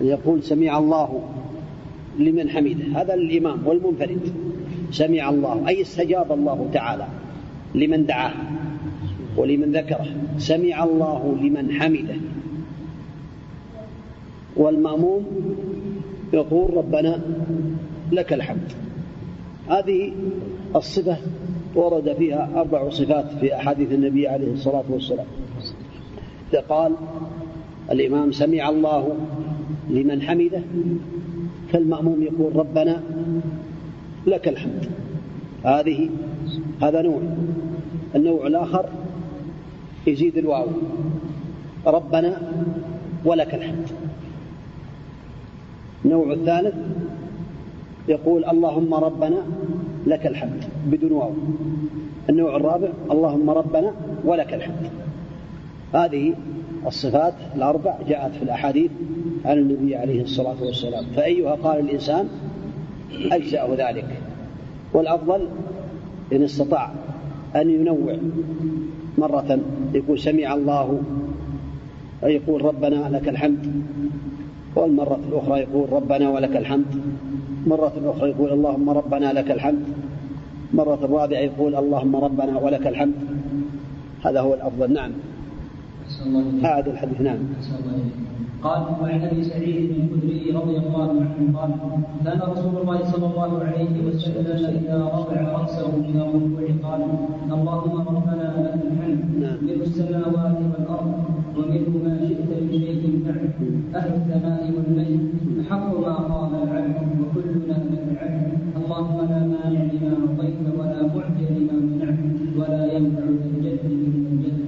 أن 0.00 0.06
يقول 0.06 0.42
سمع 0.42 0.78
الله 0.78 1.22
لمن 2.18 2.50
حمده. 2.50 3.00
هذا 3.00 3.14
الإمام 3.14 3.66
والمنفرد. 3.66 4.20
سمع 4.90 5.30
الله 5.30 5.68
أي 5.68 5.82
استجاب 5.82 6.32
الله 6.32 6.70
تعالى 6.72 7.06
لمن 7.74 8.06
دعاه 8.06 8.32
ولمن 9.36 9.72
ذكره. 9.72 10.06
سمع 10.38 10.84
الله 10.84 11.36
لمن 11.42 11.72
حمده. 11.72 12.16
والمأموم 14.56 15.26
يقول 16.32 16.76
ربنا 16.76 17.20
لك 18.12 18.32
الحمد. 18.32 18.72
هذه 19.68 20.12
الصفة 20.76 21.16
ورد 21.74 22.12
فيها 22.12 22.50
أربع 22.56 22.88
صفات 22.88 23.30
في 23.40 23.54
أحاديث 23.54 23.92
النبي 23.92 24.28
عليه 24.28 24.52
الصلاة 24.52 24.84
والسلام. 24.88 25.26
قال 26.54 26.92
الإمام 27.90 28.32
سمع 28.32 28.68
الله 28.68 29.16
لمن 29.90 30.22
حمده 30.22 30.62
فالمأموم 31.72 32.22
يقول 32.22 32.56
ربنا 32.56 33.02
لك 34.26 34.48
الحمد. 34.48 34.88
هذه 35.64 36.10
هذا 36.82 37.02
نوع. 37.02 37.20
النوع 38.14 38.46
الآخر 38.46 38.88
يزيد 40.06 40.36
الواو. 40.36 40.66
ربنا 41.86 42.52
ولك 43.24 43.54
الحمد. 43.54 43.88
النوع 46.04 46.32
الثالث 46.32 46.74
يقول 48.08 48.44
اللهم 48.44 48.94
ربنا 48.94 49.36
لك 50.06 50.26
الحمد 50.26 50.64
بدون 50.86 51.12
واو. 51.12 51.32
النوع 52.30 52.56
الرابع 52.56 52.88
اللهم 53.10 53.50
ربنا 53.50 53.92
ولك 54.24 54.54
الحمد. 54.54 55.05
هذه 55.96 56.34
الصفات 56.86 57.34
الأربع 57.56 57.96
جاءت 58.08 58.34
في 58.34 58.42
الأحاديث 58.42 58.90
عن 59.44 59.58
النبي 59.58 59.96
عليه 59.96 60.22
الصلاة 60.22 60.62
والسلام. 60.62 61.04
فأيها 61.16 61.54
قال 61.54 61.80
الإنسان 61.80 62.28
أجزأه 63.32 63.90
ذلك. 63.90 64.08
والأفضل 64.92 65.48
إن 66.32 66.42
استطاع 66.42 66.92
أن 67.56 67.70
ينوع 67.70 68.16
مرة 69.18 69.58
يقول 69.94 70.18
سمع 70.18 70.54
الله 70.54 71.02
يقول 72.22 72.64
ربنا 72.64 73.08
لك 73.12 73.28
الحمد 73.28 73.82
والمرة 74.76 75.20
الأخرى 75.28 75.60
يقول 75.60 75.92
ربنا 75.92 76.30
ولك 76.30 76.56
الحمد 76.56 76.86
مرة 77.66 77.92
أخرى 78.04 78.30
يقول 78.30 78.52
اللهم 78.52 78.90
ربنا 78.90 79.32
لك 79.32 79.50
الحمد 79.50 79.84
مرة 80.74 80.98
رابعة 81.02 81.38
يقول 81.38 81.74
اللهم 81.74 82.16
ربنا 82.16 82.58
ولك 82.58 82.86
الحمد. 82.86 83.14
هذا 84.24 84.40
هو 84.40 84.54
الأفضل. 84.54 84.92
نعم. 84.92 85.10
هذا 86.62 86.90
الحديث 86.90 87.20
نعم 87.20 87.38
قال 88.62 88.82
وعن 89.02 89.20
أبي 89.20 89.44
سعيد 89.44 89.92
بن 89.92 90.04
الخدري 90.04 90.50
رضي 90.50 90.76
الله 90.76 91.10
عنه 91.10 91.58
قال 91.58 91.70
كان 92.24 92.40
رسول 92.50 92.74
الله 92.82 92.98
صلى 93.12 93.26
الله 93.26 93.50
عليه 93.64 94.06
وسلم 94.06 94.46
إذا 94.84 95.10
رفع 95.14 95.40
رأسه 95.42 95.96
من 95.96 96.16
الركوع 96.20 96.90
قال 96.90 97.00
اللهم 97.52 97.94
ربنا 98.08 98.46
لك 98.58 98.74
الحمد 98.92 99.24
نعم. 99.40 99.58
ملء 99.62 99.82
السماوات 99.82 100.56
والأرض 100.72 101.14
وملء 101.56 101.90
ما 102.04 102.18
شئت 102.28 102.35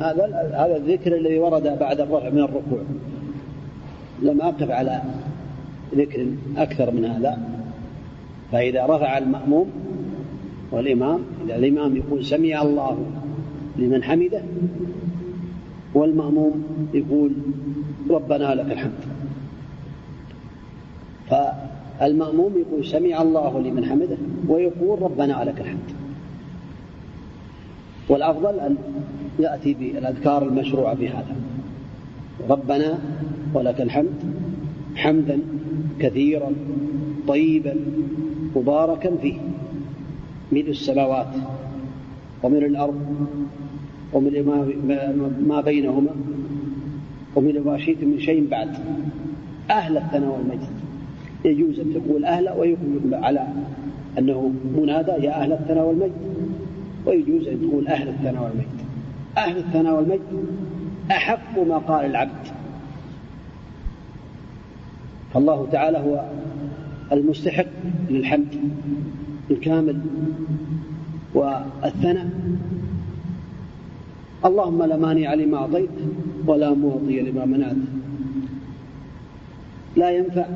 هذا 0.08 0.24
هذا 0.54 0.76
الذكر 0.76 1.16
الذي 1.16 1.38
ورد 1.38 1.78
بعد 1.80 2.00
الرفع 2.00 2.30
من 2.30 2.38
الركوع. 2.38 2.80
لم 4.22 4.40
أقف 4.40 4.70
على 4.70 5.02
ذكر 5.94 6.26
أكثر 6.56 6.90
من 6.90 7.04
هذا. 7.04 7.38
فإذا 8.52 8.86
رفع 8.86 9.18
المأموم 9.18 9.70
والإمام 10.72 11.20
إذا 11.44 11.56
الإمام 11.56 11.96
يقول 11.96 12.24
سمع 12.24 12.62
الله 12.62 13.06
لمن 13.76 14.02
حمده 14.02 14.42
والمأموم 15.94 16.64
يقول 16.94 17.32
ربنا 18.10 18.54
لك 18.54 18.72
الحمد. 18.72 19.00
فالمأموم 21.30 22.52
يقول 22.58 22.84
سمع 22.84 23.22
الله 23.22 23.60
لمن 23.60 23.84
حمده 23.84 24.16
ويقول 24.48 25.02
ربنا 25.02 25.44
لك 25.44 25.60
الحمد. 25.60 25.97
والأفضل 28.08 28.60
أن 28.60 28.76
يأتي 29.38 29.74
بالأذكار 29.74 30.42
المشروعة 30.42 30.94
في 30.94 31.08
هذا. 31.08 31.36
ربنا 32.50 32.98
ولك 33.54 33.80
الحمد 33.80 34.14
حمدا 34.96 35.40
كثيرا 36.00 36.52
طيبا 37.28 37.74
مباركا 38.56 39.16
فيه. 39.22 39.38
ملء 40.52 40.70
السماوات 40.70 41.34
وملء 42.42 42.66
الأرض 42.66 43.00
وملء 44.12 44.42
ما, 44.42 44.68
ما 45.46 45.60
بينهما 45.60 46.10
وملء 47.36 47.60
ما 47.60 47.78
شئت 47.78 48.04
من 48.04 48.20
شيء 48.20 48.48
بعد. 48.50 48.68
أهل 49.70 49.96
الثناء 49.96 50.30
والمجد. 50.30 50.68
يجوز 51.44 51.80
أن 51.80 51.94
تقول 51.94 52.24
أهل 52.24 52.48
ويقول 52.58 53.14
على 53.14 53.46
أنه 54.18 54.52
منادى 54.76 55.10
يا 55.10 55.42
أهل 55.42 55.52
الثناء 55.52 55.86
والمجد. 55.86 56.27
ويجوز 57.08 57.46
أن 57.46 57.60
تقول 57.60 57.88
أهل 57.88 58.08
الثناء 58.08 58.42
والمجد. 58.42 58.78
أهل 59.38 59.56
الثناء 59.56 59.94
والمجد 59.94 60.46
أحق 61.10 61.58
ما 61.58 61.78
قال 61.78 62.06
العبد. 62.06 62.46
فالله 65.34 65.68
تعالى 65.72 65.98
هو 65.98 66.24
المستحق 67.12 67.66
للحمد 68.10 68.54
الكامل 69.50 70.00
والثناء. 71.34 72.30
اللهم 74.44 74.82
لا 74.82 74.96
مانع 74.96 75.34
لما 75.34 75.56
أعطيت 75.56 75.90
ولا 76.46 76.74
معطي 76.74 77.20
لما 77.20 77.44
منعت. 77.44 77.76
لا 79.96 80.10
ينفع 80.10 80.46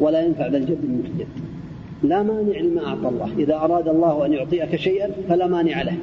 ولا 0.00 0.22
ينفع 0.22 0.46
ذا 0.46 0.56
الجد 0.56 0.84
من 0.84 1.10
الجد. 1.12 1.53
لا 2.02 2.22
مانع 2.22 2.58
لما 2.58 2.86
أعطى 2.86 3.08
الله. 3.08 3.30
إذا 3.38 3.56
أراد 3.56 3.88
الله 3.88 4.26
أن 4.26 4.32
يعطيك 4.32 4.76
شيئا 4.76 5.10
فلا 5.28 5.46
مانع 5.46 5.82
له. 5.82 5.96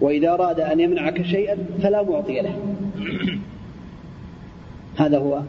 وإذا 0.00 0.30
أراد 0.30 0.60
أن 0.60 0.80
يمنعك 0.80 1.22
شيئا 1.22 1.56
فلا 1.82 2.02
معطي 2.02 2.40
له. 2.40 2.54
هذا 4.96 5.18
هو 5.18 5.40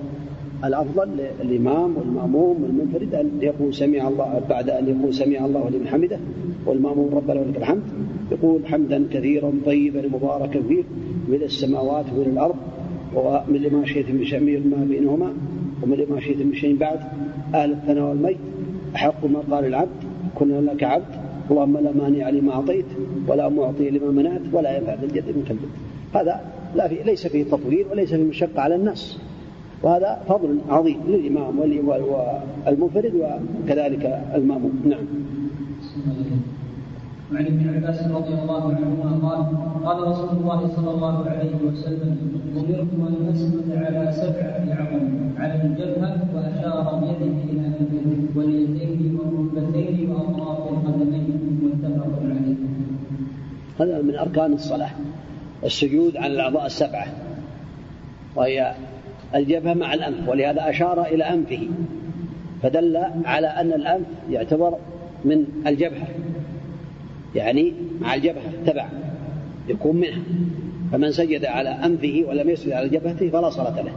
الأفضل 0.64 1.10
للإمام 1.44 1.98
والمأموم 1.98 2.64
والمنفرد. 2.64 3.16
أن 3.16 3.30
يقول 3.42 3.74
سمع 3.74 4.08
الله 4.08 4.42
بعد 4.50 4.70
أن 4.70 4.88
يقول 4.88 5.14
سمع 5.14 5.46
الله 5.46 5.70
لمن 5.70 5.88
حمده 5.88 6.20
والمأموم 6.66 7.16
ربنا 7.16 7.40
ولك 7.40 7.58
الحمد. 7.58 7.84
يقول 8.32 8.66
حمدا 8.66 9.06
كثيرا 9.12 9.52
طيبا 9.66 10.08
مباركا 10.08 10.62
فيه 10.62 10.84
من 11.28 11.44
السماوات 11.44 12.06
ومن 12.16 12.32
الأرض 12.34 12.56
ومن 13.16 13.70
ما 13.74 13.86
شئت 13.86 14.12
من 14.12 14.26
شمير 14.26 14.60
ما 14.60 14.86
بينهما 14.90 15.34
ومن 15.84 16.06
ما 16.10 16.20
شئت 16.20 16.38
من 16.38 16.54
شيء 16.54 16.78
بعد 16.78 17.00
أهل 17.56 17.72
الثناء 17.72 18.04
والمجد 18.10 18.38
أحق 18.96 19.26
ما 19.26 19.40
قال 19.52 19.66
العبد 19.66 20.04
كنا 20.36 20.72
لك 20.72 20.84
عبد 20.84 21.14
اللهم 21.52 21.78
لا 21.78 21.92
مانع 21.92 22.30
لما 22.30 22.54
أعطيت 22.54 22.86
ولا 23.28 23.50
معطي 23.50 23.90
لما 23.90 24.12
منعت 24.12 24.42
ولا 24.54 24.78
ينفع 24.78 24.94
ذا 24.94 25.06
الجد 25.06 25.38
منك 25.38 25.52
الجد 25.52 25.70
هذا 26.16 26.42
لا 26.76 26.88
في 26.88 27.04
ليس 27.06 27.28
فيه 27.28 27.44
تطويل 27.44 27.86
وليس 27.92 28.14
فيه 28.14 28.24
مشقة 28.24 28.62
على 28.62 28.76
الناس. 28.76 29.20
وهذا 29.84 30.22
فضل 30.28 30.58
عظيم 30.70 30.98
للإمام 31.08 31.60
والمنفرد 31.60 33.14
وكذلك 33.16 34.24
المأموم. 34.36 34.82
نعم. 34.86 35.06
وعن 37.34 37.46
ابن 37.46 37.76
عباس 37.76 38.08
رضي 38.08 38.34
الله 38.34 38.76
عنهما 38.76 39.30
قال 39.30 39.42
قال 39.86 40.08
رسول 40.08 40.30
الله 40.30 40.68
صلى 40.76 40.92
الله 40.92 41.30
عليه 41.30 41.56
وسلم 41.68 42.18
أمرت 42.58 42.88
أن 42.94 43.30
أسجد 43.34 43.78
على 43.78 44.12
سبعه 44.12 44.76
عظم 44.80 45.30
على 45.38 45.62
الجبهة 45.64 46.18
وأشار 46.36 46.96
بيده 46.96 47.36
إلى 47.50 47.68
انفه 47.68 48.38
واليدين 48.38 49.20
والركبتين 49.20 50.10
وأطراف 50.10 50.60
القدمين 50.60 51.60
متفق 51.64 52.20
عليه. 52.24 52.56
هذا 53.80 54.02
من 54.02 54.16
أركان 54.16 54.54
الصلاة 54.54 54.92
السجود 55.64 56.18
على 56.18 56.34
الأعضاء 56.34 56.66
السبعة 56.66 57.08
وهي 58.36 58.74
الجبهة 59.36 59.74
مع 59.74 59.94
الأنف 59.94 60.30
ولهذا 60.30 60.70
أشار 60.70 61.06
إلى 61.06 61.24
أنفه 61.24 61.68
فدل 62.64 62.98
على 63.26 63.48
أن 63.48 63.74
الأنف 63.74 64.08
يعتبر 64.30 64.78
من 65.26 65.46
الجبهة 65.68 66.08
يعني 67.36 67.74
مع 68.02 68.16
الجبهة 68.16 68.52
تبع 68.66 68.88
يكون 69.68 69.96
منها 69.96 70.22
فمن 70.92 71.12
سجد 71.12 71.46
على 71.46 71.70
أنفه 71.70 72.24
ولم 72.28 72.50
يسجد 72.50 72.72
على 72.72 72.90
جبهته 72.90 73.30
فلا 73.30 73.50
صلاة 73.50 73.82
له. 73.82 73.92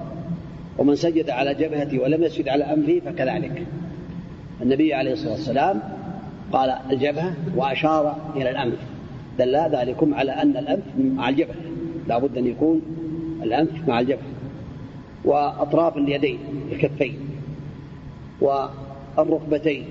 ومن 0.78 0.94
سجد 0.94 1.30
على 1.30 1.54
جبهته 1.54 1.98
ولم 1.98 2.22
يسجد 2.22 2.48
على 2.48 2.64
أنفه 2.64 3.00
فكذلك. 3.06 3.66
النبي 4.62 4.94
عليه 4.94 5.12
الصلاة 5.12 5.32
والسلام 5.32 5.80
قال 6.52 6.74
الجبهة 6.90 7.34
وأشار 7.56 8.16
إلى 8.36 8.50
الأنف. 8.50 8.78
دل 9.38 9.56
ذلكم 9.56 10.14
على 10.14 10.32
أن 10.32 10.56
الأنف 10.56 10.84
مع 10.98 11.28
الجبهة. 11.28 11.54
لا 12.08 12.18
بد 12.18 12.38
أن 12.38 12.46
يكون 12.46 12.82
الأنف 13.42 13.88
مع 13.88 14.00
الجبهة. 14.00 14.28
وأطراف 15.24 15.96
اليدين 15.96 16.38
الكفين. 16.72 17.18
والركبتين. 18.40 19.84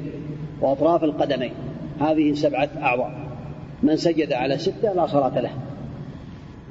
وأطراف 0.62 1.04
القدمين. 1.04 1.52
هذه 2.00 2.34
سبعة 2.34 2.70
أعضاء. 2.82 3.25
من 3.86 3.96
سجد 3.96 4.34
على 4.34 4.58
ستة 4.58 4.94
لا 4.94 5.08
صلاة 5.08 5.40
له. 5.40 5.52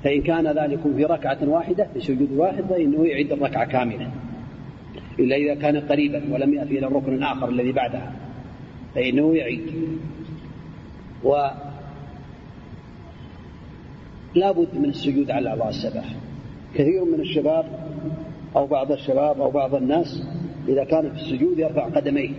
فإن 0.04 0.22
كان 0.22 0.46
ذلك 0.46 0.80
في 0.96 1.04
ركعة 1.04 1.38
واحدة 1.42 1.88
في 1.94 2.00
سجود 2.00 2.32
واحد 2.32 2.64
فإنه 2.64 3.06
يعيد 3.06 3.32
الركعة 3.32 3.64
كاملة. 3.64 4.10
إلا 5.18 5.36
إذا 5.36 5.54
كان 5.54 5.80
قريبا 5.80 6.22
ولم 6.34 6.54
يأتي 6.54 6.78
إلى 6.78 6.86
الركن 6.86 7.14
الآخر 7.14 7.48
الذي 7.48 7.72
بعدها 7.72 8.12
فإنه 8.94 9.36
يعيد. 9.36 9.62
و 11.24 11.48
لا 14.34 14.52
بد 14.52 14.78
من 14.78 14.88
السجود 14.88 15.30
على 15.30 15.40
الأعضاء 15.40 15.68
السبع 15.68 16.02
كثير 16.74 17.04
من 17.04 17.20
الشباب 17.20 17.64
أو 18.56 18.66
بعض 18.66 18.92
الشباب 18.92 19.40
أو 19.40 19.50
بعض 19.50 19.74
الناس 19.74 20.22
إذا 20.68 20.84
كان 20.84 21.10
في 21.10 21.14
السجود 21.14 21.58
يرفع 21.58 21.88
قدميه. 21.88 22.30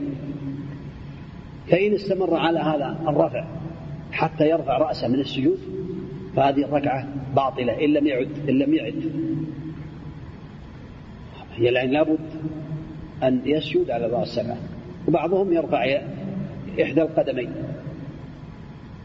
فإن 1.72 1.94
استمر 1.94 2.36
على 2.36 2.60
هذا 2.60 3.00
الرفع 3.08 3.46
حتى 4.16 4.50
يرفع 4.50 4.78
رأسه 4.78 5.08
من 5.08 5.20
السجود 5.20 5.60
فهذه 6.36 6.66
الركعة 6.66 7.08
باطلة 7.36 7.86
إن 7.86 7.94
لم 7.94 8.08
يعد 8.08 8.30
إن 8.50 8.60
لم 8.60 8.74
يعد. 8.74 9.12
هي 11.56 11.70
العين 11.70 11.92
لابد 11.92 12.20
أن 13.24 13.42
يسجد 13.46 13.90
على 13.90 14.06
الرأس 14.06 14.28
السبعة 14.28 14.58
وبعضهم 15.08 15.54
يرفع 15.54 16.02
إحدى 16.82 17.02
القدمين. 17.02 17.52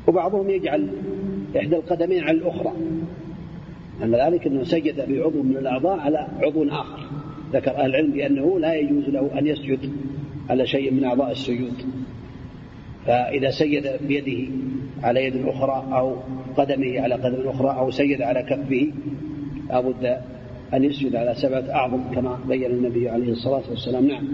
وبعضهم 0.06 0.50
يجعل 0.50 0.88
إحدى 1.56 1.76
القدمين 1.76 2.24
على 2.24 2.38
الأخرى. 2.38 2.72
أن 4.02 4.14
ذلك 4.14 4.46
أنه 4.46 4.64
سجد 4.64 5.12
بعضو 5.12 5.42
من 5.42 5.56
الأعضاء 5.56 5.98
على 5.98 6.28
عضو 6.42 6.68
آخر. 6.68 6.98
ذكر 7.52 7.70
أهل 7.70 7.90
العلم 7.90 8.10
بأنه 8.10 8.58
لا 8.58 8.74
يجوز 8.74 9.04
له 9.08 9.38
أن 9.38 9.46
يسجد 9.46 9.92
على 10.50 10.66
شيء 10.66 10.90
من 10.90 11.04
أعضاء 11.04 11.30
السجود. 11.30 11.74
فإذا 13.06 13.50
سجد 13.50 14.06
بيده 14.08 14.52
على 15.02 15.24
يد 15.24 15.46
أخرى 15.46 15.84
أو 15.92 16.16
قدمه 16.56 17.00
على 17.00 17.14
قدم 17.14 17.48
أخرى 17.48 17.70
أو 17.78 17.90
سجد 17.90 18.22
على 18.22 18.42
كفه 18.42 18.92
لابد 19.68 20.20
أن 20.74 20.84
يسجد 20.84 21.16
على 21.16 21.34
سبعة 21.34 21.64
أعظم 21.70 22.02
كما 22.14 22.38
بين 22.48 22.70
النبي 22.70 23.08
عليه 23.08 23.32
الصلاة 23.32 23.62
والسلام. 23.70 24.06
نعم. 24.06 24.24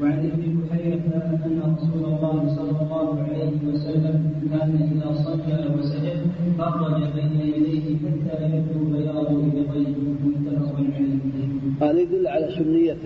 وعن 0.00 0.18
ابن 0.18 0.60
بحيرة 0.60 1.08
أن 1.46 1.76
رسول 1.76 2.04
الله 2.04 2.56
صلى 2.56 2.70
الله 2.82 3.22
عليه 3.22 3.56
وسلم 3.68 4.32
كان 4.50 4.70
إذا 4.92 5.08
صلى 5.24 5.74
وسجد 5.78 6.18
خرج 6.58 7.02
بين 7.14 7.40
يديه 7.40 7.96
حتى 7.96 8.44
يبدو 8.44 8.84
بياض 8.92 9.26
إبطيه 9.26 9.94
متفق 10.24 10.76
عليه. 10.76 11.90
هذا 11.90 12.00
يدل 12.00 12.26
على 12.26 12.50
سنية 12.58 12.96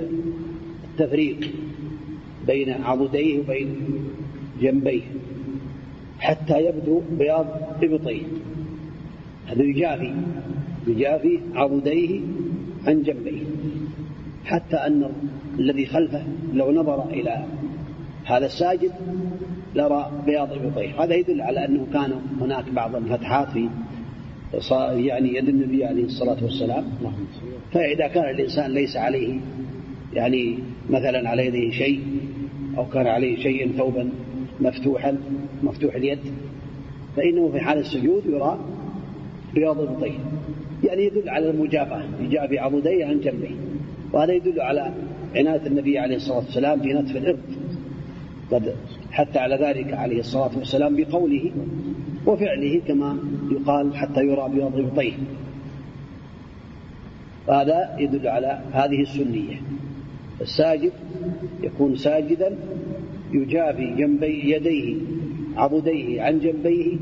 التفريق 0.90 1.50
بين 2.46 2.70
عضديه 2.70 3.40
وبين 3.40 3.68
جنبيه 4.60 5.02
حتى 6.20 6.66
يبدو 6.66 7.02
بياض 7.18 7.46
إبطيه. 7.82 8.22
هذا 9.46 9.62
يجافي 9.62 10.14
يجافي 10.86 11.40
عضديه 11.54 12.20
عن 12.86 13.02
جنبيه. 13.02 13.42
حتى 14.44 14.76
أن 14.76 15.10
الذي 15.58 15.86
خلفه 15.86 16.22
لو 16.54 16.72
نظر 16.72 17.10
إلى 17.10 17.44
هذا 18.24 18.46
الساجد 18.46 18.92
لرى 19.74 20.12
بياض 20.26 20.52
إبطيه. 20.52 21.04
هذا 21.04 21.14
يدل 21.14 21.40
على 21.40 21.64
أنه 21.64 21.86
كان 21.92 22.12
هناك 22.40 22.64
بعض 22.70 22.96
الفتحات 22.96 23.48
في 23.48 23.68
يعني 24.96 25.34
يد 25.34 25.48
النبي 25.48 25.84
عليه 25.84 26.04
الصلاة 26.04 26.44
والسلام. 26.44 26.84
فإذا 27.72 28.08
كان 28.08 28.30
الإنسان 28.30 28.70
ليس 28.70 28.96
عليه 28.96 29.40
يعني 30.14 30.58
مثلا 30.90 31.28
على 31.28 31.46
يده 31.46 31.70
شيء 31.70 32.00
أو 32.78 32.86
كان 32.86 33.06
عليه 33.06 33.42
شيء 33.42 33.72
ثوبا 33.72 34.10
مفتوحا 34.60 35.18
مفتوح 35.62 35.94
اليد. 35.94 36.18
فإنه 37.16 37.48
في 37.52 37.60
حال 37.60 37.78
السجود 37.78 38.26
يرى 38.26 38.58
بياض 39.54 39.80
إبطيه 39.80 40.18
يعني 40.84 41.04
يدل 41.04 41.28
على 41.28 41.50
المجابهة 41.50 42.04
يجابي 42.20 42.58
عضديه 42.58 43.06
عن 43.06 43.20
جنبيه 43.20 43.54
وهذا 44.12 44.32
يدل 44.32 44.60
على 44.60 44.92
عناية 45.36 45.66
النبي 45.66 45.98
عليه 45.98 46.16
الصلاة 46.16 46.36
والسلام 46.36 46.80
في 46.80 46.92
نتف 46.92 47.16
الإرض. 47.16 47.40
قد 48.52 48.74
حتى 49.10 49.38
على 49.38 49.56
ذلك 49.56 49.92
عليه 49.92 50.20
الصلاة 50.20 50.50
والسلام 50.58 50.96
بقوله 50.96 51.50
وفعله 52.26 52.80
كما 52.88 53.18
يقال 53.50 53.96
حتى 53.96 54.20
يرى 54.20 54.48
بياض 54.54 54.78
إبطيه 54.78 55.12
وهذا 57.48 57.96
يدل 57.98 58.28
على 58.28 58.60
هذه 58.72 59.02
السنية. 59.02 59.60
الساجد 60.40 60.92
يكون 61.62 61.96
ساجدا 61.96 62.56
يجافي 63.32 63.94
جنبي 63.94 64.50
يديه 64.54 64.96
عضديه 65.56 66.22
عن 66.22 66.38
جنبيه 66.38 66.96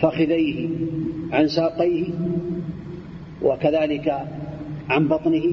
وفخذيه 0.00 0.68
عن 1.32 1.48
ساقيه 1.48 2.04
وكذلك 3.42 4.28
عن 4.88 5.08
بطنه. 5.08 5.52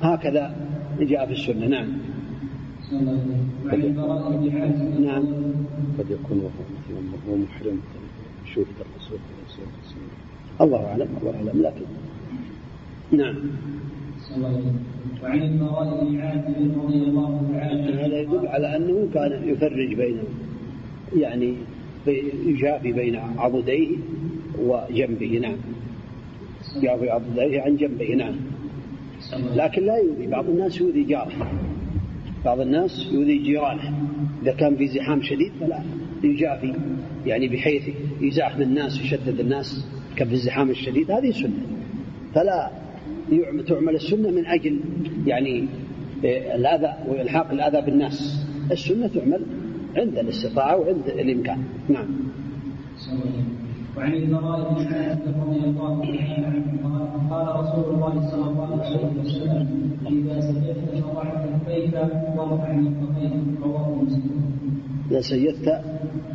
هكذا 0.00 0.56
جاء 1.00 1.26
في 1.26 1.32
السنة. 1.32 1.66
نعم. 1.66 1.88
نعم. 5.00 5.24
قد 5.98 6.10
يكون 6.10 6.38
وهو 6.38 7.36
محرم. 7.36 7.80
يشوف 8.46 8.66
الرسول 8.80 9.18
الله 10.60 10.86
أعلم 10.86 11.08
الله 11.20 11.34
أعلم 11.36 11.62
لكن. 11.62 11.86
نعم. 13.12 13.36
وعن 15.22 15.38
بن 15.38 16.20
عازب 16.20 16.80
رضي 16.84 17.02
الله 17.02 17.50
تعالى 17.52 17.82
هذا 17.82 18.20
يدل 18.20 18.46
على 18.46 18.76
أنه 18.76 19.08
كان 19.14 19.48
يفرج 19.48 19.94
بين 19.94 20.18
يعني 21.16 21.54
يجافي 22.46 22.92
بين 22.92 23.16
عضديه 23.16 23.96
وجنبه 24.58 25.38
نعم. 25.38 25.56
يجافي 26.76 27.10
عضديه 27.10 27.60
عن 27.60 27.76
جنبه 27.76 28.14
نعم. 28.14 28.34
لكن 29.54 29.82
لا 29.82 29.96
يؤذي 29.96 30.26
بعض 30.26 30.48
الناس 30.48 30.80
يؤذي 30.80 31.02
جاره. 31.04 31.50
بعض 32.44 32.60
الناس 32.60 33.06
يؤذي 33.12 33.38
جيرانه. 33.38 33.92
إذا 34.42 34.52
كان 34.52 34.76
في 34.76 34.86
زحام 34.86 35.22
شديد 35.22 35.52
فلا 35.60 35.82
يجافي. 36.24 36.74
يعني 37.26 37.48
بحيث 37.48 37.82
يزاحم 38.20 38.62
الناس 38.62 39.00
ويشدد 39.00 39.40
الناس 39.40 39.86
كفي 40.16 40.32
الزحام 40.32 40.70
الشديد 40.70 41.10
هذه 41.10 41.30
سنة. 41.30 41.66
فلا 42.34 42.70
تعمل 43.68 43.94
السنة 43.94 44.30
من 44.30 44.46
أجل 44.46 44.80
يعني 45.26 45.68
آه، 46.24 46.56
الأذى 46.56 46.92
وإلحاق 47.08 47.50
الأذى 47.50 47.80
بالناس. 47.80 48.46
السنة 48.72 49.06
تعمل 49.06 49.40
عند 49.96 50.18
الاستطاعة 50.18 50.76
وعند 50.76 51.08
الإمكان. 51.08 51.58
نعم. 51.88 52.06
وعن 53.96 54.12
البراء 54.12 54.74
بن 54.74 54.94
عازب 54.94 55.34
رضي 55.46 55.58
الله 55.64 56.00
تعالى 56.00 56.46
عنه 56.46 56.66
قال 57.30 57.46
رسول 57.60 57.94
الله 57.94 58.30
صلى 58.30 58.50
الله 58.50 58.84
عليه 58.84 59.20
وسلم 59.20 59.90
إذا 60.06 60.40
سجدت 60.40 61.04
فضع 61.04 61.24
كفيك 61.24 61.94
وارفع 62.36 62.72
مرفقيك 62.72 63.32
رواه 63.62 63.94
مسلم. 64.02 64.40
إذا 65.10 65.20
سجدت 65.20 65.82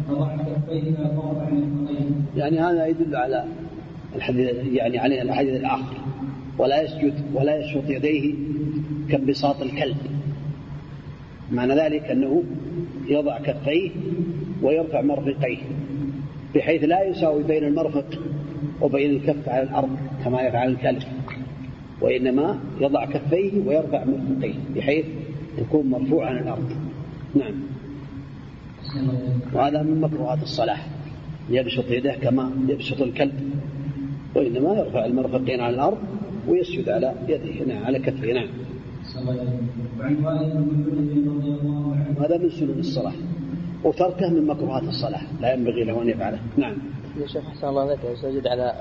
فضع 0.09 0.35
كفيك 0.35 0.99
وارفع 0.99 1.49
مرفقيك 1.49 2.07
يعني 2.35 2.59
هذا 2.59 2.87
يدل 2.87 3.15
على 3.15 3.45
الحديث 4.15 4.49
يعني 4.71 4.99
على 4.99 5.21
الحديث 5.21 5.55
الآخر. 5.59 6.10
ولا 6.57 6.81
يسجد 6.81 7.13
ولا 7.33 7.57
يشفط 7.57 7.89
يديه 7.89 8.33
كانبساط 9.09 9.61
الكلب. 9.61 9.97
معنى 11.51 11.75
ذلك 11.75 12.03
أنه 12.03 12.43
يضع 13.07 13.39
كفيه 13.39 13.91
ويرفع 14.61 15.01
مرفقيه 15.01 15.57
بحيث 16.55 16.83
لا 16.83 17.03
يساوي 17.03 17.43
بين 17.43 17.63
المرفق 17.63 18.05
وبين 18.81 19.11
الكف 19.11 19.49
على 19.49 19.63
الأرض 19.63 19.89
كما 20.23 20.41
يفعل 20.41 20.71
الكلب 20.71 21.03
وإنما 22.01 22.59
يضع 22.81 23.05
كفيه 23.05 23.51
ويرفع 23.65 24.05
مرفقيه 24.05 24.53
بحيث 24.75 25.05
يكون 25.57 25.89
مرفوع 25.89 26.25
عن 26.25 26.37
الأرض. 26.37 26.69
نعم. 27.35 27.53
وهذا 29.53 29.83
من 29.83 30.01
مكروهات 30.01 30.43
الصلاه 30.43 30.77
يبسط 31.49 31.91
يده 31.91 32.13
كما 32.13 32.51
يبسط 32.67 33.01
الكلب 33.01 33.51
وإنما 34.35 34.73
يرفع 34.73 35.05
المرفقين 35.05 35.59
على 35.61 35.75
الأرض 35.75 35.97
ويسجد 36.47 36.89
على 36.89 37.13
يده 37.27 37.65
نعم 37.65 37.85
على 37.85 37.99
كتفه 37.99 38.33
نعم. 38.33 38.47
هذا 42.19 42.37
من 42.37 42.49
سنن 42.49 42.79
الصلاة 42.79 43.13
وتركه 43.83 44.29
من 44.29 44.47
مكروهات 44.47 44.83
الصلاة 44.83 45.21
لا 45.41 45.53
ينبغي 45.53 45.83
له 45.83 46.01
أن 46.01 46.09
يفعله. 46.09 46.39
نعم. 46.57 46.73
يا 47.21 47.27
شيخ 47.27 47.43
حسن 47.49 47.67
الله 47.67 47.93
لك 47.93 47.99
يسجد 48.13 48.47
على 48.47 48.73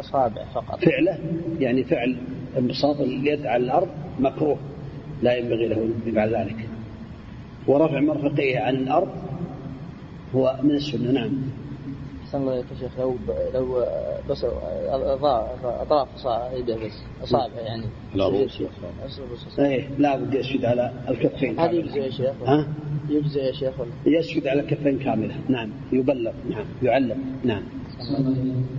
أصابع 0.00 0.44
فقط. 0.54 0.84
فعله 0.84 1.18
يعني 1.60 1.84
فعل 1.84 2.16
انبساط 2.58 3.00
اليد 3.00 3.46
على 3.46 3.64
الأرض 3.64 3.88
مكروه 4.20 4.56
لا 5.22 5.36
ينبغي 5.36 5.68
له 5.68 5.76
أن 5.76 5.92
يفعل 6.06 6.34
ذلك. 6.34 6.68
ورفع 7.66 8.00
مرفقيه 8.00 8.58
عن 8.58 8.74
الأرض 8.74 9.08
هو 10.34 10.56
من 10.62 10.70
السنة 10.70 11.12
نعم. 11.12 11.30
أحسن 12.30 12.42
الله 12.42 12.56
يا 12.56 12.64
شيخ 12.80 12.98
لو 12.98 13.16
لو 13.54 13.84
بس 14.30 14.46
أطراف 15.64 16.08
يده 16.54 16.76
بس؟ 16.76 17.02
أصابع 17.22 17.60
يعني. 17.60 17.84
لا 18.14 18.28
رؤوس 18.28 18.62
إيه 19.58 19.88
لا 19.98 20.16
بد 20.16 20.34
يسجد 20.34 20.64
على 20.64 20.92
الكفين 21.08 21.58
هذا 21.60 21.72
يجزي 21.72 22.00
يا 22.00 22.10
شيخ. 22.10 22.34
ها؟ 22.46 22.66
يجزي 23.08 23.40
يا 23.40 23.52
شيخ. 23.52 23.80
ولا؟ 23.80 23.90
يسجد 24.18 24.46
على 24.46 24.60
الكفين 24.60 24.98
كاملة. 24.98 25.34
نعم 25.48 25.70
يبلغ 25.92 26.32
نعم 26.50 26.64
يعلم. 26.82 27.18
نعم. 27.44 27.62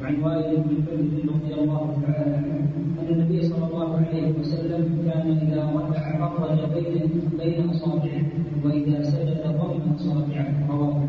وعن 0.01 0.23
وائل 0.23 0.57
بن 0.57 1.29
رضي 1.29 1.53
الله 1.53 2.01
تعالى 2.07 2.35
عنه 2.35 2.69
أن 3.01 3.07
النبي 3.09 3.41
صلى 3.49 3.65
الله 3.67 3.97
عليه 3.97 4.31
وسلم 4.39 5.11
كان 5.11 5.27
إذا 5.41 5.63
ركع 5.75 6.37
فرج 6.37 6.73
بين 6.73 7.29
بين 7.37 7.69
أصابعه 7.69 8.25
وإذا 8.65 9.03
سجد 9.03 9.43
ضم 9.43 9.93
أصابعه 9.95 10.67
رواه 10.69 11.07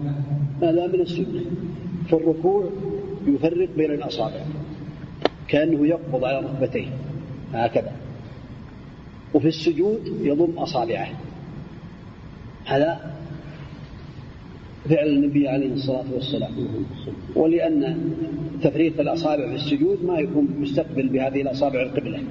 هذا 0.62 0.86
من 0.86 1.01
السنة. 1.01 1.43
في 2.07 2.12
الركوع 2.12 2.70
يفرق 3.27 3.69
بين 3.77 3.91
الأصابع 3.91 4.41
كأنه 5.49 5.87
يقبض 5.87 6.24
على 6.24 6.39
ركبتيه 6.39 6.89
هكذا. 7.53 7.93
وفي 9.35 9.49
السجود 9.49 10.01
يضم 10.20 10.59
أصابعه. 10.59 11.09
هذا 12.65 13.12
فعل 14.89 15.09
النبي 15.09 15.49
عليه 15.49 15.73
الصلاة 15.73 16.05
والسلام. 16.12 16.53
ولأن 17.37 18.11
تفريق 18.62 19.01
الأصابع 19.01 19.49
في 19.49 19.55
السجود 19.55 20.05
ما 20.05 20.19
يكون 20.19 20.49
مستقبل 20.61 21.09
بهذه 21.09 21.43
الأصابع 21.43 21.83
القبلة. 21.83 22.23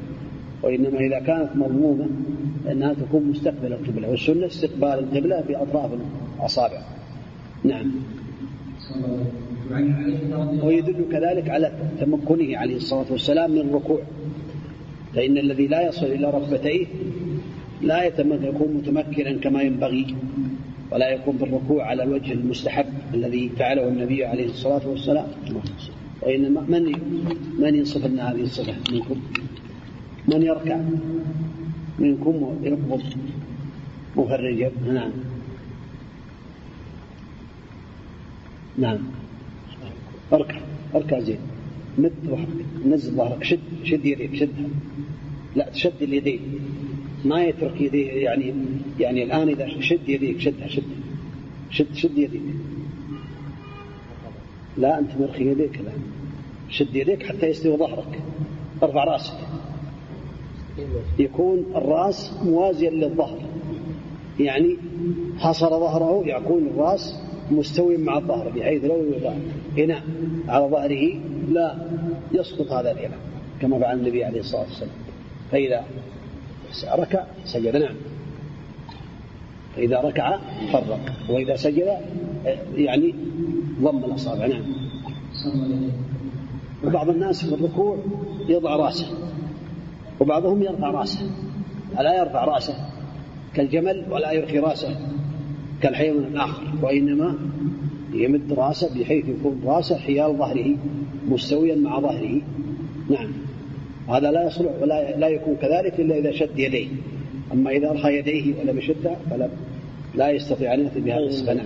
وإنما 0.64 0.99
إذا 0.99 1.19
كانت 1.19 1.56
مضمومة 1.56 2.07
أنها 2.72 2.93
تكون 2.93 3.23
مستقبل 3.23 3.73
القبلة 3.73 4.10
والسنة 4.10 4.45
استقبال 4.45 4.99
القبلة 4.99 5.41
بأطراف 5.41 5.91
الأصابع. 6.39 6.81
نعم. 7.64 7.91
ويدل 10.64 11.06
كذلك 11.11 11.49
على 11.49 11.72
تمكنه 11.99 12.57
عليه 12.57 12.76
الصلاة 12.76 13.06
والسلام 13.11 13.52
من 13.52 13.60
الركوع. 13.60 14.02
فإن 15.15 15.38
الذي 15.38 15.68
لا 15.68 15.88
يصل 15.88 16.06
إلى 16.06 16.30
ركبتيه 16.30 16.85
لا 17.81 18.03
يكون 18.03 18.68
متمكنا 18.77 19.34
كما 19.34 19.61
ينبغي 19.61 20.15
ولا 20.91 21.10
يكون 21.10 21.38
بالركوع 21.38 21.85
على 21.85 22.03
الوجه 22.03 22.34
المستحب 22.34 22.85
الذي 23.14 23.49
فعله 23.49 23.88
النبي 23.88 24.26
عليه 24.26 24.45
الصلاة 24.45 24.88
والسلام. 24.88 25.27
وإنما 26.22 26.61
من 26.61 26.84
من 27.60 27.76
ينصف 27.76 28.06
لنا 28.06 28.31
هذه 28.31 28.41
الصفة؟ 28.41 28.73
منكم. 28.91 29.15
من 30.27 30.41
يركع؟ 30.43 30.80
منكم 31.99 32.35
ويقبض 32.43 33.02
مفرجا. 34.18 34.72
نعم. 34.93 35.11
نعم. 38.77 38.98
اركع 40.33 40.59
اركع 40.95 41.19
زين. 41.19 41.37
مد 41.97 42.11
ظهرك 42.25 42.47
نزل 42.85 43.11
ظهرك 43.11 43.43
شد 43.43 43.59
شد 43.83 44.05
يديك 44.05 44.35
شدها 44.35 44.69
لا 45.55 45.69
تشد 45.69 46.01
اليدين. 46.01 46.41
ما 47.25 47.43
يترك 47.43 47.81
يديه 47.81 48.11
يعني 48.11 48.53
يعني 48.99 49.23
الآن 49.23 49.49
إذا 49.49 49.67
شد 49.79 50.09
يديك 50.09 50.39
شدها 50.39 50.67
شد. 50.67 50.83
شد 51.69 51.93
شد 51.93 52.17
يديك. 52.17 52.41
لا 54.77 54.99
أنت 54.99 55.09
مرخي 55.19 55.51
يديك 55.51 55.79
الآن. 55.79 56.01
شد 56.69 56.95
يديك 56.95 57.25
حتى 57.25 57.47
يستوي 57.47 57.77
ظهرك. 57.77 58.19
ارفع 58.83 59.03
رأسك. 59.03 59.37
يكون 61.19 61.65
الرأس 61.75 62.31
موازيا 62.43 62.89
للظهر. 62.89 63.39
يعني 64.39 64.77
حصر 65.39 65.69
ظهره 65.69 66.23
يكون 66.25 66.67
الرأس 66.67 67.15
مستوي 67.52 67.98
مع 67.98 68.18
الظهر 68.18 68.49
بحيث 68.49 68.86
لو 68.86 68.95
يوضع 68.95 69.34
إناء 69.80 70.03
على 70.48 70.65
ظهره 70.65 71.19
لا 71.52 71.76
يسقط 72.32 72.72
هذا 72.72 72.91
الإناء 72.91 73.18
كما 73.61 73.80
فعل 73.80 73.99
النبي 73.99 74.23
عليه 74.23 74.40
الصلاة 74.40 74.61
والسلام. 74.61 74.91
فإذا 75.52 75.84
ركع 76.95 77.23
سجد. 77.45 77.76
نعم. 77.76 77.95
فإذا 79.76 80.02
ركع 80.02 80.38
فرق. 80.73 80.99
وإذا 81.30 81.56
سجد 81.56 81.98
يعني 82.76 83.15
ضم 83.82 83.98
الأصابع. 83.98 84.48
نعم. 84.48 84.64
وبعض 86.84 87.10
الناس 87.10 87.45
في 87.45 87.56
الركوع 87.56 87.98
يضع 88.49 88.76
رأسه 88.76 89.07
وبعضهم 90.19 90.64
يرفع 90.64 90.91
رأسه. 90.91 91.30
ألا 91.99 92.18
يرفع 92.19 92.45
رأسه 92.45 92.76
كالجمل 93.53 94.06
ولا 94.10 94.32
يرخي 94.32 94.60
رأسه؟ 94.60 94.95
كالحيوان 95.81 96.23
الآخر 96.23 96.63
وإنما 96.81 97.35
يمد 98.13 98.53
رأسه 98.53 98.99
بحيث 98.99 99.25
يكون 99.29 99.61
رأسه 99.65 99.97
حيال 99.97 100.37
ظهره 100.37 100.75
مستويا 101.29 101.75
مع 101.75 101.99
ظهره. 101.99 102.41
نعم. 103.09 103.31
هذا 104.09 104.31
لا 104.31 104.47
يصلح 104.47 104.71
ولا 104.81 105.17
لا 105.17 105.27
يكون 105.27 105.55
كذلك 105.55 105.99
إلا 105.99 106.17
إذا 106.17 106.31
شد 106.31 106.59
يديه. 106.59 106.87
أما 107.53 107.71
إذا 107.71 107.89
أرخى 107.89 108.17
يديه 108.17 108.53
ولم 108.59 108.77
يشدها 108.77 109.15
فلا 109.29 109.49
لا 110.15 110.29
يستطيع 110.29 110.73
أن 110.73 110.79
يأتي 110.79 110.99
بهذا 110.99 111.19
الصفة 111.19 111.53
نعم. 111.53 111.65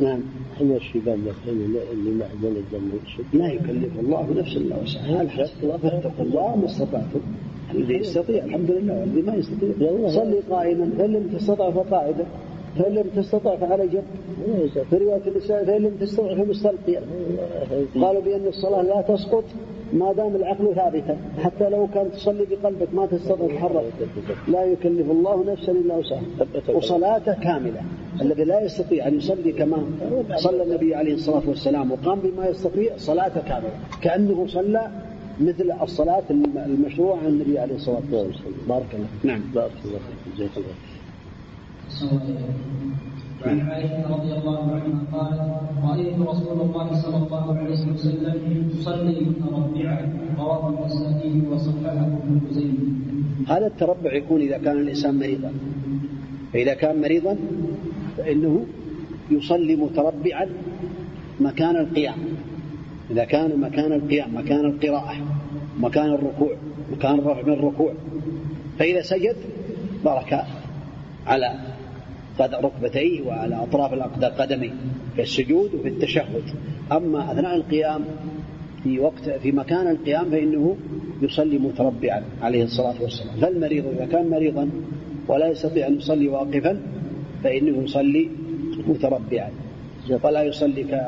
نعم. 0.00 0.20
حين 0.58 0.76
الشيبان 0.76 1.18
مثلا 1.18 1.52
اللي 1.92 2.10
معدن 2.10 2.56
الدم 2.56 2.90
لا 3.32 3.52
يكلف 3.52 4.00
الله 4.00 4.34
نفسا 4.36 4.56
إلا 4.56 4.76
وسعها. 4.82 5.24
فاتقوا 5.78 6.24
الله 6.24 6.56
ما 6.56 6.66
استطعتم. 6.66 7.20
الذي 7.74 7.94
يستطيع 7.94 8.44
الحمد 8.44 8.70
لله 8.70 9.00
والذي 9.00 9.22
ما 9.22 9.34
يستطيع. 9.34 9.70
صلي 10.08 10.40
قائما 10.50 10.90
فان 10.98 11.12
لم 11.12 11.28
تستطع 11.38 11.70
فقاعدا. 11.70 12.26
فإن 12.78 12.94
لم 12.94 13.06
تستطع 13.16 13.56
فعلى 13.56 13.86
جنب. 13.86 14.04
في 14.90 14.96
رواية 14.96 15.22
النساء 15.26 15.64
فإن 15.64 15.82
لم 15.82 15.96
تستطع 16.00 16.34
فمستلقيا 16.34 17.02
قالوا 17.94 18.22
بأن 18.22 18.46
الصلاة 18.46 18.82
لا 18.82 19.00
تسقط 19.00 19.44
ما 19.92 20.12
دام 20.12 20.36
العقل 20.36 20.74
ثابتا. 20.74 21.16
حتى 21.38 21.68
لو 21.68 21.88
كان 21.94 22.12
تصلي 22.12 22.46
بقلبك 22.50 22.88
ما 22.94 23.06
تستطيع 23.06 23.46
تتحرك. 23.46 23.92
لا 24.48 24.64
يكلف 24.64 25.10
الله 25.10 25.44
نفسا 25.52 25.72
إلا 25.72 25.96
وسعها. 25.96 26.22
وصلاته 26.74 27.34
كاملة. 27.34 27.80
الذي 28.22 28.44
لا 28.44 28.60
يستطيع 28.64 29.08
أن 29.08 29.16
يصلي 29.16 29.52
كما 29.52 29.84
صلى 30.36 30.62
النبي 30.62 30.94
عليه 30.94 31.14
الصلاة 31.14 31.42
والسلام 31.48 31.92
وقام 31.92 32.18
بما 32.20 32.48
يستطيع 32.48 32.96
صلاته 32.96 33.40
كاملة. 33.40 33.70
كأنه 34.02 34.46
صلى 34.46 34.90
مثل 35.40 35.72
الصلاة 35.82 36.22
المشروعة 36.66 37.16
عن 37.16 37.26
النبي 37.26 37.58
عليه 37.58 37.74
الصلاة 37.74 38.02
والسلام. 38.12 38.54
بارك 38.68 38.94
الله 38.94 39.06
نعم. 39.24 39.42
بارك 39.54 39.72
الله 39.84 39.98
فيك. 39.98 40.34
جزاك 40.36 40.56
الله 40.56 40.74
وعن 43.46 43.60
عائشة 43.60 44.04
رضي 44.16 44.32
الله 44.32 44.60
عنها 44.72 45.00
قالت 45.12 45.40
رأيت 45.88 46.18
رسول 46.18 46.60
الله 46.60 46.94
صلى 47.02 47.16
الله 47.16 47.58
عليه 47.58 47.72
وسلم 47.92 48.70
يصلي 48.70 49.20
متربعا. 49.20 50.00
رواه 50.38 50.68
النسائي 50.68 51.42
وصححه 51.50 52.06
ابن 52.06 52.40
خزيمة. 52.50 52.84
هذا 53.48 53.66
التربع 53.66 54.12
يكون 54.14 54.40
إذا 54.40 54.58
كان 54.58 54.76
الإنسان 54.76 55.18
مريضا. 55.18 55.52
فإذا 56.52 56.74
كان 56.74 57.00
مريضا 57.00 57.36
فإنه 58.16 58.66
يصلي 59.30 59.76
متربعا 59.76 60.46
مكان 61.40 61.76
القيام. 61.76 62.18
إذا 63.10 63.24
كان 63.24 63.60
مكان 63.60 63.92
القيام 63.92 64.36
مكان 64.36 64.64
القراءة 64.64 65.16
مكان 65.80 66.06
الركوع 66.06 66.52
مكان 66.92 67.14
الرفع 67.18 67.42
من 67.42 67.52
الركوع. 67.52 67.92
فإذا 68.78 69.02
سجد 69.02 69.36
برك 70.04 70.44
على 71.26 71.75
ركبتيه 72.40 73.22
وعلى 73.22 73.56
أطراف 73.56 73.92
القدمين 73.92 74.74
في 75.16 75.22
السجود 75.22 75.74
وفي 75.74 75.88
التشهد. 75.88 76.42
أما 76.92 77.32
أثناء 77.32 77.56
القيام 77.56 78.04
في 78.82 78.98
وقت 78.98 79.28
في 79.42 79.52
مكان 79.52 79.90
القيام 79.90 80.30
فإنه 80.30 80.76
يصلي 81.22 81.58
متربعا 81.58 82.22
عليه 82.42 82.64
الصلاة 82.64 83.02
والسلام. 83.02 83.36
فالمريض 83.40 83.86
إذا 83.86 84.06
كان 84.06 84.30
مريضا 84.30 84.70
ولا 85.28 85.48
يستطيع 85.48 85.86
أن 85.86 85.96
يصلي 85.96 86.28
واقفا 86.28 86.80
فإنه 87.44 87.82
يصلي 87.82 88.28
متربعا. 88.88 89.50
ولا 90.22 90.42
يصلي 90.42 90.84
ك 90.84 91.02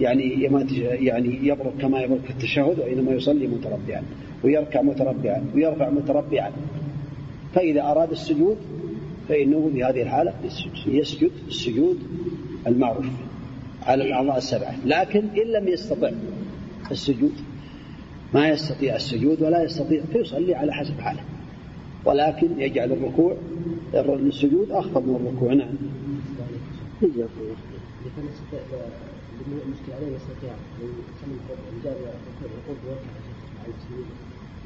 يعني 0.00 0.42
يعني 0.80 1.46
يبرك 1.48 1.72
كما 1.80 2.00
يبرك 2.00 2.30
التشهد 2.30 2.78
وإنما 2.78 3.12
يصلي 3.12 3.46
متربعا 3.46 4.02
ويركع 4.44 4.82
متربعا 4.82 5.44
ويرفع 5.54 5.90
متربعا. 5.90 6.50
فإذا 7.54 7.82
أراد 7.82 8.10
السجود 8.10 8.56
فإنه 9.30 9.70
في 9.72 9.84
هذه 9.84 10.02
الحالة 10.02 10.34
يسجد 10.86 11.30
السجود 11.48 11.98
المعروف 12.66 13.06
على 13.82 14.04
الأعضاء 14.04 14.38
السبعة 14.38 14.74
لكن 14.84 15.18
إن 15.18 15.46
لم 15.52 15.68
يستطع 15.68 16.10
السجود 16.90 17.32
ما 18.34 18.48
يستطيع 18.48 18.96
السجود 18.96 19.42
ولا 19.42 19.62
يستطيع 19.62 20.02
فيصلي 20.12 20.54
على 20.54 20.72
حسب 20.72 21.00
حاله. 21.00 21.20
ولكن 22.04 22.60
يجعل 22.60 22.92
الركوع 22.92 23.36
السجود 23.94 24.70
أخفض 24.70 25.02
من 25.06 25.16
الركوع 25.16 25.52
نعم. 25.52 25.74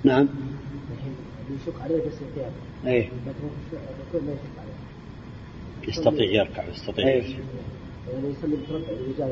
نعم. 0.05 0.29
يشق 1.51 1.83
عليه 1.83 1.97
باستطاعة 1.97 2.51
إيه. 2.87 3.05
لكن 3.05 4.27
ما 4.27 4.33
يشق 4.33 4.59
عليه 4.59 5.89
يستطيع 5.89 6.31
يركع 6.31 6.69
يستطيع. 6.69 7.23
متربع 8.45 9.27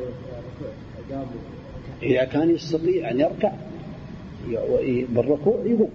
إذا 2.02 2.24
كان 2.24 2.50
يستطيع 2.50 3.10
أن 3.10 3.20
يركع 3.20 3.52
بالركوع 5.08 5.60
يقوم. 5.64 5.90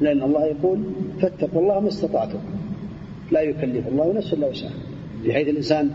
لأن 0.00 0.22
الله 0.22 0.46
يقول 0.46 0.82
فاتقوا 1.20 1.62
الله 1.62 1.80
ما 1.80 1.88
استطعتم. 1.88 2.38
لا 3.30 3.40
يكلف 3.40 3.88
الله 3.88 4.12
نفسا 4.12 4.36
إلا 4.36 4.46
وسعها. 4.46 4.72
بحيث 5.24 5.48
الإنسان 5.48 5.90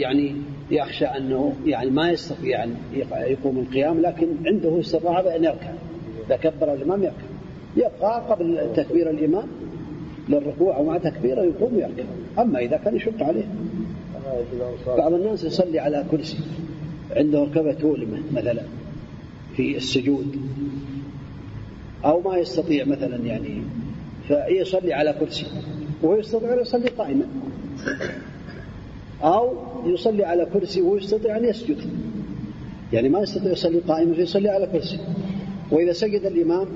يعني 0.00 0.36
يخشى 0.70 1.04
أنه 1.04 1.54
يعني 1.66 1.90
ما 1.90 2.10
يستطيع 2.10 2.64
أن 2.64 2.76
يقوم 3.12 3.58
القيام 3.58 4.00
لكن 4.00 4.26
عنده 4.46 4.80
استطاعة 4.80 5.22
بأن 5.22 5.44
يركع. 5.44 5.72
إذا 6.26 6.36
كبر 6.36 6.74
الإمام 6.74 7.02
يركع 7.02 7.26
يبقى 7.76 8.22
قبل 8.30 8.72
تكبير 8.76 9.10
الإمام 9.10 9.46
للركوع 10.28 10.78
ومع 10.78 10.98
تكبيره 10.98 11.42
يقوم 11.42 11.74
ويركع 11.76 12.04
أما 12.38 12.58
إذا 12.58 12.76
كان 12.76 12.96
يشق 12.96 13.22
عليه. 13.22 13.44
بعض 14.86 15.12
الناس 15.12 15.44
يصلي 15.44 15.78
على 15.78 16.04
كرسي 16.10 16.38
عنده 17.16 17.42
ركبة 17.42 17.72
تؤلمة 17.72 18.18
مثلا 18.32 18.62
في 19.56 19.76
السجود. 19.76 20.36
أو 22.04 22.20
ما 22.20 22.36
يستطيع 22.36 22.84
مثلا 22.84 23.16
يعني. 23.16 23.62
فيصلي 24.28 24.92
على 24.92 25.12
كرسي. 25.20 25.46
وهو 26.02 26.16
يستطيع 26.16 26.52
أن 26.52 26.58
يصلي 26.60 26.88
قائما. 26.88 27.26
أو 29.22 29.54
يصلي 29.86 30.24
على 30.24 30.46
كرسي 30.52 30.82
ويستطيع 30.82 31.36
أن 31.36 31.44
يسجد. 31.44 31.78
يعني 32.92 33.08
ما 33.08 33.20
يستطيع 33.20 33.52
يصلي 33.52 33.78
قائما 33.78 34.14
فيصلي 34.14 34.48
على 34.48 34.66
كرسي. 34.66 34.98
وإذا 35.70 35.92
سجد 35.92 36.24
الإمام 36.24 36.66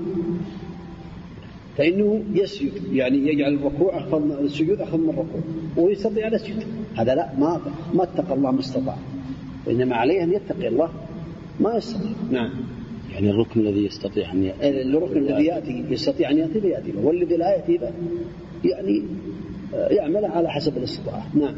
فإنه 1.77 2.23
يسجد 2.33 2.71
يعني 2.93 3.17
يجعل 3.17 3.53
الركوع 3.53 3.97
أخفض 3.97 4.21
من 4.25 4.31
السجود 4.31 4.81
أخفض 4.81 4.99
من 4.99 5.09
الركوع 5.09 5.41
ويستطيع 5.77 6.27
أن 6.27 6.33
يسجد 6.33 6.63
هذا 6.95 7.15
لا 7.15 7.29
ما 7.39 7.61
ما 7.93 8.03
اتقى 8.03 8.33
الله 8.33 8.51
ما 8.51 8.59
استطاع. 8.59 8.97
وإنما 9.67 9.95
عليه 9.95 10.23
أن 10.23 10.33
يتقي 10.33 10.67
الله 10.67 10.89
ما 11.59 11.75
يستطيع. 11.75 12.11
نعم. 12.31 12.49
يعني 13.13 13.29
الركن 13.29 13.59
الذي 13.59 13.85
يستطيع 13.85 14.33
أن 14.33 14.43
يأتي 14.43 14.81
الركن 14.81 15.17
الذي 15.17 15.45
يأتي. 15.45 15.85
يستطيع 15.89 16.31
أن 16.31 16.37
يأتي 16.37 16.61
فيأتي 16.61 16.91
والذي 17.03 17.37
لا 17.37 17.55
يأتي 17.55 17.79
يعني 18.63 19.03
يعمل 19.73 20.25
على 20.25 20.49
حسب 20.49 20.77
الاستطاعة. 20.77 21.27
نعم. 21.35 21.55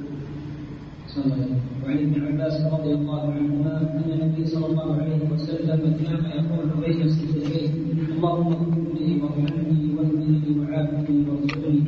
وعن 1.18 1.98
ابن 1.98 2.26
عباس 2.28 2.62
رضي 2.74 2.94
الله 2.94 3.22
عنهما 3.34 3.74
أن 3.82 4.12
النبي 4.12 4.46
صلى 4.46 4.66
الله 4.66 4.88
عليه 5.02 5.20
وسلم 5.34 5.82
كان 6.06 6.24
يقول 6.38 6.68
بين 6.86 7.02
السجدتين 7.02 7.72
اللهم 8.18 8.48
اغفر 8.48 8.86
لي 8.98 9.22
وارحمني 9.22 9.82
واهدني 9.96 10.50
وعافني 10.60 11.18
وارزقني 11.30 11.82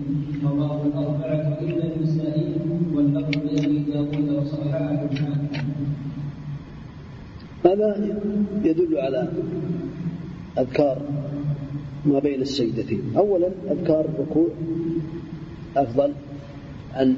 رواه 0.43 0.79
الأربعة 0.85 1.57
إلا 1.61 1.83
النسائي 1.95 2.47
واللفظ 2.93 3.35
لابي 3.45 3.79
داود 3.89 4.29
وصححه 4.29 5.09
هذا 7.65 7.89
يدل 8.63 8.97
على 8.97 9.27
أذكار 10.57 11.01
ما 12.05 12.19
بين 12.19 12.41
السجدتين. 12.41 13.01
أولا 13.17 13.49
أذكار 13.71 14.05
الركوع 14.05 14.49
أفضل. 15.77 16.11
أن 17.01 17.15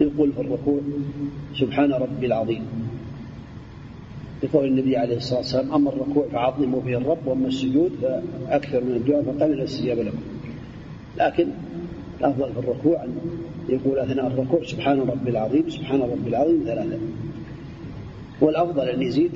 يقول 0.00 0.32
في 0.32 0.40
الركوع 0.40 0.80
سبحان 1.54 1.92
ربي 1.92 2.26
العظيم. 2.26 2.62
بقول 4.42 4.64
النبي 4.64 4.96
عليه 4.96 5.16
الصلاة 5.16 5.38
والسلام 5.38 5.72
أما 5.72 5.90
الركوع 5.90 6.26
فعظموا 6.32 6.80
به 6.80 6.96
الرب 6.96 7.26
وأما 7.26 7.48
السجود 7.48 7.92
فأكثر 8.02 8.84
من 8.84 8.92
الدعاء 8.96 9.22
فقلل 9.22 9.52
الاستجابة 9.52 10.02
لكم. 10.02 10.18
لكن 11.18 11.48
الأفضل 12.20 12.52
في 12.52 12.58
الركوع 12.58 13.04
أن 13.04 13.10
يقول 13.68 13.98
أثناء 13.98 14.26
الركوع 14.26 14.62
سبحان 14.64 15.00
ربي 15.00 15.30
العظيم 15.30 15.70
سبحان 15.70 16.00
ربي 16.00 16.28
العظيم 16.28 16.62
ثلاثة. 16.64 16.98
والأفضل 18.40 18.88
أن 18.88 19.02
يزيد 19.02 19.30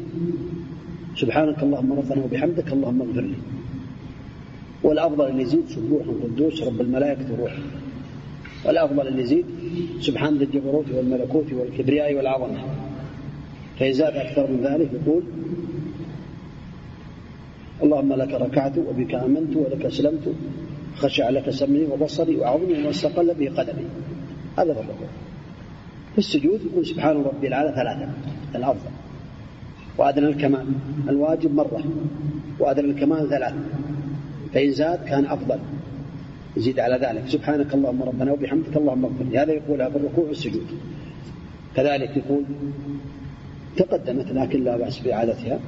سبحانك 1.16 1.62
اللهم 1.62 1.92
ربنا 1.92 2.24
وبحمدك 2.24 2.72
اللهم 2.72 3.02
اغفر 3.02 3.20
لي. 3.20 3.34
والأفضل 4.82 5.26
أن 5.26 5.40
يزيد 5.40 5.68
سبوح 5.68 6.02
قدوس 6.22 6.62
رب 6.62 6.80
الملائكة 6.80 7.30
والروح. 7.30 7.52
والأفضل 8.64 9.06
أن 9.08 9.18
يزيد. 9.18 9.44
سبحان 10.00 10.38
ذي 10.38 10.44
الجبروت 10.44 10.84
والملكوت 10.94 11.52
والكبرياء 11.52 12.14
والعظمة. 12.14 12.58
فإن 13.78 13.92
زاد 13.92 14.16
أكثر 14.16 14.50
من 14.50 14.60
ذلك 14.64 14.90
يقول 14.92 15.22
اللهم 17.82 18.12
لك 18.12 18.34
ركعت 18.34 18.78
وبك 18.78 19.14
آمنت 19.14 19.56
ولك 19.56 19.84
أسلمت 19.84 20.34
خشع 20.96 21.30
لك 21.30 21.50
سمعي 21.50 21.84
وبصري 21.84 22.36
وعظمي 22.36 22.78
وما 22.78 22.90
استقل 22.90 23.34
به 23.34 23.50
قدمي. 23.50 23.84
هذا 24.58 24.72
هو 24.72 24.80
الركوع 24.80 25.08
في 26.12 26.18
السجود 26.18 26.60
يقول 26.72 26.86
سبحان 26.86 27.22
ربي 27.22 27.46
الأعلى 27.46 27.72
ثلاثة 27.76 28.08
الأفضل. 28.54 28.90
وأدنى 29.98 30.26
الكمال. 30.26 30.66
الواجب 31.08 31.54
مرة. 31.54 31.84
وأدنى 32.60 32.90
الكمال 32.90 33.28
ثلاثة. 33.28 33.56
فإن 34.54 34.70
زاد 34.72 35.04
كان 35.04 35.26
أفضل. 35.26 35.58
يزيد 36.56 36.80
على 36.80 36.96
ذلك. 36.96 37.28
سبحانك 37.28 37.74
اللهم 37.74 38.02
ربنا 38.02 38.32
وبحمدك 38.32 38.76
اللهم 38.76 39.04
اغفر 39.04 39.24
لي. 39.24 39.38
هذا 39.38 39.52
يقولها 39.52 39.88
في 39.90 39.96
الركوع 39.96 40.24
والسجود. 40.24 40.66
كذلك 41.76 42.16
يقول 42.16 42.44
تقدمت 43.76 44.32
لكن 44.32 44.64
لا 44.64 44.76
بأس 44.76 44.98
بإعادتها. 44.98 45.60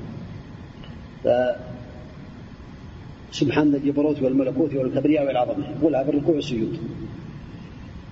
سبحان 3.32 3.74
الجبروت 3.74 4.23
والملكوت 4.23 4.74
والكبرياء 4.74 5.27
والعظمة 5.27 5.65
يقولها 5.78 6.05
في 6.05 6.11
الركوع 6.11 6.35
والسجود. 6.35 6.78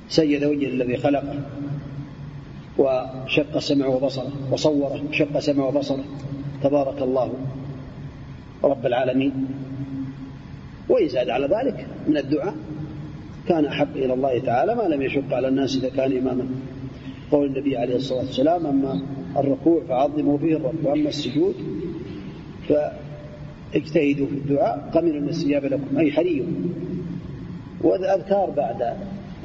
سيد 0.08 0.44
وجه 0.44 0.66
الذي 0.66 0.96
خلقه 0.96 1.34
وشق 2.78 3.58
سمعه 3.58 3.88
وبصره 3.88 4.32
وصوره 4.50 5.02
وشق 5.08 5.38
سمعه 5.38 5.66
وبصره. 5.66 6.04
تبارك 6.62 7.02
الله. 7.02 7.32
رب 8.64 8.86
العالمين. 8.86 9.32
ويزاد 10.92 11.30
على 11.30 11.46
ذلك 11.46 11.86
من 12.08 12.16
الدعاء. 12.16 12.54
كان 13.48 13.64
أحب 13.64 13.96
إلى 13.96 14.14
الله 14.14 14.38
تعالى 14.38 14.74
ما 14.74 14.82
لم 14.82 15.02
يشق 15.02 15.34
على 15.34 15.48
الناس 15.48 15.76
إذا 15.76 15.88
كان 15.88 16.16
إماما. 16.16 16.44
قول 17.32 17.46
النبي 17.46 17.76
عليه 17.76 17.96
الصلاة 17.96 18.18
والسلام 18.18 18.66
أما 18.66 19.00
الركوع 19.36 19.82
فعظموا 19.88 20.38
فيه 20.38 20.56
الرب 20.56 20.84
وأما 20.84 21.08
السجود 21.08 21.54
فاجتهدوا 22.68 24.26
في 24.26 24.32
الدعاء 24.32 24.90
قمن 24.94 25.08
الاستجابة 25.08 25.68
لكم 25.68 25.98
أي 25.98 26.12
حري 26.12 26.44
والأذكار 27.80 28.50
بعد 28.56 28.96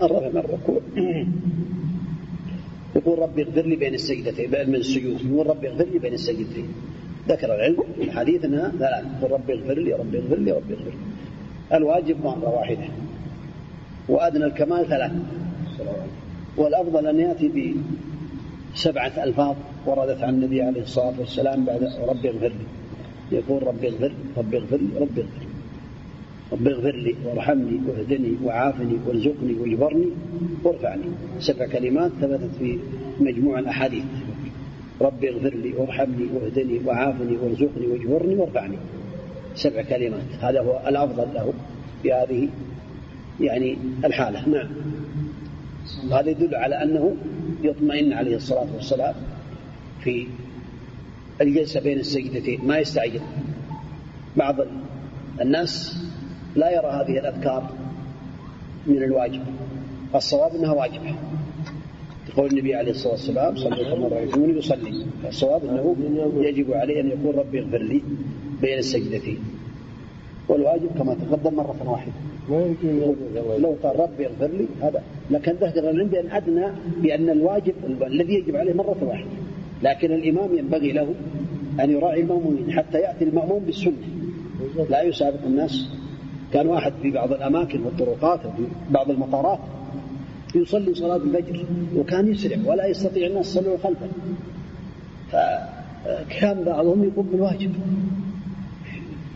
الرفع 0.01 0.29
من 0.29 0.37
الركوع. 0.37 0.81
يقول 2.95 3.19
ربي 3.19 3.43
اغفر 3.43 3.61
لي 3.61 3.75
بين 3.75 3.93
السجدتين 3.93 4.49
من 4.69 4.75
السجود. 4.75 5.21
يقول 5.25 5.47
ربي 5.47 5.69
اغفر 5.69 5.85
لي 5.93 5.99
بين 5.99 6.13
السجدتين. 6.13 6.67
ذكر 7.29 7.55
العلم 7.55 7.83
في 7.95 8.03
الحديث 8.03 8.45
انها 8.45 8.71
ثلاث 8.79 9.05
يقول 9.19 9.31
ربي 9.31 9.53
اغفر 9.53 9.73
لي 9.73 9.93
ربي 9.93 10.17
اغفر 10.17 10.35
لي 10.35 10.51
ربي 10.51 10.73
اغفر 10.73 10.85
لي. 10.85 11.16
الواجب 11.73 12.23
مرة 12.23 12.49
واحدة. 12.49 12.87
وأدنى 14.09 14.45
الكمال 14.45 14.85
ثلاث. 14.85 15.11
والأفضل 16.57 17.07
أن 17.07 17.19
يأتي 17.19 17.73
بسبعة 18.75 19.23
ألفاظ 19.23 19.55
وردت 19.85 20.23
عن 20.23 20.33
النبي 20.33 20.61
عليه 20.61 20.81
الصلاة 20.81 21.13
والسلام 21.19 21.65
بعد 21.65 21.89
ربي 22.07 22.29
اغفر 22.29 22.47
لي 22.47 23.37
يقول 23.37 23.67
ربي 23.67 23.87
اغفر 23.87 24.11
ربي 24.37 24.57
اغفر 24.57 24.77
لي 24.77 24.99
ربي 24.99 25.21
اغفر 25.21 25.39
لي 25.39 25.47
رب 26.51 26.67
اغفر 26.67 26.95
لي 26.95 27.15
وارحمني 27.25 27.79
واهدني 27.87 28.33
وعافني 28.43 28.97
وارزقني 29.07 29.53
واجبرني 29.53 30.07
وارفعني 30.63 31.03
سبع 31.39 31.67
كلمات 31.67 32.11
ثبتت 32.21 32.49
في 32.59 32.79
مجموع 33.19 33.59
الأحاديث. 33.59 34.03
رب 35.01 35.23
اغفر 35.25 35.55
لي 35.55 35.73
وارحمني 35.77 36.27
واهدني 36.33 36.79
وعافني 36.85 37.37
وارزقني 37.37 37.87
واجبرني 37.87 38.35
وارفعني 38.35 38.77
سبع 39.57 39.81
كلمات. 39.81 40.21
هذا 40.41 40.61
هو 40.61 40.81
الأفضل 40.87 41.33
له 41.33 41.53
في 42.03 42.13
هذه 42.13 42.49
يعني 43.39 43.77
الحالة. 44.05 44.49
نعم. 44.49 44.69
هذا 46.11 46.29
يدل 46.29 46.55
على 46.55 46.83
أنه 46.83 47.15
يطمئن 47.63 48.13
عليه 48.13 48.35
الصلاة 48.35 48.67
والسلام 48.75 49.15
في 50.03 50.27
الجلسة 51.41 51.79
بين 51.79 51.99
السجدتين. 51.99 52.67
ما 52.67 52.77
يستعجل. 52.77 53.21
بعض 54.37 54.55
الناس 55.41 55.97
لا 56.55 56.71
يرى 56.71 56.87
هذه 56.87 57.19
الأذكار 57.19 57.69
من 58.87 59.03
الواجب. 59.03 59.41
الصواب 60.15 60.55
أنها 60.55 60.73
واجبة 60.73 61.15
يقول 62.29 62.49
النبي 62.51 62.75
عليه 62.75 62.91
الصلاة 62.91 63.11
والسلام 63.11 63.55
صلوا 63.55 63.95
كما 63.95 64.07
رأيتموني 64.07 64.57
يصلي. 64.57 65.05
الصواب 65.27 65.65
أنه 65.65 65.95
يجب 66.37 66.73
عليه 66.73 67.01
أن 67.01 67.07
يقول 67.07 67.35
ربي 67.35 67.59
اغفر 67.59 67.77
لي. 67.81 68.01
بين 68.61 68.77
السجدتين. 68.77 69.39
والواجب 70.49 70.89
كما 70.97 71.13
تقدم 71.13 71.55
مرة 71.55 71.75
واحدة. 71.85 72.11
لو 73.57 73.75
قال 73.83 73.99
ربي 73.99 74.27
اغفر 74.27 74.47
لي 74.47 74.65
هذا. 74.81 75.03
لكن 75.31 75.51
ذكر 75.51 75.79
العلم 75.79 76.07
بأن 76.07 76.31
أدنى 76.31 76.65
بأن 77.01 77.29
الواجب 77.29 77.73
الذي 78.07 78.33
يجب 78.33 78.55
عليه 78.55 78.73
مرة 78.73 78.97
واحدة. 79.01 79.29
لكن 79.83 80.11
الإمام 80.11 80.57
ينبغي 80.57 80.91
له 80.91 81.13
أن 81.79 81.91
يراعي 81.91 82.21
المأمومين 82.21 82.71
حتى 82.71 82.97
يأتي 82.97 83.23
المأموم 83.23 83.59
بالسنة. 83.59 83.93
لا 84.89 85.01
يسابق 85.01 85.43
الناس. 85.45 85.89
كان 86.53 86.67
واحد 86.67 86.93
في 87.01 87.11
بعض 87.11 87.31
الأماكن 87.33 87.83
والطرقات 87.83 88.45
وفي 88.45 88.63
بعض 88.91 89.11
المطارات 89.11 89.59
يصلي 90.55 90.95
صلاة 90.95 91.15
الفجر 91.15 91.65
وكان 91.95 92.27
يسرع 92.27 92.57
ولا 92.65 92.87
يستطيع 92.87 93.27
الناس 93.27 93.55
يصلون 93.55 93.77
خلفه. 93.77 94.07
فكان 95.31 96.63
بعضهم 96.63 97.03
يقوم 97.03 97.29
بالواجب. 97.31 97.71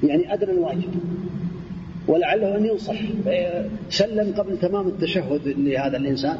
يعني 0.04 0.34
أدنى 0.34 0.52
الواجب. 0.52 0.94
ولعله 2.08 2.58
أن 2.58 2.66
ينصح 2.66 2.96
سلم 3.90 4.34
قبل 4.38 4.60
تمام 4.60 4.88
التشهد 4.88 5.42
لهذا 5.46 5.98
الإنسان. 5.98 6.38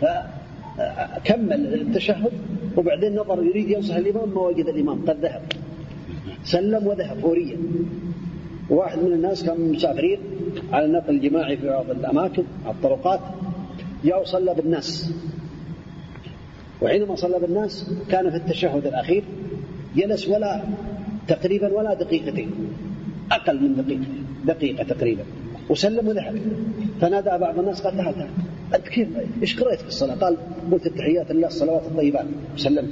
فكمل 0.00 1.74
التشهد 1.74 2.32
وبعدين 2.76 3.14
نظر 3.14 3.42
يريد 3.42 3.70
ينصح 3.70 3.94
الإمام 3.94 4.28
ما 4.34 4.40
وجد 4.40 4.68
الإمام. 4.68 5.04
قد 5.06 5.20
ذهب. 5.20 5.42
سلم 6.44 6.86
وذهب 6.86 7.18
فوريا. 7.18 7.56
واحد 8.70 8.98
من 8.98 9.12
الناس 9.12 9.44
كانوا 9.44 9.72
مسافرين 9.72 10.18
على 10.72 10.84
النقل 10.84 11.14
الجماعي 11.14 11.56
في 11.56 11.66
بعض 11.66 11.90
الأماكن 11.90 12.44
على 12.64 12.74
الطرقات. 12.74 13.20
جاء 14.04 14.22
وصلى 14.22 14.54
بالناس. 14.54 15.12
وحينما 16.82 17.14
صلى 17.14 17.38
بالناس 17.38 17.90
كان 18.10 18.30
في 18.30 18.36
التشهد 18.36 18.86
الأخير 18.86 19.24
جلس 19.96 20.28
ولا 20.28 20.62
تقريبا 21.28 21.72
ولا 21.72 21.94
دقيقتين. 21.94 22.50
أقل 23.32 23.62
من 23.62 23.76
دقيقة 23.76 24.04
دقيقة 24.44 24.84
تقريبا. 24.84 25.22
وسلم 25.70 26.08
وذهب 26.08 26.38
فنادى 27.00 27.38
بعض 27.38 27.58
الناس 27.58 27.82
قال 27.82 27.96
تعال 27.96 28.14
تعال. 28.14 28.28
أنت 28.74 28.88
كيف؟ 28.88 29.08
إيش 29.42 29.60
قرأت 29.60 29.80
في 29.80 29.88
الصلاة؟ 29.88 30.14
قال 30.14 30.36
قلت 30.72 30.86
التحيات 30.86 31.32
لله 31.32 31.46
الصلوات 31.46 31.82
الطيبات 31.82 32.26
وسلمت 32.54 32.90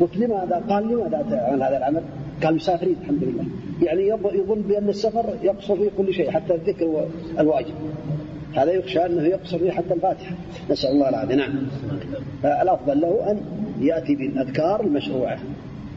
قلت 0.00 0.16
لماذا؟ 0.16 0.64
قال 0.68 0.88
لماذا 0.88 1.26
تعمل 1.30 1.62
هذا 1.62 1.76
العمل؟ 1.76 2.02
قال 2.42 2.54
مسافرين 2.54 2.96
الحمد 3.02 3.24
لله. 3.24 3.44
يعني 3.82 4.08
يظن 4.38 4.60
بأن 4.60 4.88
السفر 4.88 5.34
يقصر 5.42 5.76
فيه 5.76 5.90
كل 5.98 6.14
شيء 6.14 6.30
حتى 6.30 6.54
الذكر 6.54 7.06
الواجب. 7.38 7.74
هذا 8.54 8.72
يخشى 8.72 9.06
أنه 9.06 9.22
يقصر 9.22 9.58
فيه 9.58 9.70
حتى 9.70 9.94
الفاتحة. 9.94 10.34
نسأل 10.70 10.90
الله 10.90 11.08
العافية. 11.08 11.34
نعم. 11.34 11.66
فالأفضل 12.42 13.00
له 13.00 13.30
أن 13.30 13.40
يأتي 13.80 14.14
بالأذكار 14.16 14.80
المشروعة. 14.80 15.38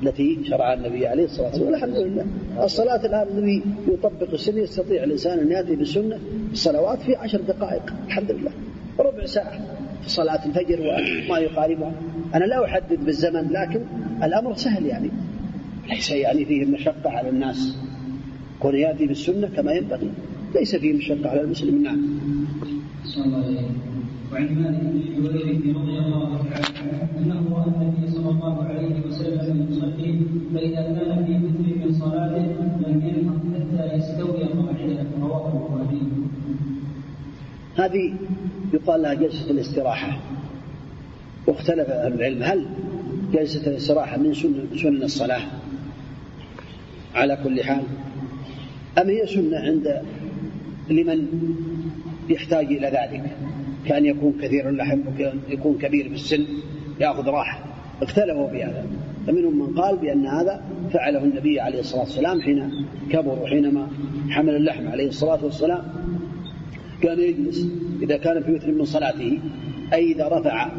التي 0.07 0.39
شرعها 0.49 0.73
النبي 0.73 1.07
عليه 1.07 1.25
الصلاة 1.25 1.47
والسلام. 1.47 1.71
والحمد 1.71 1.97
لله. 1.97 2.25
الصلاة 2.63 3.05
الآن 3.05 3.27
الذي 3.37 3.63
يطبق 3.87 4.33
السنة 4.33 4.59
يستطيع 4.59 5.03
الإنسان 5.03 5.39
أن 5.39 5.51
يأتي 5.51 5.75
بالسنة 5.75 6.19
الصلوات 6.51 7.01
في 7.01 7.15
عشر 7.15 7.41
دقائق. 7.41 7.93
الحمد 8.07 8.31
لله. 8.31 8.51
ربع 8.99 9.25
ساعة 9.25 9.59
في 10.03 10.09
صلاة 10.09 10.45
الفجر 10.45 10.79
وما 10.79 11.39
يقاربها. 11.39 11.93
أنا 12.35 12.45
لا 12.45 12.65
أحدد 12.65 13.05
بالزمن 13.05 13.51
لكن 13.51 13.81
الأمر 14.23 14.55
سهل 14.55 14.85
يعني. 14.85 15.11
ليس 15.89 16.11
يعني 16.11 16.45
فيه 16.45 16.65
مشقة 16.65 17.09
على 17.09 17.29
الناس. 17.29 17.77
كون 18.59 18.75
يأتي 18.75 19.07
بالسنة 19.07 19.47
كما 19.47 19.71
ينبغي. 19.73 20.09
ليس 20.55 20.75
فيه 20.75 20.93
مشقة 20.93 21.29
على 21.29 21.41
المسلم 21.41 21.83
نعم. 21.83 22.19
وعن 24.33 24.55
مالك 24.55 24.79
بن 24.81 25.27
جبير 25.29 25.75
رضي 25.75 25.97
الله 25.99 26.45
تعالى 26.49 27.07
أنه 27.17 27.41
رأى 27.55 27.67
النبي 27.67 28.11
صلى 28.11 28.29
الله 28.29 28.63
عليه 28.63 29.05
وسلم 29.07 29.67
يصلي 29.71 30.19
فإذا 30.53 30.81
كان 30.81 31.25
في 31.25 31.33
مثل 31.37 31.85
من 31.85 31.93
صلاته 31.99 32.45
لم 32.87 33.01
ينهض 33.07 33.41
حتى 33.53 33.95
يستوي 33.95 34.43
قاعدا 34.43 35.05
رواه 35.21 35.53
البخاري. 35.53 36.01
هذه 37.75 38.13
يقال 38.73 39.01
لها 39.01 39.13
جلسة 39.13 39.51
الاستراحة. 39.51 40.19
واختلف 41.47 41.89
أهل 41.89 42.13
العلم 42.13 42.43
هل 42.43 42.65
جلسة 43.33 43.67
الاستراحة 43.71 44.17
من 44.17 44.33
سنن 44.83 45.03
الصلاة؟ 45.03 45.41
على 47.15 47.37
كل 47.43 47.63
حال. 47.63 47.83
أم 48.97 49.09
هي 49.09 49.27
سنة 49.27 49.57
عند 49.57 50.01
لمن 50.89 51.27
يحتاج 52.29 52.65
إلى 52.65 52.87
ذلك؟ 52.87 53.37
كان 53.85 54.05
يكون 54.05 54.33
كثير 54.41 54.69
اللحم 54.69 54.99
وكأن 55.07 55.39
يكون 55.49 55.77
كبير 55.77 56.09
في 56.09 56.15
السن 56.15 56.45
يأخذ 56.99 57.27
راحة. 57.27 57.59
اختلفوا 58.01 58.47
في 58.47 58.63
هذا 58.63 58.85
فمنهم 59.27 59.59
من 59.59 59.81
قال 59.81 59.97
بأن 59.97 60.25
هذا 60.25 60.61
فعله 60.93 61.23
النبي 61.23 61.59
عليه 61.59 61.79
الصلاة 61.79 62.01
والسلام 62.01 62.41
حين 62.41 62.85
كبر 63.09 63.39
وحينما 63.43 63.87
حمل 64.29 64.55
اللحم 64.55 64.87
عليه 64.87 65.07
الصلاة 65.07 65.45
والسلام. 65.45 65.83
كان 67.01 67.19
يجلس 67.19 67.67
إذا 68.01 68.17
كان 68.17 68.43
في 68.43 68.51
وتر 68.51 68.71
من 68.71 68.85
صلاته 68.85 69.39
أي 69.93 70.11
إذا 70.11 70.27
رفع 70.27 70.69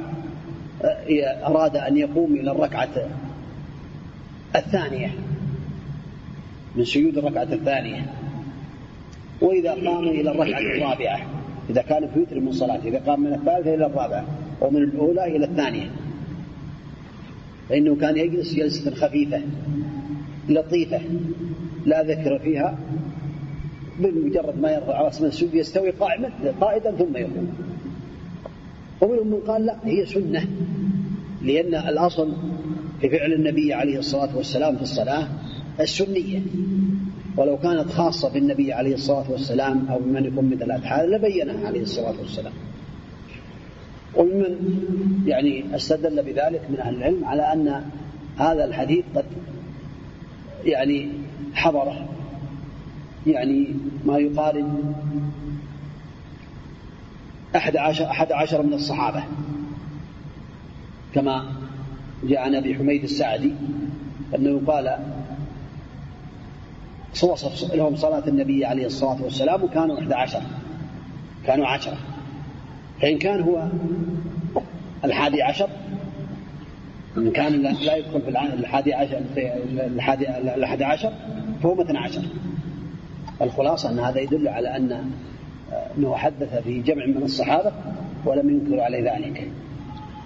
أراد 1.47 1.77
أن 1.77 1.97
يقوم 1.97 2.35
إلى 2.35 2.51
الركعة 2.51 3.09
الثانية 4.57 5.11
من 6.77 6.85
سجود 6.85 7.19
الركعة 7.19 7.43
الثانية. 7.53 8.07
وإذا 9.41 9.73
قام 9.73 10.09
إلى 10.09 10.31
الركعة 10.31 10.59
الرابعة 10.59 11.21
إذا 11.71 11.83
كان 11.83 12.09
في 12.09 12.21
وتر 12.21 12.41
من 12.41 12.53
صلاته 12.53 12.89
إذا 12.89 12.99
قام 12.99 13.21
من 13.21 13.33
الثالثة 13.33 13.75
إلى 13.75 13.87
الرابعة 13.87 14.25
ومن 14.61 14.83
الأولى 14.83 15.37
إلى 15.37 15.45
الثانية. 15.47 15.91
فإنه 17.69 17.97
كان 17.97 18.17
يجلس 18.17 18.55
جلسة 18.55 18.95
خفيفة 18.95 19.43
لطيفة 20.49 21.01
لا 21.87 22.03
ذكر 22.03 22.39
فيها 22.39 22.79
بمجرد 23.99 24.61
ما 24.61 24.71
يرفع 24.71 25.01
رأس 25.01 25.21
من 25.21 25.29
السجود 25.29 25.55
يستوي 25.55 25.91
قائما 25.91 26.31
قائدا 26.61 26.91
ثم 26.91 27.17
يقوم. 27.17 27.55
ومنهم 29.01 29.27
من 29.27 29.41
قال 29.47 29.67
لا 29.67 29.77
هي 29.85 30.07
سنة 30.07 30.49
لأن 31.43 31.75
الأصل 31.75 32.33
في 33.01 33.09
فعل 33.09 33.33
النبي 33.33 33.75
عليه 33.75 33.99
الصلاة 33.99 34.37
والسلام 34.37 34.77
في 34.77 34.83
الصلاة 34.83 35.29
السنية. 35.81 36.41
ولو 37.37 37.59
كانت 37.59 37.91
خاصة 37.91 38.29
بالنبي 38.29 38.73
عليه 38.73 38.95
الصلاة 38.95 39.31
والسلام 39.31 39.87
أو 39.91 39.99
بمن 39.99 40.25
يكون 40.25 40.51
مثل 40.51 40.73
هذا 40.73 41.07
لبينها 41.07 41.67
عليه 41.67 41.83
الصلاة 41.83 42.15
والسلام. 42.21 42.53
وممن 44.15 44.57
يعني 45.27 45.77
استدل 45.77 46.23
بذلك 46.23 46.63
من 46.71 46.81
أهل 46.81 46.95
العلم 46.95 47.25
على 47.25 47.53
أن 47.53 47.85
هذا 48.37 48.65
الحديث 48.65 49.05
قد 49.15 49.25
يعني 50.65 51.09
حضره 51.55 52.09
يعني 53.27 53.69
ما 54.05 54.19
يقارب 54.19 54.95
أحد 57.57 57.77
عشر, 57.77 58.05
أحد 58.05 58.33
عشر 58.33 58.63
من 58.63 58.73
الصحابة 58.73 59.25
كما 61.15 61.45
جاء 62.25 62.41
عن 62.41 62.55
أبي 62.55 62.75
حميد 62.75 63.03
السعدي 63.03 63.53
أنه 64.35 64.61
قال 64.67 64.99
وصف 67.23 67.75
لهم 67.75 67.97
صلاة 67.97 68.29
النبي 68.29 68.67
عليه 68.67 68.87
الصلاة 68.87 69.23
والسلام 69.23 69.65
وكانوا 69.65 69.99
أحد 69.99 70.13
عشر. 70.13 70.43
كانوا 71.47 71.67
عشرة. 71.67 71.97
فإن 73.01 73.19
كان 73.19 73.41
هو 73.41 73.69
الحادي 75.05 75.43
عشر 75.43 75.69
إن 77.17 77.31
كان 77.31 77.63
لا 77.63 77.97
يدخل 77.97 78.23
في 78.23 78.29
الحادي 78.29 78.95
عشر 78.95 79.21
في 79.35 79.53
الحادي 79.87 80.29
الحادي 80.39 80.85
عشر 80.85 81.13
فهو 81.63 81.75
مثنى 81.75 81.99
عشر. 81.99 82.23
الخلاصة 83.43 83.91
أن 83.91 83.99
هذا 83.99 84.21
يدل 84.21 84.49
على 84.49 84.77
أن 84.77 85.11
أنه 85.99 86.17
حدث 86.17 86.63
في 86.63 86.81
جمع 86.81 87.07
من 87.07 87.23
الصحابة 87.23 87.73
ولم 88.25 88.51
ينكر 88.51 88.81
عليه 88.81 89.15
ذلك. 89.15 89.51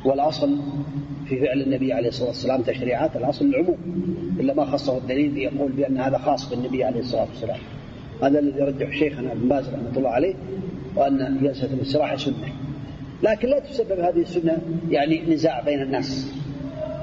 والأصل 0.04 0.56
في 1.28 1.40
فعل 1.40 1.60
النبي 1.60 1.92
عليه 1.92 2.08
الصلاة 2.08 2.28
والسلام 2.28 2.62
تشريعات 2.62 3.16
الأصل 3.16 3.44
العموم 3.44 3.76
إلا 4.40 4.54
ما 4.54 4.64
خصه 4.64 4.98
الدليل 4.98 5.38
يقول 5.38 5.72
بأن 5.72 5.98
هذا 5.98 6.18
خاص 6.18 6.50
بالنبي 6.50 6.84
عليه 6.84 7.00
الصلاة 7.00 7.26
والسلام. 7.32 7.58
هذا 8.22 8.38
الذي 8.38 8.60
يرجح 8.60 8.98
شيخنا 8.98 9.32
ابن 9.32 9.48
باز 9.48 9.68
رحمة 9.68 9.96
الله 9.96 10.10
عليه 10.10 10.34
وأن 10.96 11.38
جلسة 11.42 11.66
الاستراحة 11.66 12.16
سنة. 12.16 12.52
لكن 13.22 13.48
لا 13.48 13.58
تسبب 13.58 14.00
هذه 14.00 14.20
السنة 14.20 14.58
يعني 14.90 15.22
نزاع 15.28 15.60
بين 15.60 15.82
الناس 15.82 16.32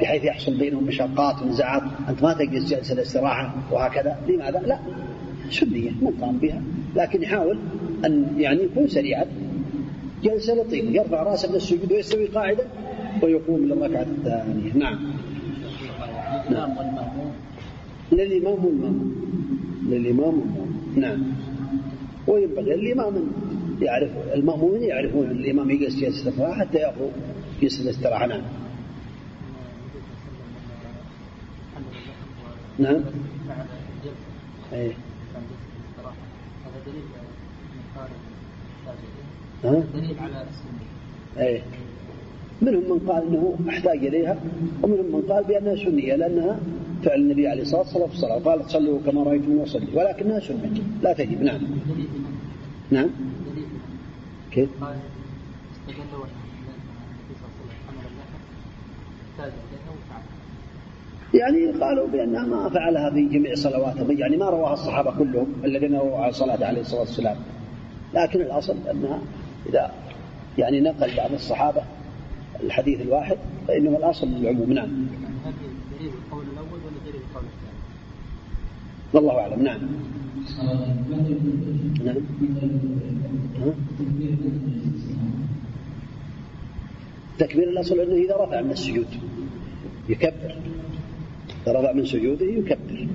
بحيث 0.01 0.23
يحصل 0.23 0.57
بينهم 0.57 0.83
مشقات 0.83 1.41
ونزاعات. 1.41 1.83
أنت 2.09 2.23
ما 2.23 2.33
تجلس 2.33 2.69
جلسة 2.73 2.93
الاستراحة 2.93 3.55
وهكذا 3.71 4.17
لماذا؟ 4.27 4.59
لا 4.59 4.79
سنية 5.49 5.91
من 6.01 6.13
قام 6.21 6.37
بها. 6.37 6.61
لكن 6.95 7.23
يحاول 7.23 7.59
أن 8.05 8.27
يعني 8.37 8.63
يكون 8.63 8.87
سريعا. 8.87 9.25
جلسة 10.23 10.53
لطيفة 10.53 10.89
يرفع 10.89 11.23
رأسه 11.23 11.49
من 11.49 11.55
السجود 11.55 11.91
ويستوي 11.91 12.25
قاعدة 12.25 12.63
ويقوم 13.23 13.65
للركعة 13.65 14.01
الثانية 14.01 14.73
نعم. 14.73 14.99
نعم. 16.49 16.69
للإمام 18.11 18.65
والمأموم 18.65 19.15
للإمام 19.89 20.39
والمأموم 20.39 20.93
نعم. 20.95 21.23
وينبغي 22.27 22.75
الإمام 22.75 23.13
يعرف 23.81 24.11
المأمومين 24.33 24.83
يعرفون 24.83 25.31
الإمام 25.31 25.71
يجلس 25.71 25.95
جلسة 25.95 26.23
الاستراحة 26.23 26.59
حتى 26.59 26.77
يأخذوا 26.77 27.09
جلسة 27.61 27.83
الاستراحة 27.83 28.27
نعم. 28.27 28.41
نعم. 32.79 33.03
أيه. 34.73 34.93
ها؟ 39.63 39.83
دليل 39.93 40.19
على 40.19 40.31
السنة. 40.31 41.45
أيه. 41.45 41.61
منهم 42.61 42.83
من 42.83 42.99
قال 43.09 43.27
إنه 43.27 43.55
احتاج 43.69 44.05
إليها 44.05 44.37
ومنهم 44.83 45.05
من 45.05 45.21
قال 45.29 45.43
بأنها 45.43 45.75
سنية 45.75 46.15
لأنها 46.15 46.59
فعل 47.03 47.19
النبي 47.19 47.47
عليه 47.47 47.61
الصلاة 47.61 47.81
والسلام 47.81 48.07
في 48.07 48.13
الصلاه 48.13 48.39
قال 48.39 48.69
صلوا 48.69 48.99
كما 49.05 49.23
رأيتم 49.23 49.59
أصلي 49.59 49.87
ولكنها 49.93 50.39
سنه 50.39 50.81
لا 51.01 51.13
تجب. 51.13 51.41
نعم. 51.41 51.61
نعم. 52.91 53.09
كيف؟ 54.51 54.69
يعني 61.33 61.71
قالوا 61.71 62.07
بأنها 62.07 62.45
ما 62.45 62.69
فعلها 62.69 63.09
في 63.09 63.25
جميع 63.25 63.55
صلواته 63.55 64.11
يعني 64.11 64.37
ما 64.37 64.49
رواها 64.49 64.73
الصحابة 64.73 65.11
كلهم 65.11 65.47
الذين 65.65 65.95
رووا 65.95 66.31
صلاة 66.31 66.65
عليه 66.65 66.81
الصلاة 66.81 66.99
والسلام. 66.99 67.35
لكن 68.13 68.41
الأصل 68.41 68.75
أنها 68.91 69.19
إذا 69.69 69.91
يعني 70.57 70.81
نقل 70.81 71.17
بعض 71.17 71.33
الصحابة 71.33 71.81
الحديث 72.63 73.01
الواحد 73.01 73.37
فإنه 73.67 73.97
الأصل 73.97 74.27
للعموم. 74.27 74.73
نعم. 74.73 74.87
دليل 75.99 76.11
القول 76.13 76.43
الأول 76.53 76.79
ولا 76.85 76.97
القول 77.05 77.43
الثاني؟ 77.43 77.75
والله 79.13 79.39
أعلم. 79.39 79.63
نعم. 79.63 79.79
نعم. 82.05 82.17
تكبير 87.39 87.69
الأصل 87.69 87.99
أنه 87.99 88.13
إذا 88.13 88.35
رفع 88.35 88.61
من 88.61 88.71
السجود 88.71 89.07
يكبر. 90.09 90.55
إذا 91.67 91.79
رفع 91.79 91.91
من 91.91 92.05
سجوده 92.05 92.45
يكبر 92.45 93.07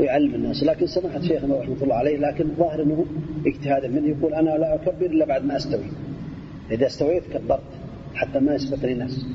ويعلم 0.00 0.34
الناس. 0.34 0.64
لكن 0.64 0.86
سماحة 0.86 1.20
شيخنا 1.20 1.56
رحمة 1.60 1.76
الله 1.82 1.94
عليه 1.94 2.16
لكن 2.18 2.44
الظاهر 2.44 2.82
أنه 2.82 3.04
اجتهادا 3.46 3.88
منه 3.88 4.08
يقول 4.08 4.34
أنا 4.34 4.50
لا 4.50 4.74
أكبر 4.74 5.06
إلا 5.06 5.24
بعد 5.24 5.44
ما 5.44 5.56
أستوي. 5.56 5.90
إذا 6.70 6.86
استويت 6.86 7.22
كبرت. 7.32 7.73
حتى 8.14 8.40
ما 8.40 8.54
يسبقني 8.54 8.92
الناس. 8.92 9.26